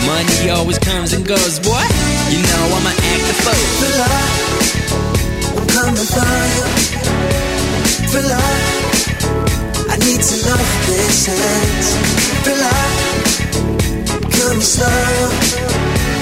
Money 0.04 0.50
always 0.52 0.78
comes 0.78 1.14
and 1.14 1.24
goes, 1.26 1.58
boy. 1.58 1.84
You 2.28 2.44
know 2.44 2.62
I'ma 2.76 2.92
act 2.92 3.24
the 3.24 3.36
fool. 3.40 5.05
For 8.12 8.22
I 9.88 9.96
need 10.04 10.20
to 10.20 10.36
know 10.44 10.60
this 10.86 11.26
Come 14.36 14.60
slow 14.60 15.30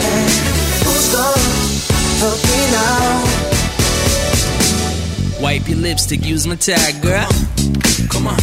Hey, 0.05 0.29
Who's 0.85 1.07
gonna 1.13 1.49
help 2.23 2.41
me 2.51 2.61
now? 2.71 3.45
Wipe 5.43 5.69
your 5.69 5.79
lipstick, 5.79 6.25
use 6.25 6.47
my 6.47 6.55
tag, 6.55 7.03
girl. 7.03 7.29
Come 8.09 8.29
on. 8.29 8.39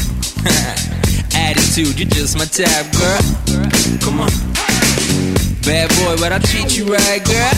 Attitude, 1.33 1.99
you're 1.99 2.09
just 2.09 2.37
my 2.37 2.45
type, 2.45 2.91
girl. 2.91 3.21
Come 4.01 4.19
on. 4.19 4.29
Bad 5.63 5.89
boy, 5.89 6.17
but 6.19 6.31
I 6.33 6.39
treat 6.39 6.77
you 6.77 6.93
right, 6.93 7.23
girl. 7.23 7.53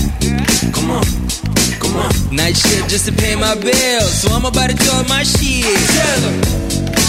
Come 0.71 0.91
on. 0.91 1.22
Come 1.93 2.01
on. 2.01 2.35
Night 2.35 2.57
shift 2.57 2.89
just 2.89 3.05
to 3.05 3.13
pay 3.13 3.35
my 3.35 3.53
bills, 3.53 4.09
so 4.09 4.33
I'm 4.33 4.45
about 4.45 4.69
to 4.69 4.75
talk 4.75 5.07
my 5.07 5.21
shit. 5.21 5.61
Tell 5.61 6.21
her. 6.25 6.33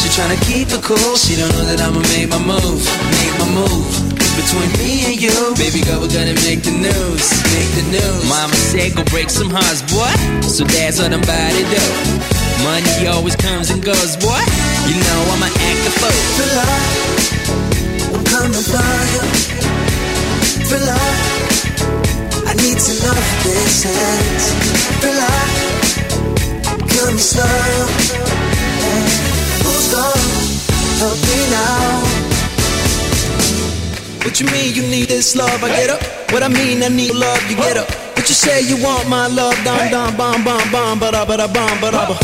She 0.05 0.13
tryna 0.13 0.37
keep 0.45 0.69
it 0.69 0.83
cool. 0.85 1.17
She 1.17 1.41
don't 1.41 1.49
know 1.57 1.65
that 1.65 1.81
I'ma 1.81 2.05
make 2.13 2.29
my 2.29 2.37
move, 2.37 2.85
make 3.17 3.35
my 3.41 3.49
move. 3.49 3.89
Between 4.37 4.69
me 4.77 5.09
and 5.09 5.17
you, 5.17 5.33
baby 5.57 5.81
girl, 5.89 6.05
we're 6.05 6.13
gonna 6.13 6.37
make 6.45 6.61
the 6.69 6.77
news, 6.77 7.25
make 7.57 7.71
the 7.81 7.97
news. 7.97 8.29
Mama 8.29 8.53
said 8.53 8.93
go 8.93 9.05
break 9.09 9.33
some 9.33 9.49
hearts, 9.49 9.81
boy. 9.89 10.13
So 10.45 10.69
that's 10.69 11.01
what 11.01 11.17
I'm 11.17 11.25
about 11.25 11.53
to 11.57 11.65
do. 11.65 11.85
Money 12.61 13.09
always 13.09 13.37
comes 13.41 13.73
and 13.73 13.81
goes, 13.81 14.21
boy. 14.21 14.43
You 14.85 15.01
know 15.01 15.19
I'ma 15.33 15.49
act 15.49 15.81
the 15.81 15.93
fool. 15.97 16.13
Feel 16.37 16.53
like 16.61 16.93
I'm 18.13 18.25
coming 18.29 18.65
for 18.69 18.85
you 19.17 19.25
Feel 20.69 20.85
like 20.85 21.01
I 21.01 21.34
need 22.63 22.79
to 22.79 22.93
know 23.03 23.19
this 23.43 23.83
hands 23.85 24.45
Feel 25.01 25.17
like 25.17 25.55
Come 26.93 27.19
slow 27.19 27.87
Hey, 28.81 29.05
Who's 29.65 29.87
gonna 29.93 30.45
help 31.01 31.19
me 31.29 31.39
now? 31.51 32.25
What 34.25 34.41
you 34.41 34.47
mean 34.47 34.75
you 34.75 34.83
need 34.83 35.09
this 35.09 35.37
love? 35.37 35.63
I 35.63 35.69
get 35.69 35.91
up. 35.91 36.03
What 36.33 36.43
I 36.43 36.49
mean 36.49 36.83
I 36.83 36.89
need 36.89 37.15
love, 37.15 37.39
you 37.51 37.57
get 37.57 37.77
up. 37.77 37.89
What 38.17 38.27
you 38.27 38.35
say 38.35 38.63
you 38.63 38.83
want 38.83 39.07
my 39.09 39.27
love? 39.29 39.55
Dum 39.65 39.91
dum 39.91 40.17
bum 40.17 40.43
bum 40.43 40.71
bum 40.73 40.99
ba 40.99 41.13
da 41.13 41.25
ba 41.27 41.37
da 41.37 41.47
bum 41.47 41.81
ba 41.81 41.91
da 41.93 42.09
ba. 42.09 42.17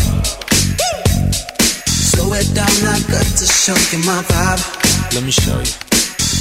Slow 1.87 2.33
it 2.33 2.49
down, 2.55 2.67
I 2.67 2.99
got 3.05 3.27
to 3.39 3.47
show 3.47 3.77
you 3.93 4.03
my 4.05 4.23
vibe 4.27 5.15
Let 5.15 5.25
me 5.25 5.31
show 5.31 5.59
you. 5.61 5.77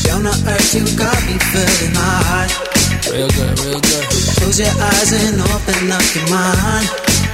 Down 0.08 0.24
to 0.24 0.34
earth, 0.48 0.74
you 0.74 0.86
got 0.98 1.20
me 1.28 1.38
feeling 1.52 1.94
high 1.94 2.79
Real 3.10 3.28
good, 3.30 3.60
real 3.66 3.82
good. 3.82 4.06
Close 4.38 4.60
your 4.60 4.70
eyes 4.70 5.12
and 5.18 5.42
open 5.42 5.90
up 5.90 6.06
your 6.14 6.30
mind 6.30 6.86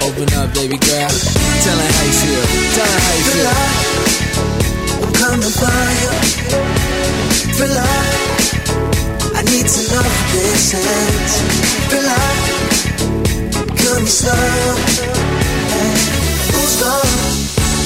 Open 0.08 0.24
up, 0.40 0.54
baby 0.56 0.78
girl. 0.80 1.12
Tell 1.12 1.76
her 1.76 1.92
how 1.92 2.06
you 2.08 2.16
feel. 2.16 2.44
Tell 2.76 2.88
her 2.88 3.02
how 3.04 3.16
you 3.20 3.24
Feel 3.28 3.52
I'm 5.04 5.12
coming 5.20 5.52
for 5.52 5.76
you 6.00 6.12
Feel 7.60 7.76
I 9.36 9.44
need 9.52 9.68
to 9.68 9.82
know 9.92 10.08
this 10.32 10.72
hands 10.72 11.34
Feel 11.92 12.08
like 12.08 12.48
Come 13.76 14.08
slow 14.08 14.80
Hey, 15.76 15.92
Who's 16.56 16.76
gonna 16.80 17.12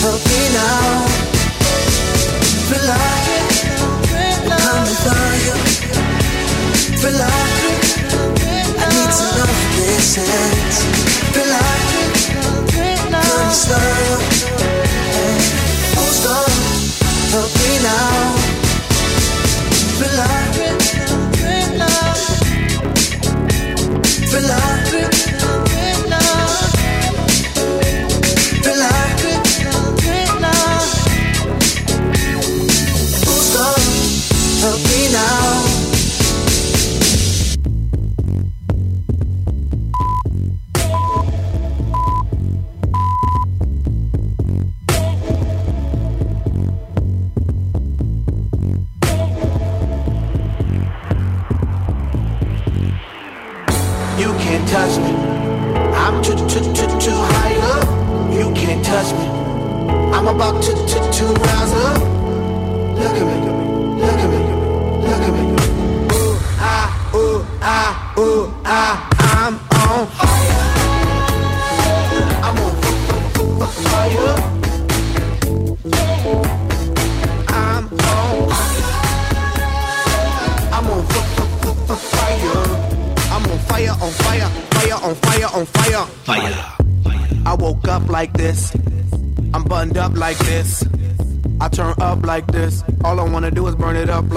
help 0.06 0.22
me 0.30 0.42
now? 0.54 0.89
pretend 10.26 10.49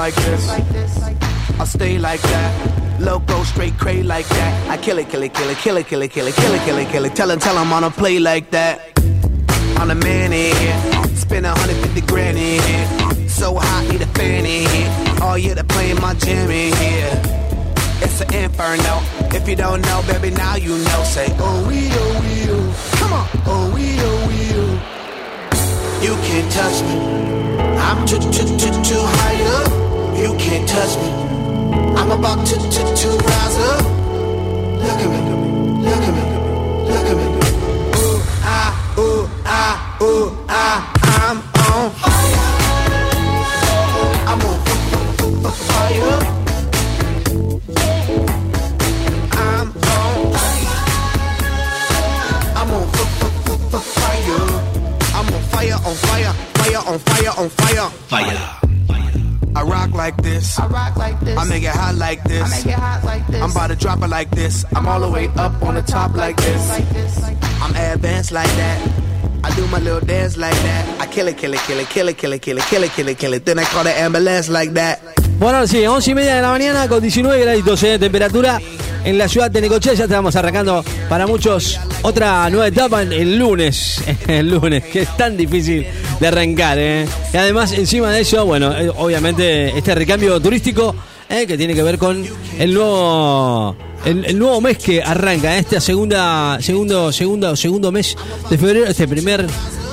like 0.03 0.14
this. 0.16 0.50
I 1.61 1.64
stay 1.64 1.96
like 1.96 2.20
that. 2.22 3.00
Loco, 3.00 3.44
straight 3.44 3.78
cray 3.78 4.03
like 4.03 4.28
that. 4.30 4.68
I 4.68 4.76
kill 4.76 4.98
it, 4.98 5.09
kill 5.09 5.22
it, 5.22 5.32
kill 5.32 5.48
it, 5.48 5.59
kill 5.59 5.76
it, 5.76 5.86
kill 5.86 6.03
it, 6.03 6.11
kill 6.11 6.26
it, 6.26 6.34
kill 6.34 6.55
it, 6.55 6.64
kill 6.64 6.78
it, 6.78 6.88
kill 6.88 7.05
it. 7.05 7.14
Tell 7.14 7.30
him, 7.30 7.38
tell 7.38 7.57
him 7.57 7.72
on 7.72 7.84
a 7.84 7.90
play 7.90 8.18
like 8.18 8.50
that. 8.50 8.80
I'm 9.78 9.86
the 9.86 9.94
man 9.94 10.32
in 10.32 10.57
here. 10.57 11.14
Spend 11.14 11.46
150 11.46 12.00
grand 12.11 12.36
in 12.36 12.61
here. 12.62 13.28
So 13.28 13.55
hot, 13.55 13.86
need 13.92 14.03
a 14.03 14.07
fan 14.18 14.44
in 14.44 14.68
here. 14.74 14.90
Oh 15.22 15.36
yeah, 15.36 15.55
they're 15.55 15.72
playing 15.76 16.00
my 16.00 16.14
jam 16.14 16.50
in 16.50 16.74
here. 16.82 17.12
It's 18.03 18.20
an 18.22 18.34
inferno. 18.34 18.94
If 19.30 19.48
you 19.48 19.55
don't 19.55 19.82
know, 19.82 20.03
baby, 20.09 20.30
now 20.34 20.57
you 20.57 20.78
know. 20.78 21.03
Say, 21.05 21.28
oh, 21.38 21.68
we, 21.68 21.78
oh, 21.92 22.12
we, 22.22 22.50
oh. 22.50 22.66
Come 22.98 23.12
on. 23.12 23.28
Oh, 23.46 23.70
we, 23.72 23.84
oh, 24.00 24.18
we, 24.26 24.38
oh. 24.62 24.74
You 26.03 26.14
can't 26.26 26.50
touch 26.50 26.82
me. 26.88 26.96
I'm 27.86 28.05
too, 28.05 28.18
too, 28.18 28.48
too, 28.59 28.74
too 28.82 29.03
high 29.20 29.42
up. 29.62 29.71
You 30.22 30.32
can't 30.38 30.68
touch 30.68 30.96
me. 30.98 31.10
I'm 31.98 32.12
about 32.12 32.46
to, 32.46 32.54
to, 32.54 32.82
to 32.94 33.08
rise 33.26 33.58
up. 33.58 33.82
Look 34.78 35.00
at 35.02 35.08
me. 35.10 35.18
Look 35.82 35.98
at 35.98 36.14
me. 36.14 36.22
Look 36.86 37.06
at 37.10 37.16
me. 37.16 37.24
Ooh, 37.98 38.22
ah, 38.44 38.70
ooh, 38.98 39.28
ah, 39.44 39.98
ooh, 40.00 40.30
ah. 40.48 40.92
I'm 41.26 41.38
on 41.74 41.90
fire. 41.98 42.38
I'm 44.30 44.42
on 44.46 44.58
fire. 44.62 46.12
I'm 49.32 49.50
on 49.50 49.74
fire. 50.22 50.62
I'm 52.54 52.70
on 52.70 52.86
fire. 53.90 54.22
I'm 55.14 55.26
on 55.34 55.42
fire, 55.50 55.78
on 55.84 55.94
fire, 55.96 56.32
fire, 56.54 56.82
on 56.86 56.98
fire, 57.00 57.32
on 57.36 57.48
fire. 57.50 57.90
Fire. 58.06 58.61
I 59.55 59.62
rock 59.62 59.90
like 59.92 60.16
this. 60.22 60.59
I 60.59 60.66
rock 60.66 60.96
like 60.96 61.20
this. 61.20 61.38
I 61.38 61.44
make 61.44 61.62
it 61.62 61.68
hot 61.70 61.94
like 61.96 62.22
this. 62.24 62.42
I 62.42 62.57
make 62.57 62.66
it 62.66 62.78
hot 62.78 63.05
like 63.05 63.26
this. 63.26 63.42
I'm 63.42 63.50
about 63.50 63.68
to 63.68 63.76
drop 63.76 64.03
it 64.03 64.09
like 64.09 64.30
this. 64.30 64.64
I'm 64.74 64.86
all 64.88 65.00
the 65.00 65.11
way 65.11 65.28
up 65.36 65.62
on 65.62 65.74
the 65.74 65.82
top 65.82 66.14
like 66.14 66.36
this. 66.36 66.70
I'm 67.61 67.74
advanced 67.76 68.32
like 68.32 68.48
that. 68.57 68.90
I 69.44 69.55
do 69.57 69.66
my 69.68 69.78
little 69.78 70.00
dance 70.00 70.36
like 70.36 70.55
that. 70.55 71.00
I 71.00 71.07
kill 71.07 71.28
it, 71.28 71.36
kill 71.36 71.53
it, 71.53 71.61
kill 71.61 71.78
it, 71.78 71.88
kill 71.88 72.09
it, 72.09 72.16
kill 72.16 72.32
it, 72.32 72.42
kill 72.42 72.59
it, 72.59 72.62
kill 72.64 72.82
it, 72.82 72.90
kill 72.92 73.09
it, 73.09 73.18
kill 73.18 73.32
it. 73.34 73.44
Then 73.44 73.59
I 73.59 73.64
call 73.64 73.84
the 73.84 73.90
ambulance 73.90 74.48
like 74.48 74.70
that. 74.70 75.03
Bueno, 75.38 75.66
sí, 75.66 75.84
11 75.84 76.10
y 76.10 76.14
media 76.14 76.36
de 76.36 76.42
la 76.42 76.50
mañana 76.50 76.88
con 76.88 77.00
19 77.00 77.40
graditos 77.40 77.82
eh, 77.82 77.88
de 77.88 77.98
temperatura 77.98 78.60
en 79.04 79.18
la 79.18 79.28
ciudad 79.28 79.50
de 79.50 79.60
Necochea. 79.60 79.94
Ya 79.94 80.04
estamos 80.04 80.36
arrancando 80.36 80.84
para 81.08 81.26
muchos 81.26 81.78
otra 82.02 82.48
nueva 82.50 82.68
etapa 82.68 83.02
el 83.02 83.38
lunes. 83.38 84.02
El 84.28 84.50
lunes, 84.50 84.84
que 84.84 85.02
es 85.02 85.16
tan 85.16 85.36
difícil 85.36 85.86
de 86.20 86.26
arrancar. 86.26 86.78
¿eh? 86.78 87.06
Y 87.32 87.36
además, 87.36 87.72
encima 87.72 88.10
de 88.10 88.20
eso, 88.20 88.46
bueno, 88.46 88.76
eh, 88.76 88.90
obviamente 88.96 89.76
este 89.76 89.94
recambio 89.94 90.40
turístico 90.40 90.94
eh, 91.28 91.46
que 91.46 91.56
tiene 91.56 91.74
que 91.74 91.82
ver 91.82 91.98
con 91.98 92.24
el 92.58 92.74
nuevo. 92.74 93.76
El, 94.04 94.36
nuevo 94.36 94.60
mes 94.60 94.78
que 94.78 95.00
arranca, 95.00 95.56
esta 95.56 95.80
segunda, 95.80 96.58
segundo, 96.60 97.12
segundo, 97.12 97.54
segundo 97.54 97.92
mes 97.92 98.16
de 98.50 98.58
febrero, 98.58 98.86
este 98.86 99.06
primer, 99.06 99.46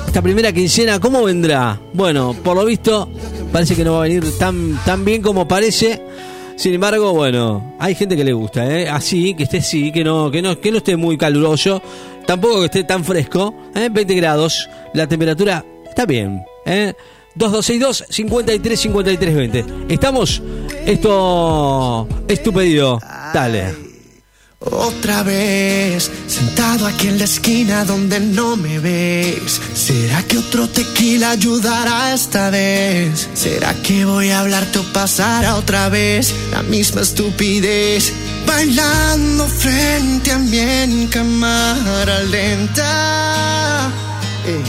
esta 0.04 0.20
primera 0.20 0.52
quincena, 0.52 0.98
¿cómo 0.98 1.22
vendrá? 1.22 1.80
Bueno, 1.92 2.34
por 2.42 2.56
lo 2.56 2.64
visto, 2.64 3.08
parece 3.52 3.76
que 3.76 3.84
no 3.84 3.94
va 3.94 4.00
a 4.00 4.02
venir 4.02 4.24
tan, 4.38 4.78
tan 4.84 5.04
bien 5.04 5.22
como 5.22 5.46
parece. 5.46 6.02
Sin 6.56 6.74
embargo, 6.74 7.12
bueno, 7.14 7.74
hay 7.78 7.94
gente 7.94 8.16
que 8.16 8.24
le 8.24 8.32
gusta, 8.32 8.66
¿eh? 8.66 8.88
Así, 8.88 9.34
que 9.34 9.44
esté 9.44 9.58
así, 9.58 9.92
que 9.92 10.04
no, 10.04 10.30
que 10.30 10.42
no, 10.42 10.60
que 10.60 10.70
no 10.70 10.78
esté 10.78 10.96
muy 10.96 11.16
caluroso, 11.16 11.82
tampoco 12.26 12.60
que 12.60 12.66
esté 12.66 12.84
tan 12.84 13.02
fresco, 13.02 13.54
¿eh? 13.74 13.88
20 13.90 14.14
grados, 14.14 14.68
la 14.92 15.06
temperatura 15.06 15.64
está 15.88 16.04
bien, 16.04 16.44
¿eh? 16.66 16.92
2262 17.34 18.04
53 18.10 18.80
53 18.80 19.34
20. 19.34 19.64
Estamos, 19.88 20.42
esto 20.84 22.06
es. 22.28 23.00
Dale. 23.32 23.89
Otra 24.62 25.22
vez, 25.22 26.10
sentado 26.26 26.86
aquí 26.86 27.08
en 27.08 27.16
la 27.16 27.24
esquina 27.24 27.86
donde 27.86 28.20
no 28.20 28.58
me 28.58 28.78
ves. 28.78 29.58
¿Será 29.72 30.22
que 30.24 30.36
otro 30.36 30.68
tequila 30.68 31.30
ayudará 31.30 32.12
esta 32.12 32.50
vez? 32.50 33.26
¿Será 33.32 33.72
que 33.82 34.04
voy 34.04 34.28
a 34.28 34.40
hablarte 34.40 34.80
o 34.80 34.82
pasará 34.92 35.56
otra 35.56 35.88
vez 35.88 36.34
la 36.52 36.62
misma 36.62 37.00
estupidez? 37.00 38.12
Bailando 38.46 39.48
frente 39.48 40.30
a 40.30 40.38
mí 40.38 40.58
en 40.58 41.06
cámara 41.06 42.22
lenta. 42.24 43.90
Eh. 44.46 44.62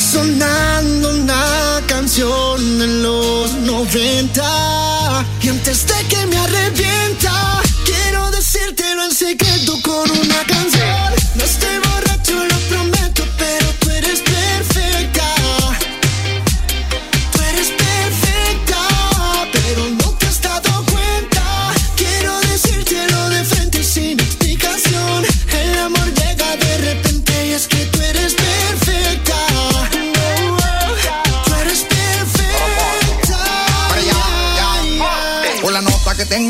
Sonando 0.00 1.10
una 1.10 1.82
canción 1.86 2.78
de 2.78 2.86
los 2.86 3.52
90 3.52 5.24
Y 5.42 5.48
antes 5.50 5.86
de 5.86 6.08
que 6.08 6.26
me 6.26 6.38
arrepienta 6.38 7.60
Quiero 7.90 8.30
decírtelo 8.30 9.04
en 9.04 9.10
secreto 9.10 9.80
con 9.82 10.08
una 10.10 10.44
canción 10.46 11.19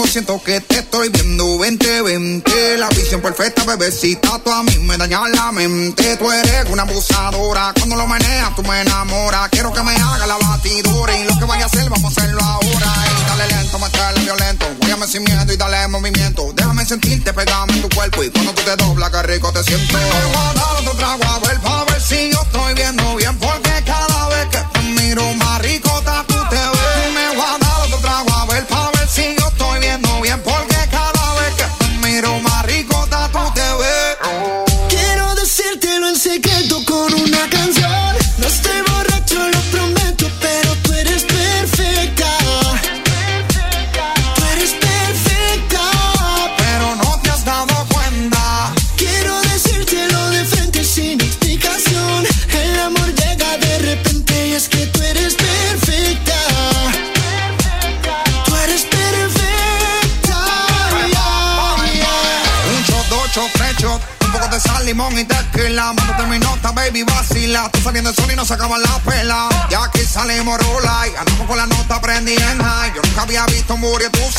siento 0.07 0.43
que 0.43 0.61
te 0.61 0.81
estoy 0.81 1.09
viendo. 1.09 1.45
2020 1.59 2.79
La 2.79 2.89
visión 2.89 3.21
perfecta, 3.21 3.65
bebecita, 3.65 4.39
tú 4.43 4.51
a 4.51 4.63
mí 4.63 4.79
me 4.81 4.97
dañas 4.97 5.31
la 5.31 5.53
mente. 5.53 6.17
Tú 6.17 6.31
eres 6.31 6.67
una 6.71 6.83
abusadora, 6.83 7.73
cuando 7.77 7.97
lo 7.97 8.07
meneas 8.07 8.55
tú 8.55 8.63
me 8.63 8.81
enamoras. 8.81 9.49
Quiero 9.51 9.73
que 9.73 9.83
me 9.83 9.95
haga 9.95 10.27
la 10.27 10.37
batidora 10.37 11.17
y 11.19 11.25
lo 11.25 11.39
que 11.39 11.45
vaya 11.45 11.65
a 11.65 11.67
hacer 11.67 11.89
vamos 11.89 12.17
a 12.17 12.21
hacerlo 12.21 12.41
ahora. 12.43 12.95
Y 13.21 13.29
dale 13.29 13.47
lento, 13.49 13.79
métele 13.79 14.21
violento, 14.21 14.67
guáyame 14.79 15.07
sin 15.07 15.25
miedo 15.25 15.53
y 15.53 15.57
dale 15.57 15.89
movimiento. 15.89 16.53
Déjame 16.55 16.85
sentirte, 16.85 17.33
pegame 17.33 17.73
en 17.75 17.83
tu 17.83 17.89
cuerpo 17.89 18.23
y 18.23 18.31
cuando 18.31 18.53
tú 18.55 18.63
te 18.63 18.77
doblas 18.77 19.11
que 19.11 19.23
rico 19.23 19.53
te 19.53 19.63
siento. 19.65 19.99
Me 19.99 20.05
a 20.05 20.53
dar 20.55 20.81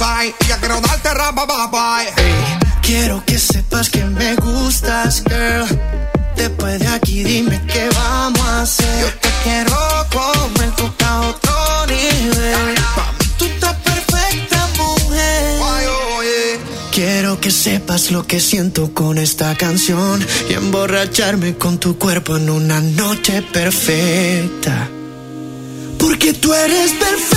Y 0.01 0.47
ya 0.47 0.57
quiero 0.57 0.81
darte 0.81 1.13
rapa, 1.13 1.45
bye, 1.45 2.11
Quiero 2.81 3.23
que 3.23 3.37
sepas 3.37 3.87
que 3.87 4.03
me 4.03 4.35
gustas, 4.35 5.23
girl. 5.29 5.67
Después 6.35 6.79
de 6.79 6.87
aquí 6.87 7.23
dime 7.23 7.61
qué 7.67 7.87
vamos 7.93 8.41
a 8.41 8.63
hacer. 8.63 8.99
Yo 8.99 9.19
te 9.19 9.29
quiero 9.43 9.77
comer 10.11 10.71
a 11.05 11.21
otro 11.21 11.85
nivel. 11.85 12.75
Tú 13.37 13.45
estás 13.45 13.75
perfecta, 13.75 14.67
mujer. 14.75 16.59
Quiero 16.91 17.39
que 17.39 17.51
sepas 17.51 18.09
lo 18.09 18.25
que 18.25 18.39
siento 18.39 18.95
con 18.95 19.19
esta 19.19 19.55
canción 19.55 20.25
y 20.49 20.53
emborracharme 20.53 21.57
con 21.57 21.77
tu 21.77 21.99
cuerpo 21.99 22.37
en 22.37 22.49
una 22.49 22.81
noche 22.81 23.43
perfecta. 23.43 24.89
Porque 25.99 26.33
tú 26.33 26.51
eres 26.55 26.91
perfecta, 26.93 27.30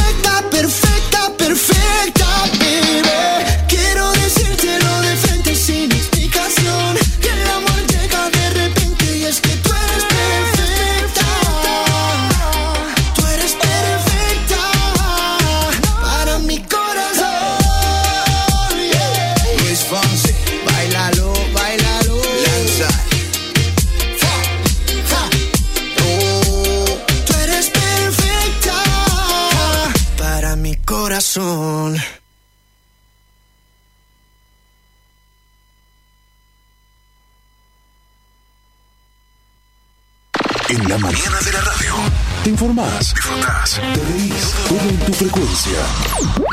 En 40.69 40.89
la 40.89 40.97
mañana 40.97 41.39
de 41.45 41.53
la 41.53 41.61
radio. 41.61 41.95
Te 42.43 42.51
informás, 42.51 43.13
disfrutás, 43.15 43.75
te 43.75 44.01
reís, 44.13 44.55
todo 44.67 44.89
en 44.89 44.99
tu 44.99 45.13
frecuencia. 45.13 45.79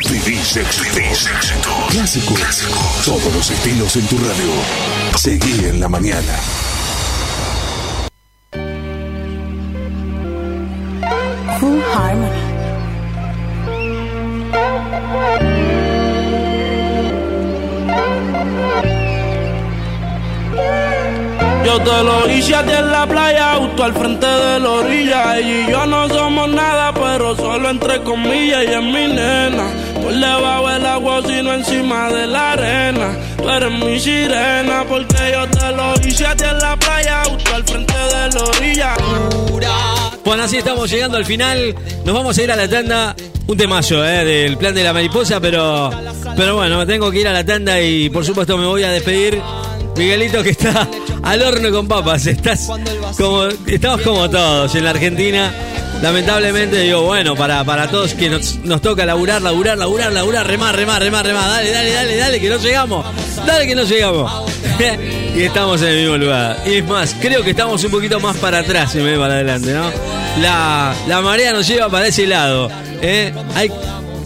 Vivís 0.10 0.58
éxito. 0.58 1.00
Clásico. 1.90 2.36
Todos 3.06 3.34
los 3.34 3.50
estilos 3.50 3.96
en 3.96 4.08
tu 4.08 4.18
radio. 4.18 5.18
Seguí 5.18 5.66
en 5.66 5.80
la 5.80 5.88
mañana. 5.88 6.36
Yo 21.84 21.92
te 21.92 22.04
lo 22.04 22.30
hice 22.32 22.54
a 22.54 22.64
ti 22.64 22.72
en 22.72 22.92
la 22.92 23.08
playa, 23.08 23.56
justo 23.56 23.84
al 23.84 23.94
frente 23.94 24.26
de 24.28 24.60
la 24.60 24.70
orilla. 24.70 25.38
Ella 25.38 25.68
y 25.68 25.72
yo 25.72 25.86
no 25.88 26.08
somos 26.10 26.50
nada, 26.50 26.94
pero 26.94 27.36
solo 27.36 27.70
entre 27.70 28.02
comillas. 28.04 28.64
Y 28.64 28.68
es 28.68 28.84
mi 28.84 29.08
nena, 29.08 29.68
por 29.96 30.14
debajo 30.14 30.70
del 30.70 30.86
agua, 30.86 31.22
sino 31.26 31.54
encima 31.54 32.10
de 32.12 32.28
la 32.28 32.52
arena. 32.52 33.18
Tú 33.38 33.50
eres 33.50 33.72
mi 33.72 34.00
sirena, 34.00 34.86
porque 34.88 35.16
yo 35.34 35.48
te 35.48 35.72
lo 35.72 35.94
hice 36.08 36.26
en 36.26 36.60
la 36.60 36.78
playa, 36.78 37.24
justo 37.30 37.56
al 37.56 37.64
frente 37.64 37.94
de 37.94 38.30
la 38.30 38.44
orilla. 38.44 38.96
Bueno, 40.24 40.44
así 40.44 40.58
estamos 40.58 40.90
llegando 40.90 41.18
al 41.18 41.26
final. 41.26 41.76
Nos 42.06 42.16
vamos 42.16 42.38
a 42.38 42.44
ir 42.44 42.52
a 42.52 42.56
la 42.56 42.68
tanda. 42.68 43.16
Un 43.48 43.58
temazo, 43.58 44.06
¿eh? 44.06 44.24
Del 44.24 44.56
plan 44.58 44.76
de 44.76 44.84
la 44.84 44.94
mariposa, 44.94 45.40
pero. 45.40 45.90
Pero 46.38 46.56
bueno, 46.56 46.86
tengo 46.86 47.10
que 47.10 47.22
ir 47.22 47.28
a 47.28 47.34
la 47.34 47.44
tanda 47.44 47.82
y 47.82 48.10
por 48.10 48.24
supuesto 48.24 48.56
me 48.58 48.66
voy 48.68 48.84
a 48.84 48.92
despedir. 48.92 49.42
Miguelito 50.02 50.42
que 50.42 50.50
está 50.50 50.88
al 51.22 51.44
horno 51.44 51.70
con 51.70 51.88
papas. 51.88 52.26
Estás 52.26 52.68
como, 53.20 53.46
estamos 53.68 54.02
como 54.02 54.28
todos 54.32 54.74
en 54.74 54.84
la 54.84 54.90
Argentina. 54.90 55.54
Lamentablemente 56.02 56.80
digo, 56.80 57.04
bueno, 57.04 57.36
para, 57.36 57.64
para 57.64 57.88
todos 57.88 58.16
que 58.16 58.28
nos, 58.28 58.56
nos 58.64 58.82
toca 58.82 59.06
laburar, 59.06 59.44
laburar, 59.44 59.78
laburar, 59.78 60.12
laburar, 60.12 60.48
remar, 60.48 60.76
remar, 60.76 61.04
remar, 61.04 61.24
remar. 61.24 61.48
Dale, 61.48 61.70
dale, 61.70 61.94
dale, 61.94 62.16
dale, 62.16 62.40
que 62.40 62.50
no 62.50 62.58
llegamos. 62.58 63.06
Dale 63.46 63.68
que 63.68 63.76
no 63.76 63.84
llegamos. 63.84 64.52
y 65.36 65.42
estamos 65.44 65.80
en 65.84 65.90
el 65.90 65.98
mismo 66.00 66.18
lugar. 66.18 66.58
Y 66.66 66.78
es 66.78 66.88
más, 66.88 67.16
creo 67.22 67.44
que 67.44 67.52
estamos 67.52 67.84
un 67.84 67.92
poquito 67.92 68.20
más 68.20 68.38
para 68.38 68.58
atrás 68.60 68.96
en 68.96 69.04
vez 69.04 69.14
de 69.14 69.20
para 69.20 69.36
adelante, 69.36 69.72
¿no? 69.72 69.92
La, 70.42 70.96
la 71.08 71.22
marea 71.22 71.54
nos 71.54 71.68
lleva 71.68 71.90
para 71.90 72.08
ese 72.08 72.26
lado. 72.26 72.72
¿eh? 73.04 73.32
Hay, 73.54 73.72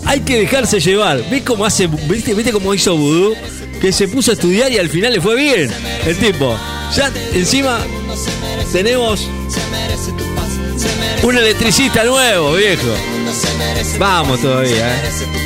hay 0.06 0.22
que 0.22 0.40
dejarse 0.40 0.80
llevar. 0.80 1.22
¿Ves 1.30 1.44
cómo 1.44 1.66
hace, 1.66 1.88
viste, 1.88 2.34
viste 2.34 2.54
cómo 2.54 2.74
hizo 2.74 2.96
Vudú? 2.96 3.36
Que 3.86 3.92
se 3.92 4.08
puso 4.08 4.32
a 4.32 4.34
estudiar 4.34 4.72
y 4.72 4.80
al 4.80 4.90
final 4.90 5.14
le 5.14 5.22
fue 5.22 5.36
bien. 5.36 5.72
El 6.08 6.18
tipo. 6.18 6.58
Ya 6.96 7.12
encima 7.36 7.78
tenemos 8.74 9.28
un 11.22 11.38
electricista 11.38 12.04
nuevo, 12.04 12.54
viejo. 12.54 12.88
Vamos 14.00 14.42
todavía, 14.42 14.88
¿eh? 14.92 15.02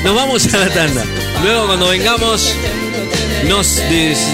Nos 0.06 0.16
vamos 0.16 0.54
a 0.54 0.58
la 0.58 0.70
tanda. 0.70 1.04
Luego 1.44 1.68
cuando 1.68 1.90
vengamos, 1.90 2.54
nos, 3.50 3.76
des- 3.90 4.26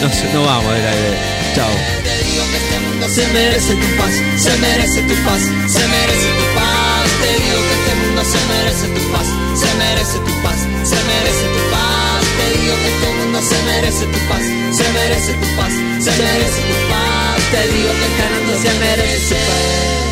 nos, 0.00 0.24
nos 0.32 0.46
vamos 0.46 0.72
del 0.72 0.86
aire. 0.86 1.18
Chao. 1.54 1.68
Se 3.14 3.26
merece 3.28 3.74
tu 3.74 3.96
paz, 3.98 4.12
se 4.38 4.56
merece 4.56 5.02
tu 5.02 5.14
paz, 5.24 5.40
se 5.42 5.86
merece 5.86 6.28
tu 6.32 6.54
paz. 6.54 7.10
Te 7.20 7.28
digo 7.44 7.58
que 7.60 7.74
este 7.74 7.94
mundo 8.06 8.22
se 8.24 8.38
merece 8.48 8.86
tu 8.88 9.12
paz, 9.12 9.26
se 9.54 9.74
merece 9.76 10.18
tu 10.18 10.42
paz, 10.42 10.56
se 10.88 10.96
merece 11.04 11.42
tu 11.44 11.52
paz. 11.52 11.57
Digo 12.68 12.80
que 12.82 12.88
este 12.88 13.14
mundo 13.14 13.40
se 13.40 13.62
merece 13.62 14.04
tu 14.04 14.18
paz, 14.28 14.42
se 14.76 14.92
merece 14.92 15.32
tu 15.32 15.56
paz, 15.56 15.72
se 16.04 16.10
merece 16.10 16.60
tu 16.68 16.90
paz. 16.90 17.50
Te 17.50 17.66
digo 17.72 17.90
que 17.92 18.04
este 18.04 18.24
mundo 18.34 18.58
se 18.60 18.78
merece 18.78 19.34
tu 19.36 19.40
paz. 19.40 20.07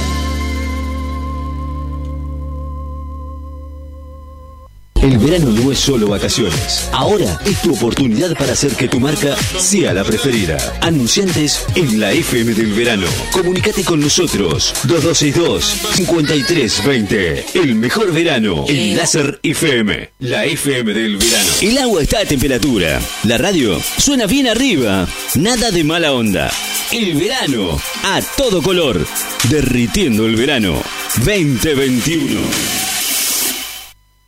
El 5.07 5.19
verano 5.19 5.51
no 5.53 5.71
es 5.71 5.79
solo 5.79 6.09
vacaciones. 6.09 6.89
Ahora 6.91 7.39
es 7.45 7.63
tu 7.63 7.75
oportunidad 7.75 8.37
para 8.37 8.55
hacer 8.55 8.73
que 8.73 8.89
tu 8.89 8.99
marca 8.99 9.37
sea 9.57 9.95
la 9.95 10.03
preferida. 10.03 10.59
Anunciantes 10.81 11.65
en 11.77 12.01
la 12.01 12.11
FM 12.11 12.55
del 12.55 12.73
verano. 12.73 13.07
Comunicate 13.31 13.85
con 13.85 14.01
nosotros. 14.01 14.75
2262-5320. 14.83 17.45
El 17.55 17.77
mejor 17.77 18.13
verano 18.13 18.65
en 18.67 18.97
Láser 18.97 19.39
FM. 19.45 20.11
La 20.19 20.45
FM 20.45 20.93
del 20.93 21.19
verano. 21.19 21.51
El 21.61 21.79
agua 21.79 22.03
está 22.03 22.19
a 22.19 22.25
temperatura. 22.25 23.01
La 23.23 23.39
radio 23.39 23.81
suena 23.99 24.27
bien 24.27 24.49
arriba. 24.49 25.07
Nada 25.37 25.71
de 25.71 25.85
mala 25.85 26.15
onda. 26.15 26.51
El 26.91 27.15
verano 27.15 27.81
a 28.03 28.21
todo 28.37 28.61
color. 28.61 29.07
Derritiendo 29.49 30.27
el 30.27 30.35
verano 30.35 30.83
2021. 31.25 32.96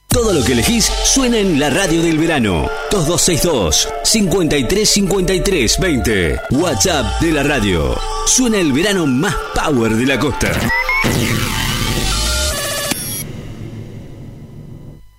Todo 0.09 0.33
lo 0.33 0.43
que 0.43 0.53
elegís 0.53 0.91
suena 1.05 1.39
en 1.39 1.61
la 1.61 1.69
radio 1.71 2.03
del 2.03 2.19
verano. 2.19 2.69
2262 2.91 3.89
5353 4.05 5.79
20. 5.79 6.41
WhatsApp 6.53 7.21
de 7.21 7.33
la 7.33 7.43
radio. 7.43 7.95
Suena 8.27 8.59
el 8.59 8.73
verano 8.73 9.07
más 9.07 9.35
power 9.55 9.95
de 9.95 10.07
la 10.07 10.19
costa. 10.19 10.51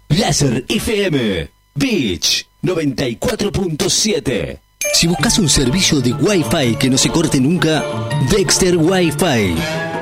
Láser 0.09 0.65
FM. 0.67 1.49
Beach 1.75 2.47
94.7. 2.63 4.59
Si 4.93 5.07
buscas 5.07 5.37
un 5.37 5.49
servicio 5.49 6.01
de 6.01 6.13
Wi-Fi 6.13 6.75
que 6.77 6.89
no 6.89 6.97
se 6.97 7.09
corte 7.09 7.39
nunca, 7.39 7.83
Dexter 8.31 8.75
Wi-Fi. 8.75 9.55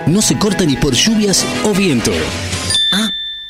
No 0.08 0.22
se 0.22 0.40
corta 0.40 0.64
ni 0.64 0.78
por 0.78 0.94
lluvias 0.94 1.46
o 1.66 1.74
viento. 1.74 2.12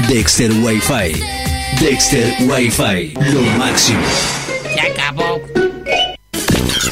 Dexter 0.00 0.50
Wi-Fi. 0.62 1.12
Dexter 1.80 2.34
Wi-Fi, 2.46 3.12
lo 3.32 3.42
máximo. 3.58 4.41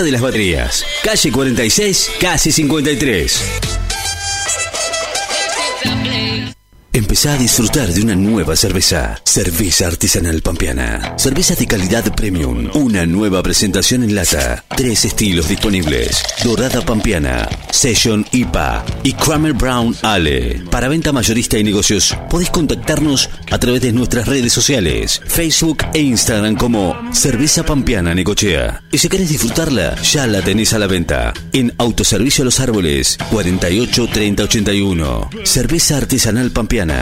de 0.00 0.10
las 0.10 0.22
Baterías, 0.22 0.86
calle 1.04 1.30
46, 1.30 2.12
casi 2.18 2.50
53. 2.50 3.81
Empezá 7.12 7.34
a 7.34 7.36
disfrutar 7.36 7.92
de 7.92 8.00
una 8.00 8.16
nueva 8.16 8.56
cerveza. 8.56 9.20
Cerveza 9.22 9.86
artesanal 9.86 10.40
pampeana. 10.40 11.12
Cerveza 11.18 11.54
de 11.54 11.66
calidad 11.66 12.14
premium. 12.14 12.70
Una 12.72 13.04
nueva 13.04 13.42
presentación 13.42 14.02
en 14.02 14.14
lata. 14.14 14.64
Tres 14.74 15.04
estilos 15.04 15.46
disponibles. 15.46 16.22
Dorada 16.42 16.80
pampeana, 16.80 17.46
Session 17.70 18.24
IPA 18.32 18.82
y 19.02 19.12
Kramer 19.12 19.52
Brown 19.52 19.94
Ale. 20.00 20.62
Para 20.70 20.88
venta 20.88 21.12
mayorista 21.12 21.58
y 21.58 21.64
negocios, 21.64 22.16
podés 22.30 22.48
contactarnos 22.48 23.28
a 23.50 23.58
través 23.58 23.82
de 23.82 23.92
nuestras 23.92 24.26
redes 24.26 24.54
sociales, 24.54 25.20
Facebook 25.26 25.84
e 25.92 26.00
Instagram 26.00 26.56
como 26.56 26.96
Cerveza 27.12 27.62
Pampeana 27.62 28.14
Necochea. 28.14 28.84
Y 28.90 28.96
si 28.96 29.10
querés 29.10 29.28
disfrutarla, 29.28 30.00
ya 30.00 30.26
la 30.26 30.40
tenés 30.40 30.72
a 30.72 30.78
la 30.78 30.86
venta 30.86 31.34
en 31.52 31.74
Autoservicio 31.76 32.42
Los 32.42 32.58
Árboles 32.58 33.18
48 33.30 34.08
30 34.10 34.44
81. 34.44 35.30
Cerveza 35.44 35.98
artesanal 35.98 36.50
pampeana. 36.50 37.01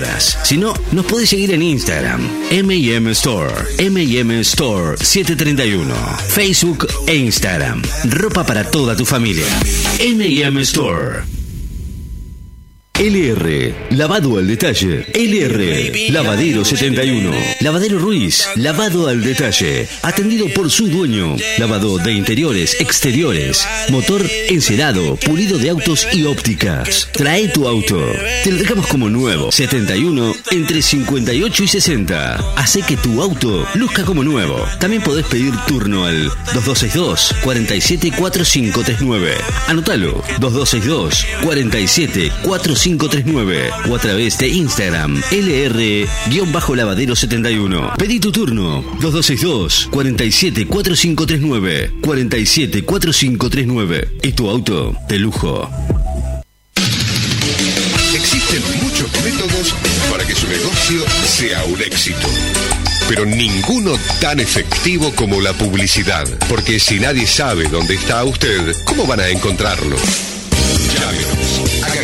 Si 0.43 0.57
no, 0.57 0.73
nos 0.91 1.05
podés 1.05 1.29
seguir 1.29 1.51
en 1.51 1.61
Instagram. 1.61 2.21
M&M 2.49 3.11
Store. 3.11 3.53
M&M 3.77 4.39
Store 4.41 4.97
731. 4.97 5.93
Facebook 6.29 6.87
e 7.07 7.15
Instagram. 7.15 7.81
Ropa 8.05 8.45
para 8.45 8.63
toda 8.63 8.95
tu 8.95 9.05
familia. 9.05 9.45
M&M 9.99 10.61
Store. 10.61 11.40
LR, 13.01 13.73
lavado 13.89 14.37
al 14.37 14.45
detalle. 14.45 15.07
LR, 15.15 16.11
lavadero 16.11 16.63
71. 16.63 17.31
Lavadero 17.61 17.97
Ruiz, 17.97 18.47
lavado 18.57 19.07
al 19.07 19.23
detalle. 19.23 19.87
Atendido 20.03 20.47
por 20.49 20.69
su 20.69 20.87
dueño. 20.87 21.35
Lavado 21.57 21.97
de 21.97 22.11
interiores, 22.13 22.79
exteriores. 22.79 23.65
Motor 23.89 24.29
encerado, 24.49 25.15
pulido 25.15 25.57
de 25.57 25.71
autos 25.71 26.07
y 26.13 26.25
ópticas. 26.25 27.09
Trae 27.11 27.47
tu 27.47 27.67
auto. 27.67 27.99
Te 28.43 28.51
lo 28.51 28.57
dejamos 28.57 28.85
como 28.85 29.09
nuevo. 29.09 29.51
71 29.51 30.35
entre 30.51 30.83
58 30.83 31.63
y 31.63 31.67
60. 31.67 32.35
Hace 32.55 32.83
que 32.83 32.97
tu 32.97 33.19
auto 33.23 33.67
luzca 33.73 34.05
como 34.05 34.23
nuevo. 34.23 34.63
También 34.79 35.01
podés 35.01 35.25
pedir 35.25 35.55
turno 35.65 36.05
al 36.05 36.25
2262 36.53 37.33
474539. 37.41 39.37
Anotalo. 39.65 40.23
2262 40.39 41.25
474539 41.41 42.90
o 43.89 43.95
a 43.95 43.99
través 43.99 44.37
de 44.37 44.47
Instagram 44.47 45.19
LR-lavadero71. 45.31 47.95
Pedí 47.97 48.19
tu 48.19 48.31
turno 48.31 48.83
2262 48.99 49.89
474539 49.91 51.91
474539 52.01 54.09
y 54.23 54.31
tu 54.33 54.49
auto 54.49 54.95
de 55.07 55.19
lujo. 55.19 55.69
Existen 58.13 58.61
muchos 58.81 59.09
métodos 59.23 59.73
para 60.09 60.25
que 60.25 60.35
su 60.35 60.47
negocio 60.47 61.05
sea 61.25 61.63
un 61.65 61.81
éxito. 61.81 62.27
Pero 63.07 63.25
ninguno 63.25 63.93
tan 64.19 64.39
efectivo 64.39 65.11
como 65.15 65.41
la 65.41 65.53
publicidad. 65.53 66.27
Porque 66.47 66.79
si 66.79 66.99
nadie 66.99 67.25
sabe 67.27 67.67
dónde 67.69 67.95
está 67.95 68.23
usted, 68.23 68.75
¿cómo 68.85 69.05
van 69.05 69.19
a 69.21 69.27
encontrarlo? 69.29 69.97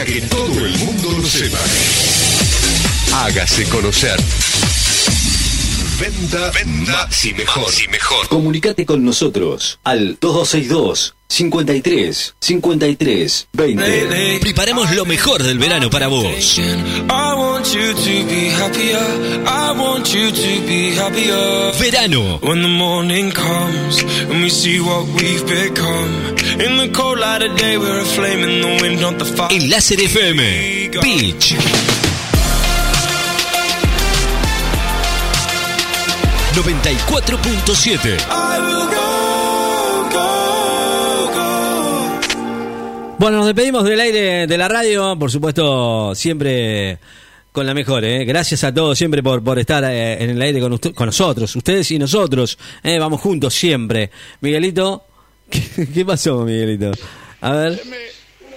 Que 0.07 0.21
todo 0.21 0.65
el 0.65 0.77
mundo 0.77 1.11
lo 1.17 1.25
sepa. 1.25 1.59
Hágase 3.13 3.65
conocer. 3.65 4.17
Venda, 5.99 6.51
venda 6.51 7.07
más 7.07 7.25
y 7.25 7.33
mejor. 7.33 7.71
y 7.83 7.87
mejor. 7.89 8.27
Comunicate 8.27 8.85
con 8.85 9.03
nosotros 9.03 9.79
al 9.83 10.17
2262 10.21 11.15
53 11.27 12.35
53 12.39 13.47
20. 13.53 14.39
Preparamos 14.41 14.95
lo 14.95 15.05
mejor 15.05 15.41
del 15.41 15.57
verano 15.57 15.89
para 15.89 16.07
vos. 16.07 16.59
I 16.59 17.33
want 17.35 17.65
you 17.73 17.93
to 17.93 18.27
be 18.27 18.51
happier. 18.51 18.99
I 19.45 19.71
want 19.77 20.07
you 20.13 20.31
to 20.31 20.67
be 20.67 20.95
happier. 20.95 21.71
Verano. 21.79 22.39
When 22.43 22.61
the 22.61 22.67
morning 22.67 23.31
comes 23.31 24.03
94.7 36.57 38.17
Bueno, 43.19 43.37
nos 43.37 43.45
despedimos 43.47 43.83
del 43.83 43.99
aire 43.99 44.47
de 44.47 44.57
la 44.57 44.67
radio, 44.67 45.15
por 45.19 45.29
supuesto, 45.31 46.13
siempre 46.15 46.97
con 47.51 47.65
la 47.65 47.73
mejor, 47.73 48.05
¿eh? 48.05 48.25
Gracias 48.25 48.63
a 48.63 48.73
todos 48.73 48.97
siempre 48.97 49.21
por, 49.23 49.43
por 49.43 49.57
estar 49.59 49.83
eh, 49.85 50.23
en 50.23 50.29
el 50.31 50.41
aire 50.41 50.59
con, 50.59 50.73
usted- 50.73 50.93
con 50.93 51.07
nosotros, 51.07 51.55
ustedes 51.55 51.89
y 51.91 51.99
nosotros, 51.99 52.57
¿eh? 52.83 52.97
Vamos 52.99 53.21
juntos 53.21 53.53
siempre. 53.55 54.09
Miguelito, 54.41 55.03
¿qué, 55.49 56.05
pasó, 56.05 56.37
Miguelito? 56.39 56.91
A 57.41 57.51
ver. 57.53 57.81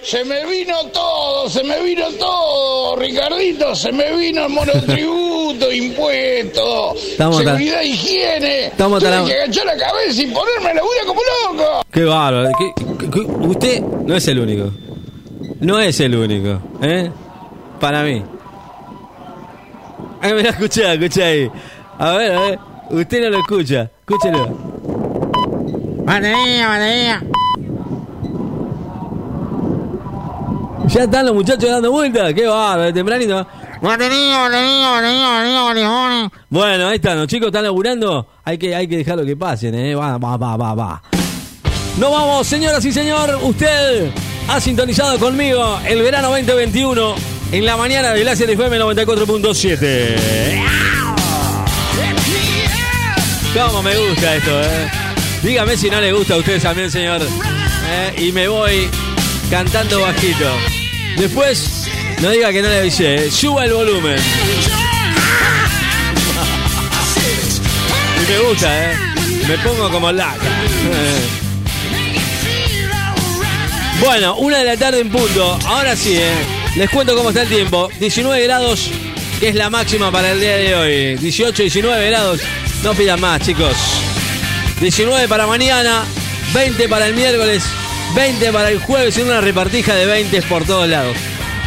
Se 0.03 0.23
me 0.25 0.43
vino 0.47 0.75
todo, 0.87 1.47
se 1.49 1.63
me 1.63 1.79
vino 1.83 2.07
todo, 2.13 2.95
Ricardito, 2.95 3.75
se 3.75 3.91
me 3.91 4.15
vino 4.17 4.45
el 4.45 4.51
monotributo, 4.51 5.30
impuesto, 5.71 6.93
Estamos 6.95 7.37
seguridad, 7.37 7.81
higiene. 7.81 8.65
Estamos 8.67 8.99
Tuve 8.99 9.09
tan- 9.11 9.25
que 9.25 9.33
agachar 9.33 9.65
la 9.65 9.77
cabeza 9.77 10.21
y 10.21 10.27
ponerme 10.27 10.73
la 10.73 10.81
bulla 10.81 11.05
como 11.07 11.21
loco. 11.57 11.81
Qué 11.91 12.03
bárbaro. 12.05 12.49
¿Qué- 12.57 12.73
qué- 13.11 13.19
usted 13.47 13.81
no 13.81 14.15
es 14.15 14.27
el 14.27 14.39
único. 14.39 14.71
No 15.59 15.79
es 15.79 15.99
el 15.99 16.15
único, 16.15 16.59
¿eh? 16.81 17.11
Para 17.79 18.03
mí. 18.03 18.23
Ay, 20.21 20.33
me 20.33 20.41
escuché, 20.41 20.93
escuché 20.93 21.23
ahí. 21.23 21.51
A 21.99 22.11
ver, 22.13 22.31
a 22.31 22.39
ver. 22.41 22.59
Usted 22.91 23.21
no 23.23 23.29
lo 23.29 23.39
escucha. 23.39 23.89
Escúchelo. 24.01 24.57
Batería, 26.03 26.67
batería. 26.67 27.23
Ya 30.87 31.03
están 31.03 31.25
los 31.25 31.35
muchachos 31.35 31.69
dando 31.69 31.91
vueltas. 31.91 32.33
Qué 32.33 32.45
bárbaro, 32.47 32.93
tempranito. 32.93 33.47
Bueno, 36.49 36.87
ahí 36.87 36.95
están, 36.97 37.17
los 37.17 37.27
chicos 37.27 37.47
están 37.47 37.63
laburando. 37.63 38.27
Hay 38.43 38.57
que, 38.57 38.75
hay 38.75 38.87
que 38.87 38.97
dejarlo 38.97 39.25
que 39.25 39.35
pasen, 39.35 39.73
¿eh? 39.73 39.95
Va, 39.95 40.17
va, 40.19 40.37
va, 40.37 40.55
va, 40.55 40.75
va. 40.75 41.01
Nos 41.97 42.11
vamos, 42.11 42.45
señoras 42.45 42.85
y 42.85 42.91
señor. 42.91 43.39
Usted 43.41 44.11
ha 44.47 44.59
sintonizado 44.61 45.17
conmigo 45.17 45.79
el 45.87 46.01
verano 46.03 46.29
2021 46.29 47.15
en 47.51 47.65
la 47.65 47.75
mañana 47.75 48.11
de 48.11 48.23
Láser 48.23 48.51
FM 48.51 48.79
94.7. 48.79 50.61
Cómo 53.53 53.81
me 53.81 53.97
gusta 53.97 54.35
esto, 54.35 54.61
¿eh? 54.61 54.91
Dígame 55.43 55.75
si 55.75 55.89
no 55.89 55.99
le 55.99 56.13
gusta 56.13 56.35
a 56.35 56.37
usted 56.37 56.61
también, 56.61 56.91
señor. 56.91 57.21
¿Eh? 57.23 58.13
Y 58.27 58.31
me 58.31 58.47
voy 58.47 58.89
cantando 59.49 60.01
bajito. 60.01 60.45
Después, 61.17 61.80
no 62.21 62.29
diga 62.29 62.51
que 62.51 62.61
no 62.61 62.69
le 62.69 62.79
avisé, 62.79 63.15
¿eh? 63.15 63.31
suba 63.31 63.65
el 63.65 63.73
volumen. 63.73 64.19
Y 68.17 68.31
me 68.31 68.39
gusta, 68.47 68.91
¿eh? 68.91 68.95
Me 69.47 69.57
pongo 69.59 69.89
como 69.89 70.11
laca. 70.11 70.39
Bueno, 74.01 74.35
una 74.37 74.57
de 74.57 74.65
la 74.65 74.77
tarde 74.77 75.01
en 75.01 75.11
punto. 75.11 75.59
Ahora 75.67 75.95
sí, 75.95 76.15
¿eh? 76.15 76.33
Les 76.75 76.89
cuento 76.89 77.15
cómo 77.15 77.29
está 77.29 77.43
el 77.43 77.49
tiempo. 77.49 77.87
19 77.99 78.41
grados, 78.45 78.89
que 79.39 79.49
es 79.49 79.55
la 79.55 79.69
máxima 79.69 80.11
para 80.11 80.31
el 80.31 80.39
día 80.39 80.57
de 80.57 80.75
hoy. 80.75 81.15
18, 81.17 81.61
19 81.61 82.07
grados. 82.07 82.41
No 82.83 82.95
pidan 82.95 83.21
más, 83.21 83.41
chicos. 83.41 83.75
19 84.79 85.27
para 85.27 85.45
mañana, 85.45 86.03
20 86.51 86.89
para 86.89 87.05
el 87.05 87.13
miércoles, 87.13 87.63
20 88.15 88.51
para 88.51 88.71
el 88.71 88.79
jueves 88.79 89.15
en 89.19 89.27
una 89.27 89.39
repartija 89.39 89.93
de 89.93 90.07
20 90.07 90.41
por 90.43 90.65
todos 90.65 90.89
lados. 90.89 91.15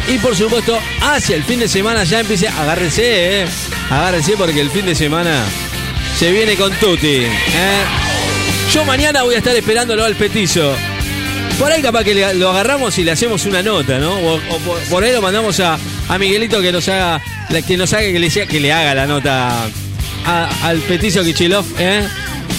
Y 0.07 0.19
por 0.19 0.35
supuesto, 0.35 0.77
hacia 1.01 1.35
el 1.35 1.43
fin 1.43 1.59
de 1.59 1.67
semana 1.67 2.03
ya 2.03 2.19
empiece, 2.19 2.47
agárrense, 2.47 3.41
eh. 3.41 3.47
Agárrense 3.89 4.33
porque 4.37 4.61
el 4.61 4.69
fin 4.69 4.85
de 4.85 4.93
semana 4.93 5.43
se 6.17 6.31
viene 6.31 6.55
con 6.55 6.71
Tuti. 6.73 7.07
¿eh? 7.07 7.83
Yo 8.71 8.85
mañana 8.85 9.23
voy 9.23 9.35
a 9.35 9.39
estar 9.39 9.55
esperándolo 9.55 10.03
al 10.03 10.15
petizo. 10.15 10.75
Por 11.57 11.71
ahí 11.71 11.81
capaz 11.81 12.03
que 12.03 12.33
lo 12.35 12.49
agarramos 12.49 12.97
y 12.99 13.03
le 13.03 13.11
hacemos 13.11 13.45
una 13.45 13.63
nota, 13.63 13.97
¿no? 13.97 14.13
O, 14.13 14.39
por, 14.89 15.03
ahí 15.03 15.11
lo 15.11 15.21
mandamos 15.21 15.59
a, 15.59 15.79
a 16.07 16.17
Miguelito 16.17 16.61
que 16.61 16.71
nos 16.71 16.87
haga, 16.87 17.21
que 17.65 17.77
nos 17.77 17.93
haga 17.93 18.03
que 18.03 18.19
le, 18.19 18.29
que 18.29 18.59
le 18.59 18.73
haga 18.73 18.93
la 18.93 19.07
nota 19.07 19.69
al 20.25 20.79
petizo 20.79 21.23
Kichilov, 21.23 21.65
¿eh? 21.79 22.07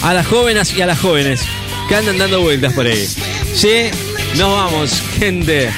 A 0.03 0.13
las 0.13 0.27
jóvenes 0.27 0.73
y 0.75 0.81
a 0.81 0.85
las 0.85 0.99
jóvenes 0.99 1.41
que 1.87 1.95
andan 1.95 2.17
dando 2.17 2.41
vueltas 2.41 2.73
por 2.73 2.85
ahí. 2.85 3.07
Sí, 3.53 3.89
nos 4.35 4.51
vamos, 4.51 5.01
gente. 5.19 5.69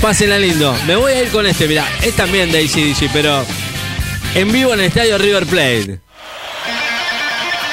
Pásenla 0.00 0.38
lindo. 0.38 0.76
Me 0.86 0.96
voy 0.96 1.12
a 1.12 1.22
ir 1.22 1.30
con 1.30 1.46
este, 1.46 1.66
mirá, 1.66 1.86
es 2.02 2.14
también 2.14 2.52
de 2.52 2.58
ACDC, 2.58 3.10
pero 3.12 3.44
en 4.34 4.52
vivo 4.52 4.74
en 4.74 4.80
el 4.80 4.86
estadio 4.86 5.16
River 5.18 5.46
Plate. 5.46 5.98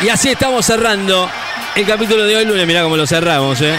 Y 0.04 0.10
así 0.10 0.30
estamos 0.30 0.66
cerrando 0.66 1.30
el 1.76 1.86
capítulo 1.86 2.26
de 2.26 2.38
hoy 2.38 2.46
lunes. 2.46 2.66
Mirá 2.66 2.84
cómo 2.84 2.98
lo 2.98 3.06
cerramos, 3.06 3.60
¿eh? 3.62 3.78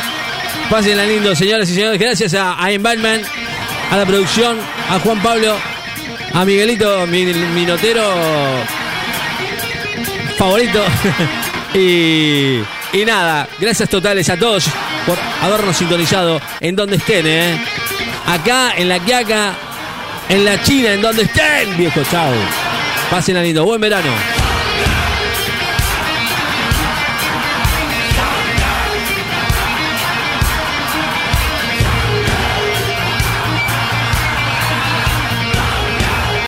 Pásenla 0.71 1.05
lindo, 1.05 1.35
señoras 1.35 1.69
y 1.69 1.75
señores. 1.75 1.99
Gracias 1.99 2.35
a, 2.35 2.57
Ian 2.71 2.87
a 2.87 3.97
la 3.97 4.07
producción, 4.07 4.59
a 4.89 4.99
Juan 5.01 5.23
Pablo, 5.23 5.57
a 6.33 6.45
Miguelito, 6.45 7.07
mi, 7.07 7.25
mi 7.25 7.67
notero. 7.67 8.03
favorito. 10.39 10.85
y, 11.75 12.59
y 12.93 13.05
nada, 13.05 13.49
gracias 13.59 13.89
totales 13.89 14.29
a 14.31 14.37
todos 14.37 14.65
por 15.07 15.19
habernos 15.43 15.77
sintonizado 15.77 16.41
en 16.61 16.77
donde 16.77 16.97
estén, 16.97 17.27
¿eh? 17.27 17.61
Acá, 18.27 18.75
en 18.77 18.89
la 18.89 18.99
Quiaca, 18.99 19.55
en 20.29 20.45
la 20.45 20.63
China, 20.63 20.93
en 20.93 21.03
donde 21.03 21.23
estén, 21.23 21.77
viejo, 21.77 22.03
chao. 22.11 22.33
Pasen 23.11 23.43
lindo, 23.43 23.65
buen 23.65 23.81
verano. 23.81 24.32